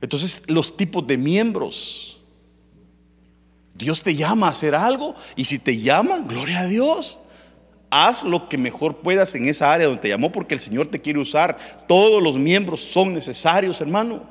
Entonces, 0.02 0.44
los 0.50 0.76
tipos 0.76 1.08
de 1.08 1.18
miembros 1.18 2.13
Dios 3.74 4.04
te 4.04 4.16
llama 4.16 4.48
a 4.48 4.52
hacer 4.52 4.76
algo 4.76 5.16
y 5.36 5.46
si 5.46 5.60
te 5.60 5.78
llama, 5.78 6.20
gloria 6.20 6.62
a 6.62 6.66
Dios. 6.68 7.20
Haz 7.90 8.24
lo 8.24 8.50
que 8.50 8.58
mejor 8.58 8.98
puedas 8.98 9.34
en 9.36 9.48
esa 9.48 9.72
área 9.72 9.88
donde 9.88 10.02
te 10.02 10.10
llamó 10.10 10.32
porque 10.32 10.56
el 10.56 10.60
Señor 10.60 10.88
te 10.88 11.02
quiere 11.02 11.20
usar. 11.20 11.58
Todos 11.88 12.22
los 12.22 12.38
miembros 12.38 12.82
son 12.82 13.14
necesarios, 13.14 13.82
hermano. 13.82 14.24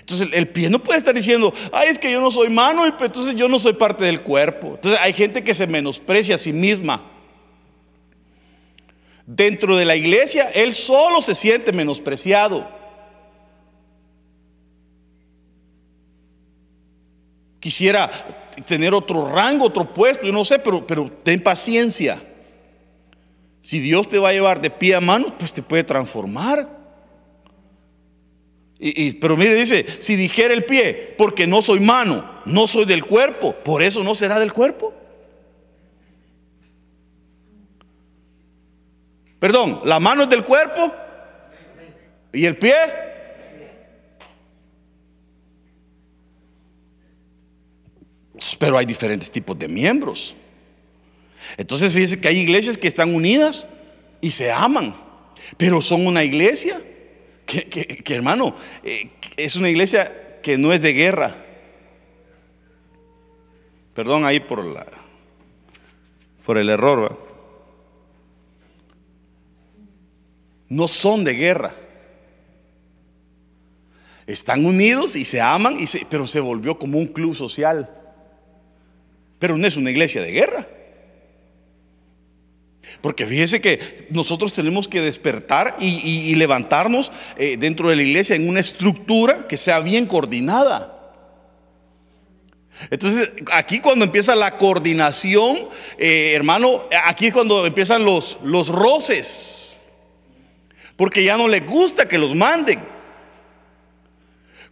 Entonces 0.00 0.28
el, 0.32 0.48
pie 0.48 0.70
no 0.70 0.82
puede 0.82 0.98
estar 0.98 1.14
diciendo, 1.14 1.52
ay, 1.72 1.88
es 1.88 1.98
que 1.98 2.10
yo 2.10 2.20
no 2.20 2.30
soy 2.30 2.48
mano 2.48 2.82
pues, 2.96 3.08
entonces 3.08 3.36
yo 3.36 3.48
no 3.48 3.58
soy 3.58 3.74
parte 3.74 4.04
del 4.04 4.22
cuerpo. 4.22 4.72
Entonces 4.74 5.00
hay 5.02 5.12
gente 5.12 5.44
que 5.44 5.54
se 5.54 5.66
menosprecia 5.66 6.34
a 6.34 6.38
sí 6.38 6.52
misma. 6.52 7.10
Dentro 9.26 9.76
de 9.76 9.84
la 9.84 9.96
iglesia, 9.96 10.50
él 10.50 10.74
solo 10.74 11.20
se 11.20 11.34
siente 11.34 11.72
menospreciado. 11.72 12.68
Quisiera 17.64 18.10
tener 18.66 18.92
otro 18.92 19.26
rango, 19.26 19.64
otro 19.64 19.94
puesto, 19.94 20.26
yo 20.26 20.32
no 20.34 20.44
sé, 20.44 20.58
pero, 20.58 20.86
pero 20.86 21.10
ten 21.22 21.42
paciencia. 21.42 22.22
Si 23.62 23.80
Dios 23.80 24.06
te 24.06 24.18
va 24.18 24.28
a 24.28 24.32
llevar 24.34 24.60
de 24.60 24.68
pie 24.68 24.94
a 24.94 25.00
mano, 25.00 25.38
pues 25.38 25.50
te 25.50 25.62
puede 25.62 25.82
transformar. 25.82 26.68
Y, 28.78 29.12
pero 29.12 29.34
mire, 29.34 29.54
dice, 29.54 29.86
si 29.98 30.14
dijera 30.14 30.52
el 30.52 30.66
pie, 30.66 31.14
porque 31.16 31.46
no 31.46 31.62
soy 31.62 31.80
mano, 31.80 32.42
no 32.44 32.66
soy 32.66 32.84
del 32.84 33.02
cuerpo, 33.02 33.54
por 33.54 33.82
eso 33.82 34.04
no 34.04 34.14
será 34.14 34.38
del 34.38 34.52
cuerpo. 34.52 34.92
Perdón, 39.38 39.80
la 39.86 39.98
mano 39.98 40.24
es 40.24 40.28
del 40.28 40.44
cuerpo 40.44 40.94
y 42.30 42.44
el 42.44 42.58
pie. 42.58 42.74
Pero 48.58 48.78
hay 48.78 48.86
diferentes 48.86 49.30
tipos 49.30 49.58
de 49.58 49.68
miembros. 49.68 50.34
Entonces 51.56 51.92
fíjese 51.92 52.20
que 52.20 52.28
hay 52.28 52.38
iglesias 52.38 52.76
que 52.76 52.88
están 52.88 53.14
unidas 53.14 53.68
y 54.20 54.30
se 54.30 54.50
aman, 54.50 54.94
pero 55.56 55.80
son 55.80 56.06
una 56.06 56.24
iglesia 56.24 56.80
que, 57.46 58.14
hermano, 58.14 58.56
eh, 58.82 59.10
es 59.36 59.56
una 59.56 59.68
iglesia 59.68 60.40
que 60.42 60.58
no 60.58 60.72
es 60.72 60.80
de 60.80 60.92
guerra. 60.92 61.44
Perdón 63.94 64.24
ahí 64.24 64.40
por, 64.40 64.64
la, 64.64 64.86
por 66.44 66.58
el 66.58 66.68
error. 66.68 67.22
No 70.68 70.88
son 70.88 71.22
de 71.22 71.34
guerra. 71.34 71.74
Están 74.26 74.64
unidos 74.64 75.16
y 75.16 75.24
se 75.24 75.40
aman, 75.40 75.76
pero 76.08 76.26
se 76.26 76.40
volvió 76.40 76.78
como 76.78 76.98
un 76.98 77.06
club 77.06 77.34
social. 77.34 78.03
Pero 79.38 79.58
no 79.58 79.66
es 79.66 79.76
una 79.76 79.90
iglesia 79.90 80.22
de 80.22 80.32
guerra. 80.32 80.66
Porque 83.00 83.26
fíjese 83.26 83.60
que 83.60 84.06
nosotros 84.10 84.54
tenemos 84.54 84.88
que 84.88 85.00
despertar 85.00 85.76
y, 85.78 86.34
levantarnos 86.36 87.12
eh, 87.36 87.56
dentro 87.58 87.90
de 87.90 87.96
la 87.96 88.02
iglesia 88.02 88.36
en 88.36 88.48
una 88.48 88.60
estructura 88.60 89.46
que 89.46 89.56
sea 89.56 89.80
bien 89.80 90.06
coordinada. 90.06 90.90
Entonces, 92.90 93.30
aquí 93.52 93.80
cuando 93.80 94.04
empieza 94.04 94.34
la 94.34 94.56
coordinación, 94.56 95.68
eh, 95.98 96.32
hermano, 96.34 96.82
aquí 97.04 97.26
es 97.26 97.32
cuando 97.32 97.66
empiezan 97.66 98.04
los, 98.04 98.38
los 98.42 98.68
roces. 98.68 99.78
Porque 100.96 101.24
ya 101.24 101.36
no 101.36 101.48
le 101.48 101.60
gusta 101.60 102.08
que 102.08 102.18
los 102.18 102.34
manden. 102.34 102.80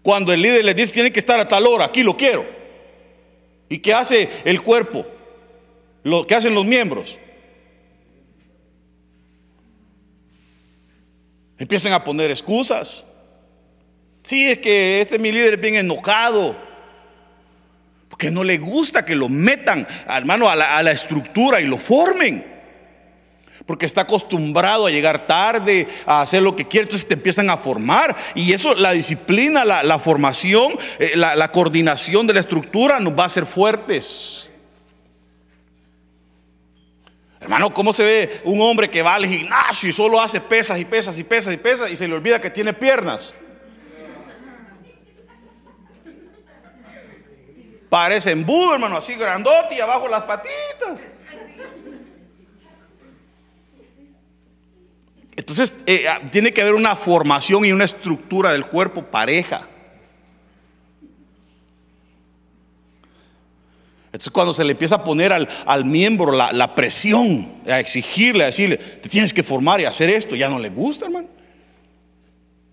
Cuando 0.02 0.32
el 0.32 0.42
líder 0.42 0.64
les 0.64 0.76
dice, 0.76 0.92
tiene 0.92 1.12
que 1.12 1.20
estar 1.20 1.38
a 1.38 1.46
tal 1.46 1.66
hora, 1.66 1.86
aquí 1.86 2.02
lo 2.02 2.16
quiero. 2.16 2.61
¿Y 3.72 3.78
qué 3.78 3.94
hace 3.94 4.28
el 4.44 4.62
cuerpo? 4.62 5.06
Lo 6.02 6.26
que 6.26 6.34
hacen 6.34 6.54
los 6.54 6.66
miembros. 6.66 7.16
Empiezan 11.56 11.94
a 11.94 12.04
poner 12.04 12.30
excusas. 12.30 13.02
Sí, 14.22 14.50
es 14.50 14.58
que 14.58 15.00
este 15.00 15.18
mi 15.18 15.32
líder 15.32 15.54
es 15.54 15.60
bien 15.62 15.76
enojado. 15.76 16.54
Porque 18.10 18.30
no 18.30 18.44
le 18.44 18.58
gusta 18.58 19.06
que 19.06 19.16
lo 19.16 19.30
metan, 19.30 19.88
hermano, 20.06 20.50
a 20.50 20.82
la, 20.82 20.92
estructura 20.92 21.58
y 21.62 21.66
lo 21.66 21.78
formen. 21.78 22.44
Porque 23.66 23.86
está 23.86 24.02
acostumbrado 24.02 24.86
a 24.86 24.90
llegar 24.90 25.26
tarde, 25.26 25.88
a 26.06 26.22
hacer 26.22 26.42
lo 26.42 26.56
que 26.56 26.66
quiere, 26.66 26.84
entonces 26.84 27.06
te 27.06 27.14
empiezan 27.14 27.48
a 27.50 27.56
formar. 27.56 28.16
Y 28.34 28.52
eso, 28.52 28.74
la 28.74 28.92
disciplina, 28.92 29.64
la, 29.64 29.98
formación, 29.98 30.78
eh, 30.98 31.12
la, 31.14 31.52
coordinación 31.52 32.26
de 32.26 32.34
la 32.34 32.40
estructura 32.40 32.98
nos 32.98 33.16
va 33.18 33.24
a 33.24 33.26
hacer 33.26 33.46
fuertes. 33.46 34.48
Hermano, 37.40 37.74
¿cómo 37.74 37.92
se 37.92 38.04
ve 38.04 38.40
un 38.44 38.60
hombre 38.60 38.88
que 38.88 39.02
va 39.02 39.14
al 39.14 39.26
gimnasio 39.26 39.90
y 39.90 39.92
solo 39.92 40.20
hace 40.20 40.40
pesas 40.40 40.78
y 40.78 40.84
pesas 40.84 41.18
y 41.18 41.24
pesas 41.24 41.52
y 41.54 41.56
pesas 41.56 41.90
y 41.90 41.96
se 41.96 42.06
le 42.06 42.14
olvida 42.14 42.40
que 42.40 42.50
tiene 42.50 42.72
piernas? 42.72 43.34
Parece 47.92 48.30
embudo, 48.30 48.72
hermano, 48.72 48.96
así 48.96 49.16
grandote 49.16 49.74
y 49.74 49.80
abajo 49.80 50.08
las 50.08 50.22
patitas. 50.22 51.06
Entonces, 55.36 55.76
eh, 55.86 56.06
ah, 56.08 56.20
tiene 56.30 56.52
que 56.52 56.60
haber 56.60 56.74
una 56.74 56.94
formación 56.94 57.64
y 57.64 57.72
una 57.72 57.84
estructura 57.84 58.52
del 58.52 58.66
cuerpo 58.66 59.04
pareja. 59.04 59.68
Entonces 64.06 64.30
cuando 64.30 64.52
se 64.52 64.62
le 64.62 64.72
empieza 64.72 64.96
a 64.96 65.04
poner 65.04 65.32
al, 65.32 65.84
miembro 65.86 66.32
la, 66.32 66.74
presión, 66.74 67.48
a 67.66 67.80
exigirle, 67.80 68.44
a 68.44 68.46
decirle, 68.46 68.76
te 68.76 69.08
tienes 69.08 69.32
que 69.32 69.42
formar 69.42 69.80
y 69.80 69.86
hacer 69.86 70.10
esto, 70.10 70.36
ya 70.36 70.50
no 70.50 70.58
le 70.58 70.68
gusta, 70.68 71.06
hermano. 71.06 71.28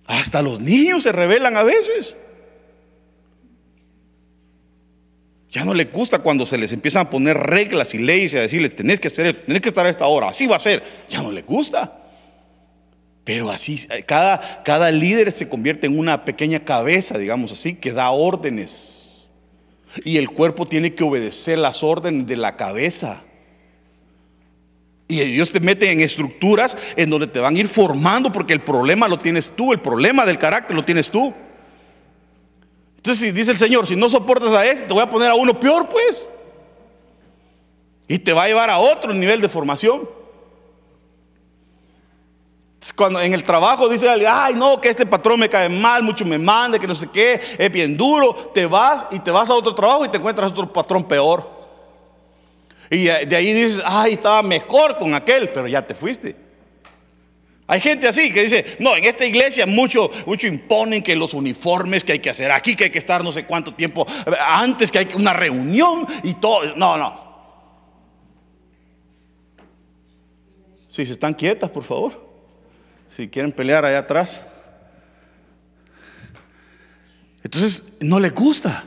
Hasta 0.05 0.41
los 0.41 0.60
niños 0.60 1.03
se 1.03 1.14
rebelan 1.14 1.55
a 1.55 1.64
veces. 1.64 2.18
Ya 5.49 5.64
no 5.64 5.74
le 5.74 5.86
gusta 5.86 6.20
cuando 6.20 6.45
se 6.45 6.57
les 6.57 6.74
empiezan 6.74 7.07
a 7.07 7.10
poner 7.10 7.38
reglas 7.38 7.93
y 7.93 7.99
leyes 7.99 8.34
y 8.34 8.38
a 8.38 8.41
decirle, 8.41 8.70
tenés 8.70 8.99
que 8.99 9.07
hacer 9.07 9.28
esto, 9.28 9.41
tenés 9.45 9.62
que 9.62 9.70
estar 9.70 9.86
a 9.86 9.89
esta 9.89 10.07
hora, 10.07 10.28
así 10.28 10.45
va 10.45 10.57
a 10.57 10.60
ser. 10.60 10.84
Ya 11.10 11.22
no 11.22 11.32
le 11.32 11.43
gusta. 11.43 12.09
Pero 13.30 13.52
así, 13.52 13.86
cada, 14.08 14.64
cada 14.64 14.90
líder 14.90 15.32
se 15.32 15.48
convierte 15.48 15.86
en 15.86 16.00
una 16.00 16.26
pequeña 16.26 16.66
cabeza, 16.66 17.16
digamos 17.16 17.52
así, 17.52 17.76
que 17.76 17.94
da 17.94 18.10
órdenes 18.10 19.30
y 20.04 20.18
el 20.18 20.32
cuerpo 20.32 20.66
tiene 20.66 20.96
que 20.96 21.04
obedecer 21.04 21.60
las 21.60 21.84
órdenes 21.84 22.26
de 22.26 22.36
la 22.36 22.56
cabeza. 22.56 23.22
Y 25.08 25.20
Dios 25.20 25.52
te 25.52 25.60
mete 25.60 25.92
en 25.92 26.02
estructuras 26.02 26.76
en 26.96 27.12
donde 27.12 27.28
te 27.28 27.40
van 27.40 27.56
a 27.56 27.60
ir 27.60 27.68
formando 27.68 28.32
porque 28.32 28.54
el 28.54 28.62
problema 28.62 29.08
lo 29.08 29.20
tienes 29.20 29.52
tú, 29.52 29.74
el 29.74 29.80
problema 29.80 30.26
del 30.26 30.40
carácter 30.40 30.76
lo 30.76 30.84
tienes 30.84 31.12
tú. 31.12 31.32
Entonces 32.96 33.22
si 33.24 33.32
dice 33.32 33.52
el 33.52 33.60
Señor, 33.60 33.86
si 33.86 33.96
no 33.96 34.10
soportas 34.10 34.54
a 34.54 34.66
este, 34.66 34.86
te 34.86 34.94
voy 34.96 35.04
a 35.04 35.10
poner 35.12 35.30
a 35.30 35.36
uno 35.36 35.60
peor 35.60 35.88
pues. 35.88 36.32
Y 38.08 38.18
te 38.18 38.34
va 38.34 38.46
a 38.46 38.48
llevar 38.48 38.72
a 38.72 38.80
otro 38.80 39.14
nivel 39.14 39.40
de 39.40 39.50
formación. 39.50 40.18
Cuando 42.96 43.20
en 43.20 43.34
el 43.34 43.44
trabajo 43.44 43.90
dice 43.90 44.10
alguien, 44.10 44.32
ay 44.34 44.54
no, 44.54 44.80
que 44.80 44.90
este 44.90 45.06
patrón 45.06 45.42
me 45.42 45.50
cae 45.50 45.68
mal, 45.68 46.02
mucho 46.02 46.26
me 46.26 46.38
manda, 46.38 46.80
que 46.80 46.88
no 46.88 46.96
sé 46.96 47.08
qué, 47.12 47.40
es 47.58 47.72
bien 47.72 47.98
duro, 47.98 48.34
te 48.54 48.66
vas 48.66 49.06
y 49.12 49.20
te 49.20 49.32
vas 49.32 49.50
a 49.50 49.54
otro 49.54 49.76
trabajo 49.76 50.06
y 50.06 50.10
te 50.10 50.18
encuentras 50.18 50.52
otro 50.52 50.72
patrón 50.72 51.04
peor. 51.04 51.60
Y 52.90 53.04
de 53.04 53.36
ahí 53.36 53.54
dices, 53.54 53.84
ay, 53.86 54.14
estaba 54.14 54.42
mejor 54.42 54.98
con 54.98 55.14
aquel, 55.14 55.50
pero 55.50 55.68
ya 55.68 55.86
te 55.86 55.94
fuiste. 55.94 56.36
Hay 57.68 57.82
gente 57.82 58.08
así 58.08 58.34
que 58.34 58.44
dice, 58.44 58.78
no, 58.80 58.96
en 58.96 59.04
esta 59.04 59.26
iglesia 59.26 59.68
mucho, 59.68 60.10
mucho 60.26 60.48
imponen 60.48 61.04
que 61.04 61.16
los 61.16 61.36
uniformes 61.36 62.04
que 62.04 62.14
hay 62.14 62.20
que 62.20 62.32
hacer 62.32 62.50
aquí, 62.52 62.76
que 62.76 62.86
hay 62.86 62.90
que 62.90 62.98
estar 62.98 63.24
no 63.24 63.32
sé 63.32 63.46
cuánto 63.46 63.76
tiempo 63.76 64.08
antes, 64.40 64.90
que 64.90 64.98
hay 65.00 65.08
una 65.16 65.34
reunión 65.34 66.08
y 66.24 66.34
todo. 66.36 66.76
No, 66.76 66.98
no. 66.98 67.30
Si 70.88 71.06
se 71.06 71.12
están 71.12 71.36
quietas, 71.36 71.70
por 71.70 71.84
favor. 71.84 72.29
Si 73.10 73.28
quieren 73.28 73.51
pelear 73.51 73.86
allá 73.86 73.99
atrás. 73.99 74.47
Entonces, 77.43 77.97
no 78.01 78.20
les 78.20 78.34
gusta. 78.34 78.86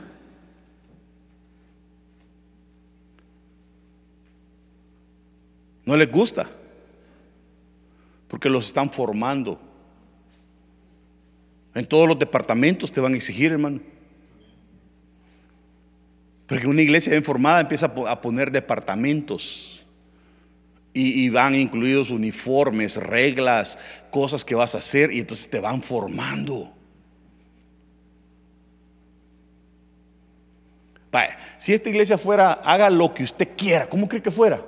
No 5.85 5.97
les 5.97 6.09
gusta. 6.09 6.49
Porque 8.27 8.49
los 8.49 8.67
están 8.67 8.89
formando. 8.89 9.59
En 11.75 11.85
todos 11.85 12.07
los 12.07 12.17
departamentos 12.17 12.91
te 12.91 13.01
van 13.01 13.13
a 13.13 13.17
exigir, 13.17 13.51
hermano. 13.51 13.81
Porque 16.47 16.67
una 16.67 16.81
iglesia 16.81 17.11
bien 17.11 17.23
formada 17.23 17.61
empieza 17.61 17.87
a 18.07 18.21
poner 18.21 18.51
departamentos. 18.51 19.82
Y, 20.95 21.27
van 21.29 21.55
incluidos 21.55 22.11
uniformes, 22.11 22.97
reglas, 22.97 23.79
cosas 24.11 24.45
que 24.45 24.53
vas 24.53 24.75
a 24.75 24.77
hacer 24.77 25.11
y 25.11 25.21
entonces 25.21 25.49
te 25.49 25.59
van 25.59 25.81
formando. 25.81 26.71
si 31.57 31.73
esta 31.73 31.89
iglesia 31.89 32.17
fuera, 32.17 32.53
haga 32.53 32.89
lo 32.89 33.13
que 33.13 33.23
usted 33.23 33.55
quiera, 33.55 33.87
¿cómo 33.87 34.07
cree 34.07 34.21
que 34.21 34.31
fuera? 34.31 34.61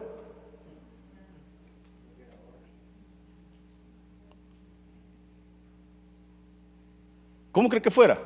¿Cómo 7.51 7.69
cree 7.69 7.81
que 7.81 7.91
fuera? 7.91 8.19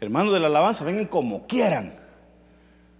Hermanos 0.00 0.32
de 0.32 0.40
la 0.40 0.48
alabanza, 0.48 0.84
vengan 0.84 1.06
como 1.06 1.46
quieran. 1.46 2.01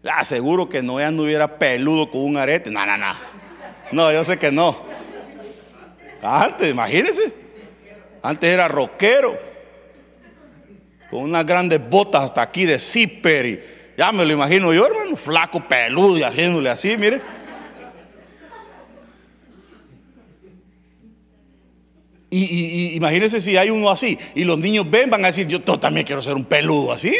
Ah, 0.04 0.24
seguro 0.24 0.68
que 0.68 0.82
no 0.82 0.94
hubiera 0.94 1.58
peludo 1.58 2.10
con 2.10 2.22
un 2.22 2.36
arete. 2.36 2.70
No, 2.70 2.84
no, 2.84 2.96
no. 2.96 3.14
No, 3.92 4.12
yo 4.12 4.24
sé 4.24 4.38
que 4.38 4.50
no. 4.50 4.84
Antes, 6.22 6.70
imagínense. 6.70 7.32
Antes 8.22 8.50
era 8.50 8.68
rockero. 8.68 9.38
Con 11.10 11.20
unas 11.24 11.44
grandes 11.46 11.80
botas 11.88 12.24
hasta 12.24 12.42
aquí 12.42 12.64
de 12.64 12.78
zipper. 12.78 13.46
Y 13.46 13.60
ya 13.96 14.10
me 14.12 14.24
lo 14.24 14.32
imagino 14.32 14.72
yo, 14.72 14.86
hermano. 14.86 15.14
Flaco, 15.16 15.66
peludo 15.68 16.18
y 16.18 16.22
haciéndole 16.22 16.70
así, 16.70 16.96
mire. 16.96 17.20
Y, 22.34 22.94
imagínense 22.96 23.42
si 23.42 23.58
hay 23.58 23.68
uno 23.68 23.90
así 23.90 24.18
y 24.34 24.44
los 24.44 24.58
niños 24.58 24.90
ven, 24.90 25.10
van 25.10 25.22
a 25.22 25.26
decir, 25.26 25.46
yo 25.46 25.60
también 25.60 26.06
quiero 26.06 26.22
ser 26.22 26.34
un 26.34 26.46
peludo 26.46 26.90
así. 26.90 27.14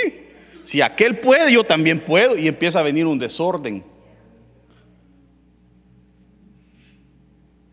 Si 0.63 0.81
aquel 0.81 1.19
puede, 1.19 1.53
yo 1.53 1.65
también 1.65 2.05
puedo. 2.05 2.37
Y 2.37 2.49
empieza 2.49 2.81
a 2.81 2.83
venir 2.83 3.07
un 3.07 3.19
desorden. 3.19 3.85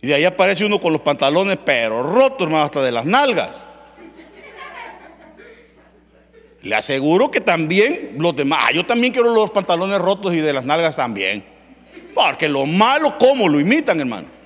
Y 0.02 0.08
de 0.08 0.16
ahí 0.16 0.24
aparece 0.24 0.66
uno 0.66 0.80
con 0.80 0.94
los 0.94 1.02
pantalones, 1.02 1.58
pero 1.64 2.04
rotos, 2.04 2.44
hermano, 2.48 2.64
hasta 2.64 2.82
de 2.82 2.92
las 2.92 3.06
nalgas. 3.06 3.70
Le 6.62 6.76
aseguro 6.76 7.32
que 7.32 7.42
también 7.42 8.16
los 8.18 8.36
demás, 8.36 8.60
ah, 8.64 8.72
yo 8.74 8.86
también 8.86 9.14
quiero 9.14 9.34
los 9.34 9.52
pantalones 9.52 10.00
rotos 10.00 10.34
y 10.34 10.38
de 10.38 10.54
las 10.54 10.66
nalgas 10.66 10.96
también. 10.96 11.44
Porque 12.14 12.50
lo 12.50 12.66
malo, 12.66 13.18
¿cómo 13.18 13.48
lo 13.48 13.60
imitan, 13.60 14.00
hermano? 14.00 14.39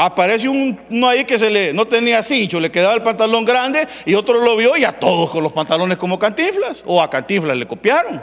Aparece 0.00 0.48
uno 0.48 1.08
ahí 1.08 1.24
que 1.24 1.40
se 1.40 1.50
le, 1.50 1.72
no 1.72 1.84
tenía 1.84 2.22
cincho, 2.22 2.60
le 2.60 2.70
quedaba 2.70 2.94
el 2.94 3.02
pantalón 3.02 3.44
grande 3.44 3.88
y 4.06 4.14
otro 4.14 4.40
lo 4.40 4.56
vio 4.56 4.76
y 4.76 4.84
a 4.84 4.92
todos 4.92 5.28
con 5.28 5.42
los 5.42 5.52
pantalones 5.52 5.98
como 5.98 6.20
cantiflas 6.20 6.84
o 6.86 7.02
a 7.02 7.10
cantiflas 7.10 7.56
le 7.56 7.66
copiaron. 7.66 8.22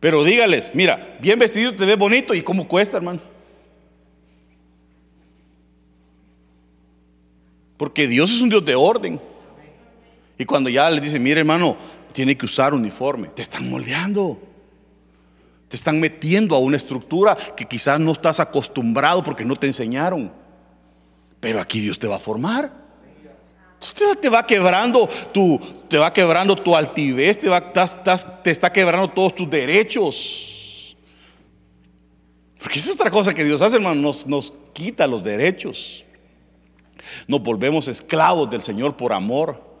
Pero 0.00 0.24
dígales, 0.24 0.72
mira, 0.74 1.16
bien 1.20 1.38
vestido 1.38 1.72
te 1.72 1.86
ves 1.86 1.96
bonito 1.96 2.34
y 2.34 2.42
cómo 2.42 2.66
cuesta, 2.66 2.96
hermano. 2.96 3.20
Porque 7.76 8.08
Dios 8.08 8.32
es 8.32 8.42
un 8.42 8.48
Dios 8.48 8.64
de 8.64 8.74
orden. 8.74 9.20
Y 10.36 10.44
cuando 10.44 10.68
ya 10.68 10.90
le 10.90 11.00
dice, 11.00 11.20
mire 11.20 11.38
hermano, 11.38 11.76
tiene 12.12 12.36
que 12.36 12.46
usar 12.46 12.74
uniforme, 12.74 13.28
te 13.28 13.42
están 13.42 13.70
moldeando. 13.70 14.51
Te 15.72 15.76
están 15.76 15.98
metiendo 15.98 16.54
a 16.54 16.58
una 16.58 16.76
estructura 16.76 17.34
que 17.56 17.64
quizás 17.64 17.98
no 17.98 18.12
estás 18.12 18.40
acostumbrado 18.40 19.22
porque 19.22 19.42
no 19.42 19.56
te 19.56 19.66
enseñaron. 19.66 20.30
Pero 21.40 21.62
aquí 21.62 21.80
Dios 21.80 21.98
te 21.98 22.06
va 22.06 22.16
a 22.16 22.18
formar. 22.18 22.70
te 24.20 24.28
va 24.28 24.46
quebrando 24.46 25.08
tu, 25.32 25.58
te 25.88 25.96
va 25.96 26.12
quebrando 26.12 26.56
tu 26.56 26.76
altivez, 26.76 27.40
te, 27.40 27.48
va, 27.48 27.72
te 27.72 28.50
está 28.50 28.70
quebrando 28.70 29.08
todos 29.08 29.34
tus 29.34 29.48
derechos. 29.48 30.94
Porque 32.58 32.78
esa 32.78 32.90
es 32.90 32.94
otra 32.96 33.10
cosa 33.10 33.32
que 33.32 33.42
Dios 33.42 33.62
hace, 33.62 33.76
hermano, 33.76 34.02
nos, 34.02 34.26
nos 34.26 34.52
quita 34.74 35.06
los 35.06 35.24
derechos. 35.24 36.04
Nos 37.26 37.42
volvemos 37.42 37.88
esclavos 37.88 38.50
del 38.50 38.60
Señor 38.60 38.94
por 38.94 39.14
amor. 39.14 39.71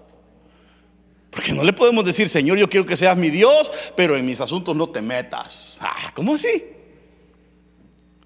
Porque 1.32 1.52
no 1.54 1.64
le 1.64 1.72
podemos 1.72 2.04
decir, 2.04 2.28
Señor, 2.28 2.58
yo 2.58 2.68
quiero 2.68 2.84
que 2.84 2.94
seas 2.94 3.16
mi 3.16 3.30
Dios, 3.30 3.72
pero 3.96 4.18
en 4.18 4.26
mis 4.26 4.42
asuntos 4.42 4.76
no 4.76 4.90
te 4.90 5.00
metas. 5.00 5.78
Ah, 5.80 6.12
¿Cómo 6.14 6.34
así? 6.34 6.62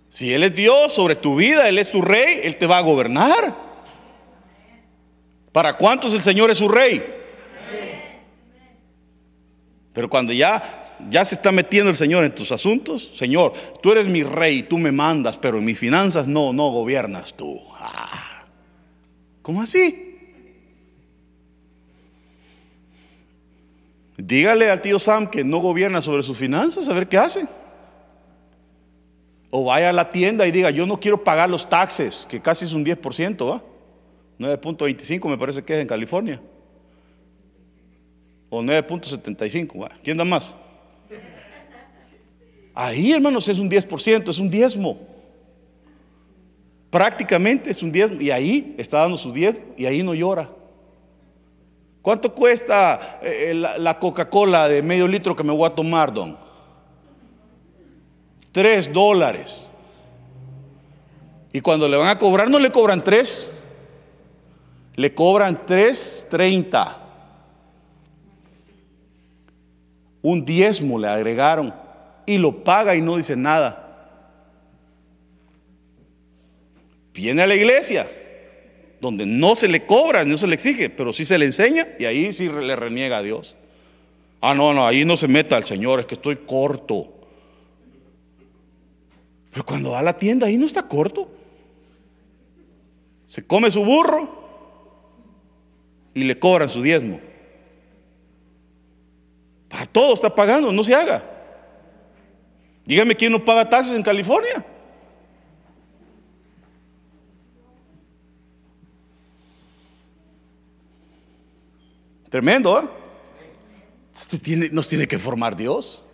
Si 0.08 0.34
Él 0.34 0.42
es 0.42 0.56
Dios 0.56 0.92
sobre 0.92 1.14
tu 1.14 1.36
vida, 1.36 1.68
Él 1.68 1.78
es 1.78 1.92
tu 1.92 2.02
rey, 2.02 2.40
Él 2.42 2.56
te 2.56 2.66
va 2.66 2.78
a 2.78 2.80
gobernar. 2.80 3.54
¿Para 5.52 5.74
cuántos 5.74 6.14
el 6.14 6.22
Señor 6.22 6.50
es 6.50 6.58
su 6.58 6.68
rey? 6.68 7.14
Pero 9.92 10.10
cuando 10.10 10.32
ya, 10.32 10.82
ya 11.08 11.24
se 11.24 11.36
está 11.36 11.52
metiendo 11.52 11.90
el 11.90 11.96
Señor 11.96 12.24
en 12.24 12.34
tus 12.34 12.50
asuntos, 12.50 13.12
Señor, 13.14 13.52
tú 13.80 13.92
eres 13.92 14.08
mi 14.08 14.24
rey, 14.24 14.64
tú 14.64 14.78
me 14.78 14.90
mandas, 14.90 15.38
pero 15.38 15.58
en 15.58 15.64
mis 15.64 15.78
finanzas 15.78 16.26
no, 16.26 16.52
no 16.52 16.70
gobiernas 16.70 17.34
tú. 17.34 17.62
Ah, 17.78 18.46
¿Cómo 19.42 19.62
así? 19.62 20.05
Dígale 24.18 24.70
al 24.70 24.80
tío 24.80 24.98
Sam 24.98 25.26
que 25.26 25.44
no 25.44 25.58
gobierna 25.58 26.00
sobre 26.00 26.22
sus 26.22 26.36
finanzas, 26.36 26.88
a 26.88 26.94
ver 26.94 27.08
qué 27.08 27.18
hace. 27.18 27.46
O 29.50 29.64
vaya 29.64 29.90
a 29.90 29.92
la 29.92 30.10
tienda 30.10 30.46
y 30.46 30.50
diga, 30.50 30.70
yo 30.70 30.86
no 30.86 30.98
quiero 30.98 31.22
pagar 31.22 31.50
los 31.50 31.68
taxes, 31.68 32.26
que 32.28 32.40
casi 32.40 32.64
es 32.64 32.72
un 32.72 32.84
10%, 32.84 33.50
¿va? 33.50 33.62
9.25 34.38 35.28
me 35.28 35.38
parece 35.38 35.62
que 35.62 35.74
es 35.74 35.80
en 35.80 35.86
California. 35.86 36.40
O 38.48 38.62
9.75, 38.62 39.90
¿quién 40.02 40.16
da 40.16 40.24
más? 40.24 40.54
Ahí, 42.74 43.12
hermanos, 43.12 43.48
es 43.48 43.58
un 43.58 43.70
10%, 43.70 44.28
es 44.28 44.38
un 44.38 44.50
diezmo. 44.50 45.00
Prácticamente 46.90 47.70
es 47.70 47.82
un 47.82 47.90
diezmo. 47.90 48.20
Y 48.20 48.30
ahí 48.30 48.74
está 48.76 48.98
dando 48.98 49.16
su 49.16 49.32
diezmo 49.32 49.64
y 49.76 49.86
ahí 49.86 50.02
no 50.02 50.14
llora. 50.14 50.50
¿Cuánto 52.06 52.32
cuesta 52.32 53.18
eh, 53.20 53.52
la, 53.52 53.98
Coca-Cola 53.98 54.68
de 54.68 54.80
medio 54.80 55.08
litro 55.08 55.34
que 55.34 55.42
me 55.42 55.52
voy 55.52 55.66
a 55.66 55.74
tomar, 55.74 56.14
don? 56.14 56.38
Tres 58.52 58.92
dólares. 58.92 59.68
Y 61.52 61.60
cuando 61.60 61.88
le 61.88 61.96
van 61.96 62.06
a 62.06 62.16
cobrar, 62.16 62.48
no 62.48 62.60
le 62.60 62.70
cobran 62.70 63.02
tres, 63.02 63.50
le 64.94 65.12
cobran 65.16 65.66
tres 65.66 66.28
treinta. 66.30 66.96
Un 70.22 70.44
diezmo 70.44 71.00
le 71.00 71.08
agregaron 71.08 71.74
y 72.24 72.38
lo 72.38 72.62
paga 72.62 72.94
y 72.94 73.02
no 73.02 73.16
dice 73.16 73.34
nada. 73.34 74.14
Viene 77.12 77.42
a 77.42 77.48
la 77.48 77.56
iglesia 77.56 78.08
donde 79.00 79.26
no 79.26 79.54
se 79.54 79.68
le 79.68 79.84
cobra, 79.84 80.24
no 80.24 80.36
se 80.36 80.46
le 80.46 80.54
exige, 80.54 80.90
pero 80.90 81.12
sí 81.12 81.24
se 81.24 81.38
le 81.38 81.44
enseña 81.44 81.86
y 81.98 82.04
ahí 82.04 82.32
sí 82.32 82.48
le 82.48 82.76
reniega 82.76 83.18
a 83.18 83.22
Dios. 83.22 83.54
Ah, 84.40 84.54
no, 84.54 84.72
no, 84.72 84.86
ahí 84.86 85.04
no 85.04 85.16
se 85.16 85.28
meta 85.28 85.56
al 85.56 85.64
Señor, 85.64 86.00
es 86.00 86.06
que 86.06 86.14
estoy 86.14 86.36
corto. 86.36 87.12
Pero 89.50 89.64
cuando 89.64 89.90
va 89.92 90.00
a 90.00 90.02
la 90.02 90.16
tienda, 90.16 90.46
ahí 90.46 90.56
no 90.56 90.66
está 90.66 90.82
corto. 90.82 91.30
Se 93.26 93.46
come 93.46 93.70
su 93.70 93.84
burro 93.84 94.46
y 96.14 96.24
le 96.24 96.38
cobran 96.38 96.68
su 96.68 96.82
diezmo. 96.82 97.20
Para 99.68 99.86
todo 99.86 100.14
está 100.14 100.34
pagando, 100.34 100.72
no 100.72 100.84
se 100.84 100.94
haga. 100.94 101.24
Dígame 102.84 103.16
quién 103.16 103.32
no 103.32 103.44
paga 103.44 103.68
taxes 103.68 103.94
en 103.94 104.02
California. 104.02 104.64
Tremendo, 112.30 112.80
¿eh? 112.80 113.06
Nos 114.72 114.88
tiene 114.88 115.06
que 115.06 115.18
formar 115.18 115.56
Dios. 115.56 116.04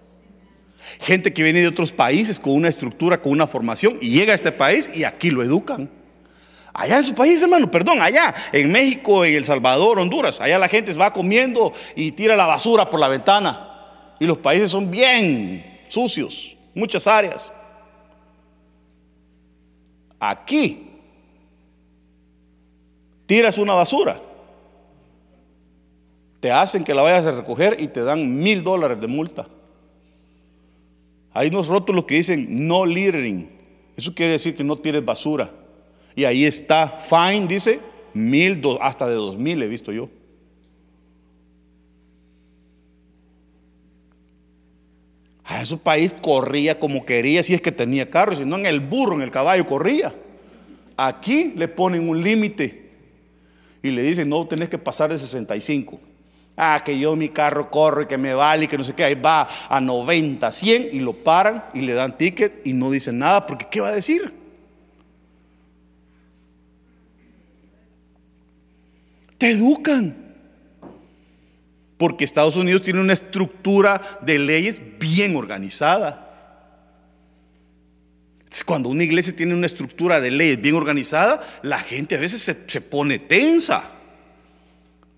Gente 1.01 1.33
que 1.33 1.43
viene 1.43 1.61
de 1.61 1.69
otros 1.69 1.93
países 1.93 2.39
con 2.39 2.55
una 2.55 2.69
estructura, 2.69 3.21
con 3.21 3.33
una 3.33 3.47
formación, 3.47 3.99
y 4.01 4.11
llega 4.11 4.33
a 4.33 4.35
este 4.35 4.53
país 4.53 4.91
y 4.93 5.05
aquí 5.05 5.31
lo 5.31 5.43
educan. 5.43 5.89
Allá 6.75 6.97
en 6.99 7.05
su 7.05 7.15
país, 7.15 7.41
hermano, 7.41 7.71
perdón, 7.71 8.01
allá 8.01 8.35
en 8.53 8.71
México, 8.73 9.25
en 9.25 9.35
El 9.35 9.45
Salvador, 9.45 9.99
Honduras, 9.99 10.41
allá 10.41 10.59
la 10.59 10.69
gente 10.69 10.93
va 10.95 11.13
comiendo 11.13 11.73
y 11.95 12.13
tira 12.13 12.35
la 12.35 12.47
basura 12.47 12.89
por 12.89 12.99
la 12.99 13.09
ventana. 13.09 14.15
Y 14.19 14.27
los 14.27 14.39
países 14.39 14.71
son 14.71 14.91
bien 14.91 15.83
sucios, 15.89 16.57
muchas 16.75 17.07
áreas. 17.07 17.53
Aquí 20.19 20.89
tiras 23.27 23.59
una 23.59 23.75
basura 23.75 24.32
te 26.43 26.51
hacen 26.51 26.82
que 26.82 26.93
la 26.93 27.03
vayas 27.03 27.24
a 27.24 27.30
recoger 27.30 27.76
y 27.78 27.86
te 27.86 28.03
dan 28.03 28.40
mil 28.40 28.64
dólares 28.64 29.01
de 29.01 29.07
multa. 29.07 29.47
Hay 31.32 31.51
unos 31.51 31.68
rótulos 31.68 32.05
que 32.05 32.16
dicen 32.16 32.66
no 32.66 32.84
littering. 32.84 33.49
Eso 33.97 34.12
quiere 34.12 34.32
decir 34.32 34.57
que 34.57 34.64
no 34.64 34.74
tires 34.74 35.05
basura. 35.05 35.53
Y 36.16 36.24
ahí 36.24 36.45
está, 36.45 36.99
fine, 37.01 37.47
dice, 37.47 37.78
mil, 38.12 38.61
hasta 38.80 39.07
de 39.07 39.14
dos 39.14 39.38
mil 39.38 39.62
he 39.62 39.68
visto 39.68 39.93
yo. 39.93 40.09
A 45.45 45.62
ese 45.62 45.76
país 45.76 46.12
corría 46.12 46.76
como 46.76 47.07
quería, 47.07 47.45
si 47.45 47.55
es 47.55 47.61
que 47.61 47.70
tenía 47.70 48.11
carro, 48.11 48.34
si 48.34 48.45
no 48.45 48.57
en 48.57 48.66
el 48.66 48.80
burro, 48.80 49.14
en 49.14 49.22
el 49.22 49.30
caballo 49.30 49.64
corría. 49.64 50.12
Aquí 50.97 51.53
le 51.55 51.68
ponen 51.68 52.09
un 52.09 52.20
límite 52.20 52.90
y 53.80 53.93
le 53.93 54.03
dicen, 54.03 54.28
no, 54.28 54.45
tenés 54.49 54.68
que 54.68 54.78
pasar 54.78 55.09
de 55.09 55.18
65. 55.18 56.01
Ah, 56.57 56.83
que 56.85 56.99
yo 56.99 57.17
mi 57.17 57.31
carro 57.31 57.71
corro 57.71 58.03
y 58.03 58.07
que 58.07 58.19
me 58.19 58.35
vale 58.35 58.65
y 58.65 58.69
que 58.69 58.77
no 58.77 58.85
sé 58.85 58.95
qué. 58.95 59.05
Ahí 59.05 59.15
va 59.15 59.49
a 59.69 59.81
90, 59.81 60.53
100 60.53 60.89
y 60.93 61.01
lo 61.01 61.15
paran 61.15 61.65
y 61.73 61.81
le 61.81 61.95
dan 61.95 62.17
ticket 62.19 62.67
y 62.67 62.73
no 62.73 62.91
dicen 62.91 63.19
nada 63.19 63.47
porque 63.47 63.67
¿qué 63.71 63.81
va 63.81 63.89
a 63.89 63.93
decir? 63.93 64.35
Te 69.39 69.51
educan. 69.51 70.17
Porque 71.97 72.25
Estados 72.25 72.57
Unidos 72.57 72.83
tiene 72.83 73.01
una 73.01 73.13
estructura 73.13 74.19
de 74.21 74.39
leyes 74.39 74.81
bien 74.99 75.37
organizada. 75.37 76.29
Cuando 78.67 78.89
una 78.89 79.05
iglesia 79.05 79.35
tiene 79.35 79.55
una 79.55 79.67
estructura 79.67 80.21
de 80.21 80.31
leyes 80.31 80.61
bien 80.61 80.75
organizada, 80.75 81.41
la 81.63 81.79
gente 81.79 82.17
a 82.17 82.19
veces 82.19 82.43
se, 82.43 82.69
se 82.69 82.81
pone 82.81 83.19
tensa. 83.19 83.91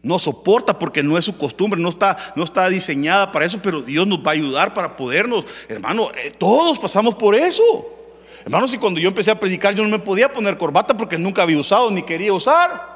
No 0.05 0.19
soporta 0.19 0.79
porque 0.79 1.03
no 1.03 1.17
es 1.17 1.25
su 1.25 1.37
costumbre, 1.39 1.81
no 1.81 1.89
está, 1.89 2.35
no 2.37 2.45
está 2.45 2.69
diseñada 2.69 3.33
para 3.33 3.47
eso, 3.47 3.59
pero 3.63 3.81
Dios 3.81 4.07
nos 4.07 4.19
va 4.19 4.33
a 4.33 4.35
ayudar 4.35 4.75
para 4.75 4.95
podernos. 4.99 5.47
Hermano, 5.67 6.11
eh, 6.15 6.31
todos 6.37 6.79
pasamos 6.79 7.15
por 7.15 7.35
eso. 7.35 7.63
Hermano, 8.45 8.69
si 8.69 8.77
cuando 8.77 9.01
yo 9.01 9.09
empecé 9.09 9.31
a 9.31 9.41
predicar 9.41 9.75
yo 9.75 9.83
no 9.83 9.89
me 9.89 9.99
podía 9.99 10.31
poner 10.31 10.59
corbata 10.59 10.95
porque 10.95 11.17
nunca 11.17 11.43
había 11.43 11.59
usado 11.59 11.91
ni 11.91 12.03
quería 12.03 12.35
usar. 12.35 12.95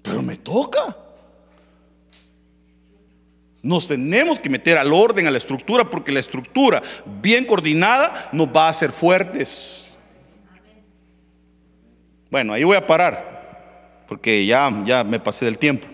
Pero 0.00 0.22
me 0.22 0.36
toca. 0.36 0.96
Nos 3.60 3.86
tenemos 3.86 4.38
que 4.38 4.48
meter 4.48 4.78
al 4.78 4.94
orden, 4.94 5.26
a 5.26 5.30
la 5.30 5.36
estructura, 5.36 5.90
porque 5.90 6.10
la 6.10 6.20
estructura 6.20 6.82
bien 7.20 7.44
coordinada 7.44 8.30
nos 8.32 8.48
va 8.48 8.68
a 8.68 8.70
hacer 8.70 8.92
fuertes. 8.92 9.85
Bueno, 12.36 12.52
ahí 12.52 12.64
voy 12.64 12.76
a 12.76 12.86
parar, 12.86 14.04
porque 14.06 14.44
ya, 14.44 14.70
ya 14.84 15.04
me 15.04 15.18
pasé 15.18 15.46
del 15.46 15.56
tiempo. 15.56 15.88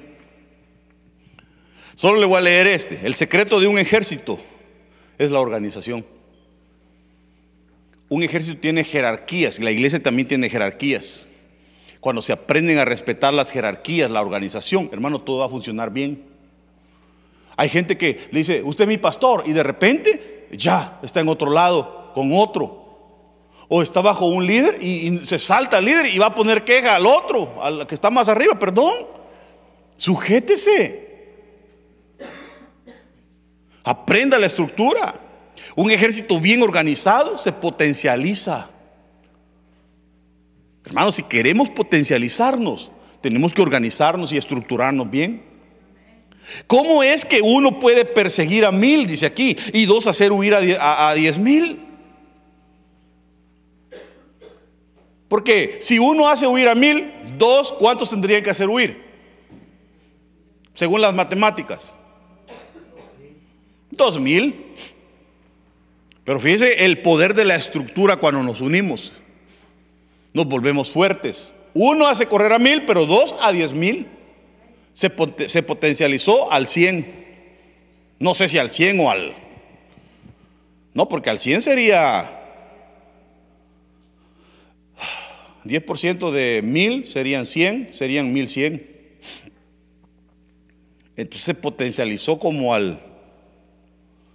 Solo 1.94 2.18
le 2.18 2.26
voy 2.26 2.38
a 2.38 2.40
leer 2.40 2.66
este. 2.66 2.98
El 3.04 3.14
secreto 3.14 3.60
de 3.60 3.68
un 3.68 3.78
ejército 3.78 4.40
es 5.18 5.30
la 5.30 5.38
organización. 5.38 6.04
Un 8.08 8.24
ejército 8.24 8.58
tiene 8.58 8.82
jerarquías, 8.82 9.60
la 9.60 9.70
iglesia 9.70 10.02
también 10.02 10.26
tiene 10.26 10.50
jerarquías. 10.50 11.28
Cuando 12.00 12.20
se 12.20 12.32
aprenden 12.32 12.78
a 12.78 12.84
respetar 12.84 13.32
las 13.32 13.52
jerarquías, 13.52 14.10
la 14.10 14.20
organización, 14.20 14.90
hermano, 14.92 15.20
todo 15.20 15.38
va 15.38 15.46
a 15.46 15.48
funcionar 15.48 15.92
bien. 15.92 16.24
Hay 17.56 17.68
gente 17.68 17.96
que 17.96 18.18
le 18.32 18.40
dice, 18.40 18.64
usted 18.64 18.82
es 18.82 18.88
mi 18.88 18.98
pastor, 18.98 19.44
y 19.46 19.52
de 19.52 19.62
repente 19.62 20.48
ya 20.50 20.98
está 21.04 21.20
en 21.20 21.28
otro 21.28 21.52
lado, 21.52 22.10
con 22.16 22.32
otro 22.34 22.81
o 23.74 23.80
está 23.80 24.02
bajo 24.02 24.26
un 24.26 24.46
líder 24.46 24.82
y, 24.82 25.24
se 25.24 25.38
salta 25.38 25.78
al 25.78 25.86
líder 25.86 26.04
y 26.04 26.18
va 26.18 26.26
a 26.26 26.34
poner 26.34 26.62
queja 26.62 26.94
al 26.94 27.06
otro, 27.06 27.62
al 27.62 27.86
que 27.86 27.94
está 27.94 28.10
más 28.10 28.28
arriba, 28.28 28.58
perdón. 28.58 28.92
Sujétese. 29.96 31.08
Aprenda 33.82 34.38
la 34.38 34.44
estructura. 34.44 35.18
Un 35.74 35.90
ejército 35.90 36.38
bien 36.38 36.62
organizado 36.62 37.38
se 37.38 37.50
potencializa. 37.50 38.68
Hermanos, 40.84 41.14
si 41.14 41.22
queremos 41.22 41.70
potencializarnos, 41.70 42.90
tenemos 43.22 43.54
que 43.54 43.62
organizarnos 43.62 44.34
y 44.34 44.36
estructurarnos 44.36 45.10
bien. 45.10 45.44
¿Cómo 46.66 47.02
es 47.02 47.24
que 47.24 47.40
uno 47.40 47.80
puede 47.80 48.04
perseguir 48.04 48.66
a 48.66 48.70
mil, 48.70 49.06
dice 49.06 49.24
aquí, 49.24 49.56
y 49.72 49.86
dos 49.86 50.08
hacer 50.08 50.30
huir 50.30 50.54
a 50.54 51.14
diez 51.14 51.38
mil? 51.38 51.91
Porque 55.32 55.78
si 55.80 55.98
uno 55.98 56.28
hace 56.28 56.46
huir 56.46 56.68
a 56.68 56.74
mil, 56.74 57.10
dos, 57.38 57.72
¿cuántos 57.72 58.10
tendrían 58.10 58.42
que 58.42 58.50
hacer 58.50 58.68
huir? 58.68 59.02
Según 60.74 61.00
las 61.00 61.14
matemáticas. 61.14 61.94
Dos 63.90 64.20
mil. 64.20 64.74
Pero 66.22 66.38
fíjese 66.38 66.84
el 66.84 66.98
poder 66.98 67.32
de 67.32 67.46
la 67.46 67.54
estructura 67.54 68.16
cuando 68.16 68.42
nos 68.42 68.60
unimos. 68.60 69.14
Nos 70.34 70.44
volvemos 70.44 70.90
fuertes. 70.90 71.54
Uno 71.72 72.08
hace 72.08 72.26
correr 72.26 72.52
a 72.52 72.58
mil, 72.58 72.84
pero 72.84 73.06
dos 73.06 73.34
a 73.40 73.52
diez 73.52 73.72
mil. 73.72 74.08
Se, 74.92 75.10
se 75.48 75.62
potencializó 75.62 76.52
al 76.52 76.66
cien. 76.66 77.06
No 78.18 78.34
sé 78.34 78.48
si 78.48 78.58
al 78.58 78.68
cien 78.68 79.00
o 79.00 79.10
al... 79.10 79.34
No, 80.92 81.08
porque 81.08 81.30
al 81.30 81.38
cien 81.38 81.62
sería 81.62 82.41
10% 85.64 86.30
de 86.30 86.62
mil 86.62 87.06
serían 87.06 87.46
100, 87.46 87.94
serían 87.94 88.32
1100. 88.32 88.92
Entonces 91.16 91.44
se 91.44 91.54
potencializó 91.54 92.38
como 92.38 92.74
al, 92.74 93.00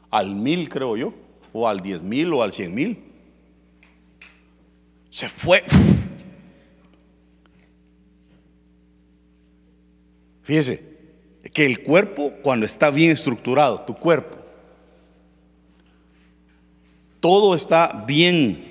al 0.10 0.36
mil, 0.36 0.70
creo 0.70 0.96
yo, 0.96 1.14
o 1.54 1.68
al 1.68 1.82
10 1.82 2.02
mil 2.04 2.34
o 2.34 2.44
al 2.44 2.54
100 2.54 2.76
mil. 2.76 2.98
Se 5.10 5.28
fue. 5.28 5.64
Fíjese, 10.44 10.82
que 11.54 11.66
el 11.66 11.84
cuerpo, 11.84 12.34
cuando 12.42 12.66
está 12.66 12.90
bien 12.90 13.12
estructurado, 13.12 13.82
tu 13.82 13.96
cuerpo, 13.96 14.38
todo 17.20 17.56
está 17.56 18.06
bien 18.08 18.64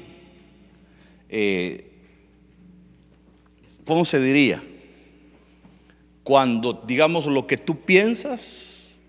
eh, 1.29 1.86
¿cómo 3.87 4.05
se 4.05 4.21
diría? 4.21 4.63
Cuando, 6.23 6.73
digamos, 6.73 7.27
lo 7.27 7.47
que 7.47 7.57
tú 7.57 7.81
piensas, 7.81 9.01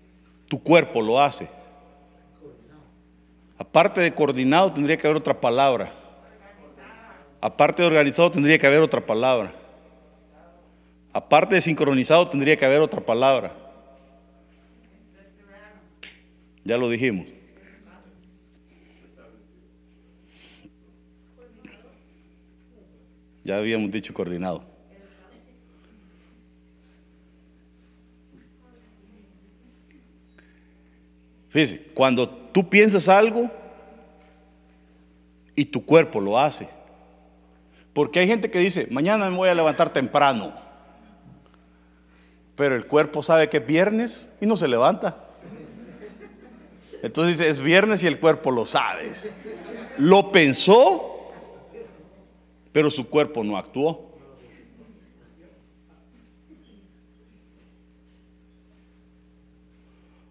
tu 0.48 0.62
cuerpo 0.62 1.02
lo 1.02 1.20
hace. 1.20 1.48
Aparte 3.58 4.00
de 4.00 4.14
coordinado, 4.14 4.72
tendría 4.72 4.96
que 4.96 5.06
haber 5.06 5.16
otra 5.16 5.38
palabra. 5.38 5.92
Aparte 7.40 7.82
de 7.82 7.88
organizado, 7.88 8.30
tendría 8.30 8.58
que 8.58 8.66
haber 8.66 8.80
otra 8.80 9.04
palabra. 9.04 9.52
Aparte 11.12 11.56
de 11.56 11.60
sincronizado, 11.60 12.28
tendría 12.28 12.56
que 12.56 12.64
haber 12.64 12.80
otra 12.80 13.00
palabra. 13.00 13.52
Ya 16.64 16.76
lo 16.76 16.88
dijimos. 16.88 17.28
Ya 23.48 23.56
habíamos 23.56 23.90
dicho 23.90 24.12
coordinado. 24.12 24.62
Fíjese, 31.48 31.80
cuando 31.94 32.28
tú 32.28 32.68
piensas 32.68 33.08
algo 33.08 33.50
y 35.56 35.64
tu 35.64 35.82
cuerpo 35.82 36.20
lo 36.20 36.38
hace. 36.38 36.68
Porque 37.94 38.20
hay 38.20 38.26
gente 38.26 38.50
que 38.50 38.58
dice, 38.58 38.86
mañana 38.90 39.30
me 39.30 39.36
voy 39.38 39.48
a 39.48 39.54
levantar 39.54 39.94
temprano. 39.94 40.52
Pero 42.54 42.76
el 42.76 42.86
cuerpo 42.86 43.22
sabe 43.22 43.48
que 43.48 43.56
es 43.56 43.66
viernes 43.66 44.30
y 44.42 44.46
no 44.46 44.58
se 44.58 44.68
levanta. 44.68 45.24
Entonces 47.02 47.38
dice, 47.38 47.48
es 47.48 47.60
viernes 47.60 48.02
y 48.02 48.08
el 48.08 48.20
cuerpo 48.20 48.50
lo 48.50 48.66
sabe. 48.66 49.10
Lo 49.96 50.30
pensó 50.32 51.17
pero 52.78 52.92
su 52.92 53.08
cuerpo 53.08 53.42
no 53.42 53.58
actuó. 53.58 54.08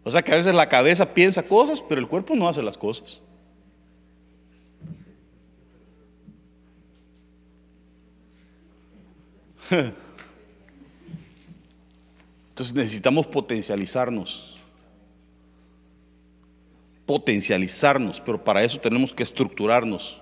O 0.01 0.09
sea 0.09 0.21
que 0.21 0.31
a 0.31 0.37
veces 0.37 0.55
la 0.55 0.69
cabeza 0.69 1.13
piensa 1.13 1.43
cosas, 1.43 1.81
pero 1.81 1.99
el 1.99 2.07
cuerpo 2.07 2.37
no 2.37 2.47
hace 2.47 2.63
las 2.63 2.77
cosas. 2.77 3.19
Entonces 12.51 12.73
necesitamos 12.73 13.27
potencializarnos. 13.27 14.57
Potencializarnos, 17.05 18.21
pero 18.21 18.41
para 18.41 18.63
eso 18.63 18.79
tenemos 18.79 19.11
que 19.11 19.23
estructurarnos. 19.23 20.21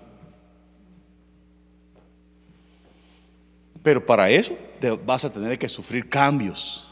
Pero 3.86 4.04
para 4.04 4.28
eso 4.32 4.58
vas 5.06 5.26
a 5.26 5.32
tener 5.32 5.60
que 5.60 5.70
sufrir 5.70 6.10
cambios. 6.10 6.92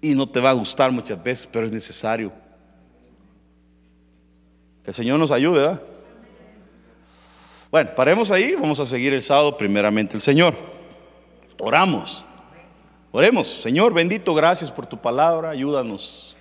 Y 0.00 0.14
no 0.14 0.26
te 0.26 0.40
va 0.40 0.48
a 0.48 0.54
gustar 0.54 0.90
muchas 0.90 1.22
veces, 1.22 1.46
pero 1.52 1.66
es 1.66 1.72
necesario. 1.72 2.32
Que 4.82 4.90
el 4.90 4.94
Señor 4.94 5.18
nos 5.18 5.30
ayude, 5.30 5.60
¿verdad? 5.60 5.82
Bueno, 7.70 7.90
paremos 7.94 8.30
ahí, 8.30 8.54
vamos 8.54 8.80
a 8.80 8.86
seguir 8.86 9.12
el 9.12 9.20
sábado 9.20 9.54
primeramente 9.54 10.16
el 10.16 10.22
Señor. 10.22 10.54
Oramos. 11.60 12.24
Oremos, 13.10 13.46
Señor 13.46 13.92
bendito, 13.92 14.34
gracias 14.34 14.70
por 14.70 14.86
tu 14.86 14.96
palabra, 14.96 15.50
ayúdanos. 15.50 16.38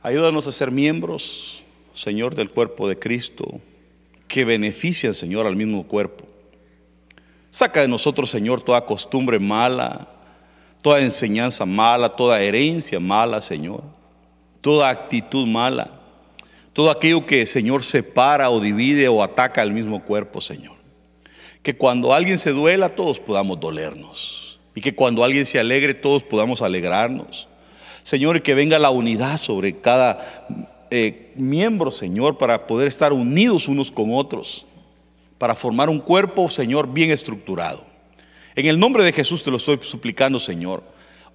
Ayúdanos 0.00 0.46
a 0.46 0.52
ser 0.52 0.70
miembros, 0.70 1.64
Señor, 1.92 2.36
del 2.36 2.50
cuerpo 2.50 2.88
de 2.88 2.96
Cristo 2.96 3.60
que 4.30 4.44
beneficia, 4.44 5.12
Señor, 5.12 5.48
al 5.48 5.56
mismo 5.56 5.82
cuerpo. 5.88 6.24
Saca 7.50 7.80
de 7.80 7.88
nosotros, 7.88 8.30
Señor, 8.30 8.62
toda 8.62 8.86
costumbre 8.86 9.40
mala, 9.40 10.06
toda 10.82 11.00
enseñanza 11.00 11.66
mala, 11.66 12.14
toda 12.14 12.40
herencia 12.40 13.00
mala, 13.00 13.42
Señor, 13.42 13.82
toda 14.60 14.88
actitud 14.88 15.48
mala. 15.48 15.90
Todo 16.72 16.92
aquello 16.92 17.26
que, 17.26 17.44
Señor, 17.44 17.82
separa 17.82 18.50
o 18.50 18.60
divide 18.60 19.08
o 19.08 19.20
ataca 19.20 19.62
al 19.62 19.72
mismo 19.72 20.04
cuerpo, 20.04 20.40
Señor. 20.40 20.76
Que 21.64 21.76
cuando 21.76 22.14
alguien 22.14 22.38
se 22.38 22.52
duela, 22.52 22.90
todos 22.90 23.18
podamos 23.18 23.58
dolernos. 23.58 24.60
Y 24.76 24.80
que 24.80 24.94
cuando 24.94 25.24
alguien 25.24 25.44
se 25.44 25.58
alegre, 25.58 25.92
todos 25.92 26.22
podamos 26.22 26.62
alegrarnos. 26.62 27.48
Señor, 28.04 28.42
que 28.42 28.54
venga 28.54 28.78
la 28.78 28.90
unidad 28.90 29.38
sobre 29.38 29.80
cada 29.80 30.46
eh, 30.90 31.32
miembro, 31.36 31.90
Señor, 31.90 32.38
para 32.38 32.66
poder 32.66 32.88
estar 32.88 33.12
unidos 33.12 33.68
unos 33.68 33.90
con 33.90 34.12
otros. 34.12 34.66
Para 35.38 35.54
formar 35.54 35.88
un 35.88 36.00
cuerpo, 36.00 36.48
Señor, 36.48 36.92
bien 36.92 37.10
estructurado. 37.10 37.84
En 38.54 38.66
el 38.66 38.78
nombre 38.78 39.04
de 39.04 39.12
Jesús 39.12 39.42
te 39.42 39.50
lo 39.50 39.56
estoy 39.56 39.78
suplicando, 39.82 40.38
Señor. 40.38 40.82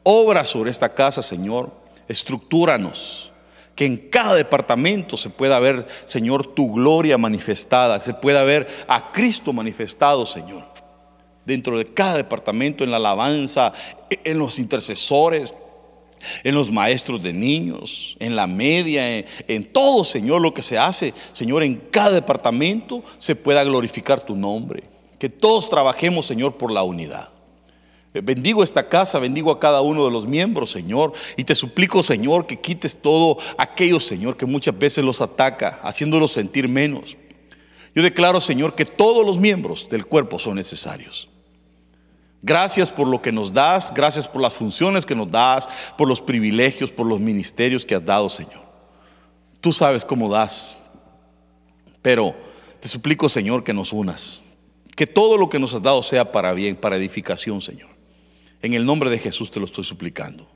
Obra 0.04 0.46
sobre 0.46 0.72
esta 0.72 0.94
casa, 0.94 1.22
Señor. 1.22 1.72
Estructúranos 2.08 3.32
que 3.76 3.86
en 3.86 3.98
cada 3.98 4.36
departamento 4.36 5.18
se 5.18 5.30
pueda 5.30 5.60
ver, 5.60 5.86
Señor, 6.06 6.54
tu 6.54 6.74
gloria 6.74 7.18
manifestada, 7.18 8.02
se 8.02 8.14
pueda 8.14 8.44
ver 8.44 8.68
a 8.88 9.12
Cristo 9.12 9.52
manifestado, 9.52 10.26
Señor. 10.26 10.64
Dentro 11.46 11.78
de 11.78 11.94
cada 11.94 12.16
departamento, 12.16 12.84
en 12.84 12.92
la 12.92 12.98
alabanza, 12.98 13.74
en 14.10 14.40
los 14.40 14.60
intercesores, 14.60 15.56
en 16.44 16.56
los 16.56 16.72
maestros 16.72 17.22
de 17.22 17.34
niños, 17.34 18.16
en 18.20 18.36
la 18.36 18.48
media, 18.48 19.20
en, 19.20 19.66
todo, 19.72 20.04
Señor, 20.04 20.42
lo 20.42 20.54
que 20.54 20.64
se 20.64 20.78
hace, 20.78 21.14
Señor, 21.34 21.64
en 21.64 21.76
cada 21.76 22.12
departamento 22.12 23.04
se 23.18 23.36
pueda 23.36 23.64
glorificar 23.64 24.22
tu 24.22 24.36
nombre. 24.36 24.84
Que 25.20 25.30
todos 25.30 25.70
trabajemos, 25.70 26.26
Señor, 26.26 26.58
por 26.58 26.72
la 26.72 26.84
unidad. 26.84 27.30
Eh, 28.14 28.22
bendigo 28.22 28.64
esta 28.64 28.88
casa, 28.88 29.20
bendigo 29.20 29.52
a 29.52 29.60
cada 29.60 29.82
uno 29.82 30.06
de 30.06 30.12
los 30.12 30.26
miembros, 30.26 30.72
Señor. 30.72 31.14
Y 31.38 31.44
te 31.44 31.56
suplico, 31.56 32.02
Señor, 32.02 32.48
que 32.48 32.60
quites 32.60 33.02
todo 33.02 33.38
aquello, 33.58 34.00
Señor, 34.00 34.38
que 34.38 34.46
muchas 34.46 34.78
veces 34.78 35.04
los 35.04 35.22
ataca, 35.22 35.80
haciéndolos 35.84 36.32
sentir 36.32 36.68
menos. 36.68 37.18
Yo 37.94 38.04
declaro, 38.04 38.42
Señor, 38.42 38.76
que 38.76 38.86
todos 38.86 39.26
los 39.26 39.38
miembros 39.38 39.88
del 39.90 40.06
cuerpo 40.06 40.38
son 40.40 40.56
necesarios. 40.56 41.30
Gracias 42.46 42.92
por 42.92 43.08
lo 43.08 43.24
que 43.24 43.32
nos 43.32 43.52
das, 43.52 43.92
gracias 43.92 44.28
por 44.28 44.40
las 44.40 44.54
funciones 44.54 45.04
que 45.04 45.16
nos 45.16 45.32
das, 45.32 45.68
por 45.98 46.08
los 46.08 46.22
privilegios, 46.22 46.92
por 46.92 47.08
los 47.08 47.20
ministerios 47.20 47.84
que 47.84 47.96
has 47.96 48.06
dado, 48.06 48.30
Señor. 48.30 48.62
Tú 49.62 49.74
sabes 49.74 50.06
cómo 50.06 50.32
das, 50.32 50.78
pero 52.04 52.36
te 52.80 52.88
suplico, 52.88 53.30
Señor, 53.30 53.64
que 53.64 53.74
nos 53.74 53.92
unas. 53.92 54.44
Que 54.96 55.08
todo 55.08 55.38
lo 55.38 55.50
que 55.50 55.58
nos 55.58 55.74
has 55.74 55.82
dado 55.82 56.04
sea 56.04 56.32
para 56.32 56.54
bien, 56.54 56.76
para 56.76 56.98
edificación, 56.98 57.64
Señor. 57.64 57.90
En 58.62 58.76
el 58.76 58.86
nombre 58.86 59.10
de 59.10 59.18
Jesús 59.18 59.50
te 59.50 59.60
lo 59.60 59.66
estoy 59.66 59.84
suplicando. 59.84 60.48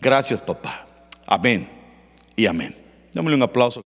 Gracias, 0.00 0.40
papá. 0.40 0.86
Amén 1.26 1.68
y 2.36 2.46
amén. 2.46 2.76
Dámele 3.12 3.34
un 3.34 3.42
aplauso. 3.42 3.82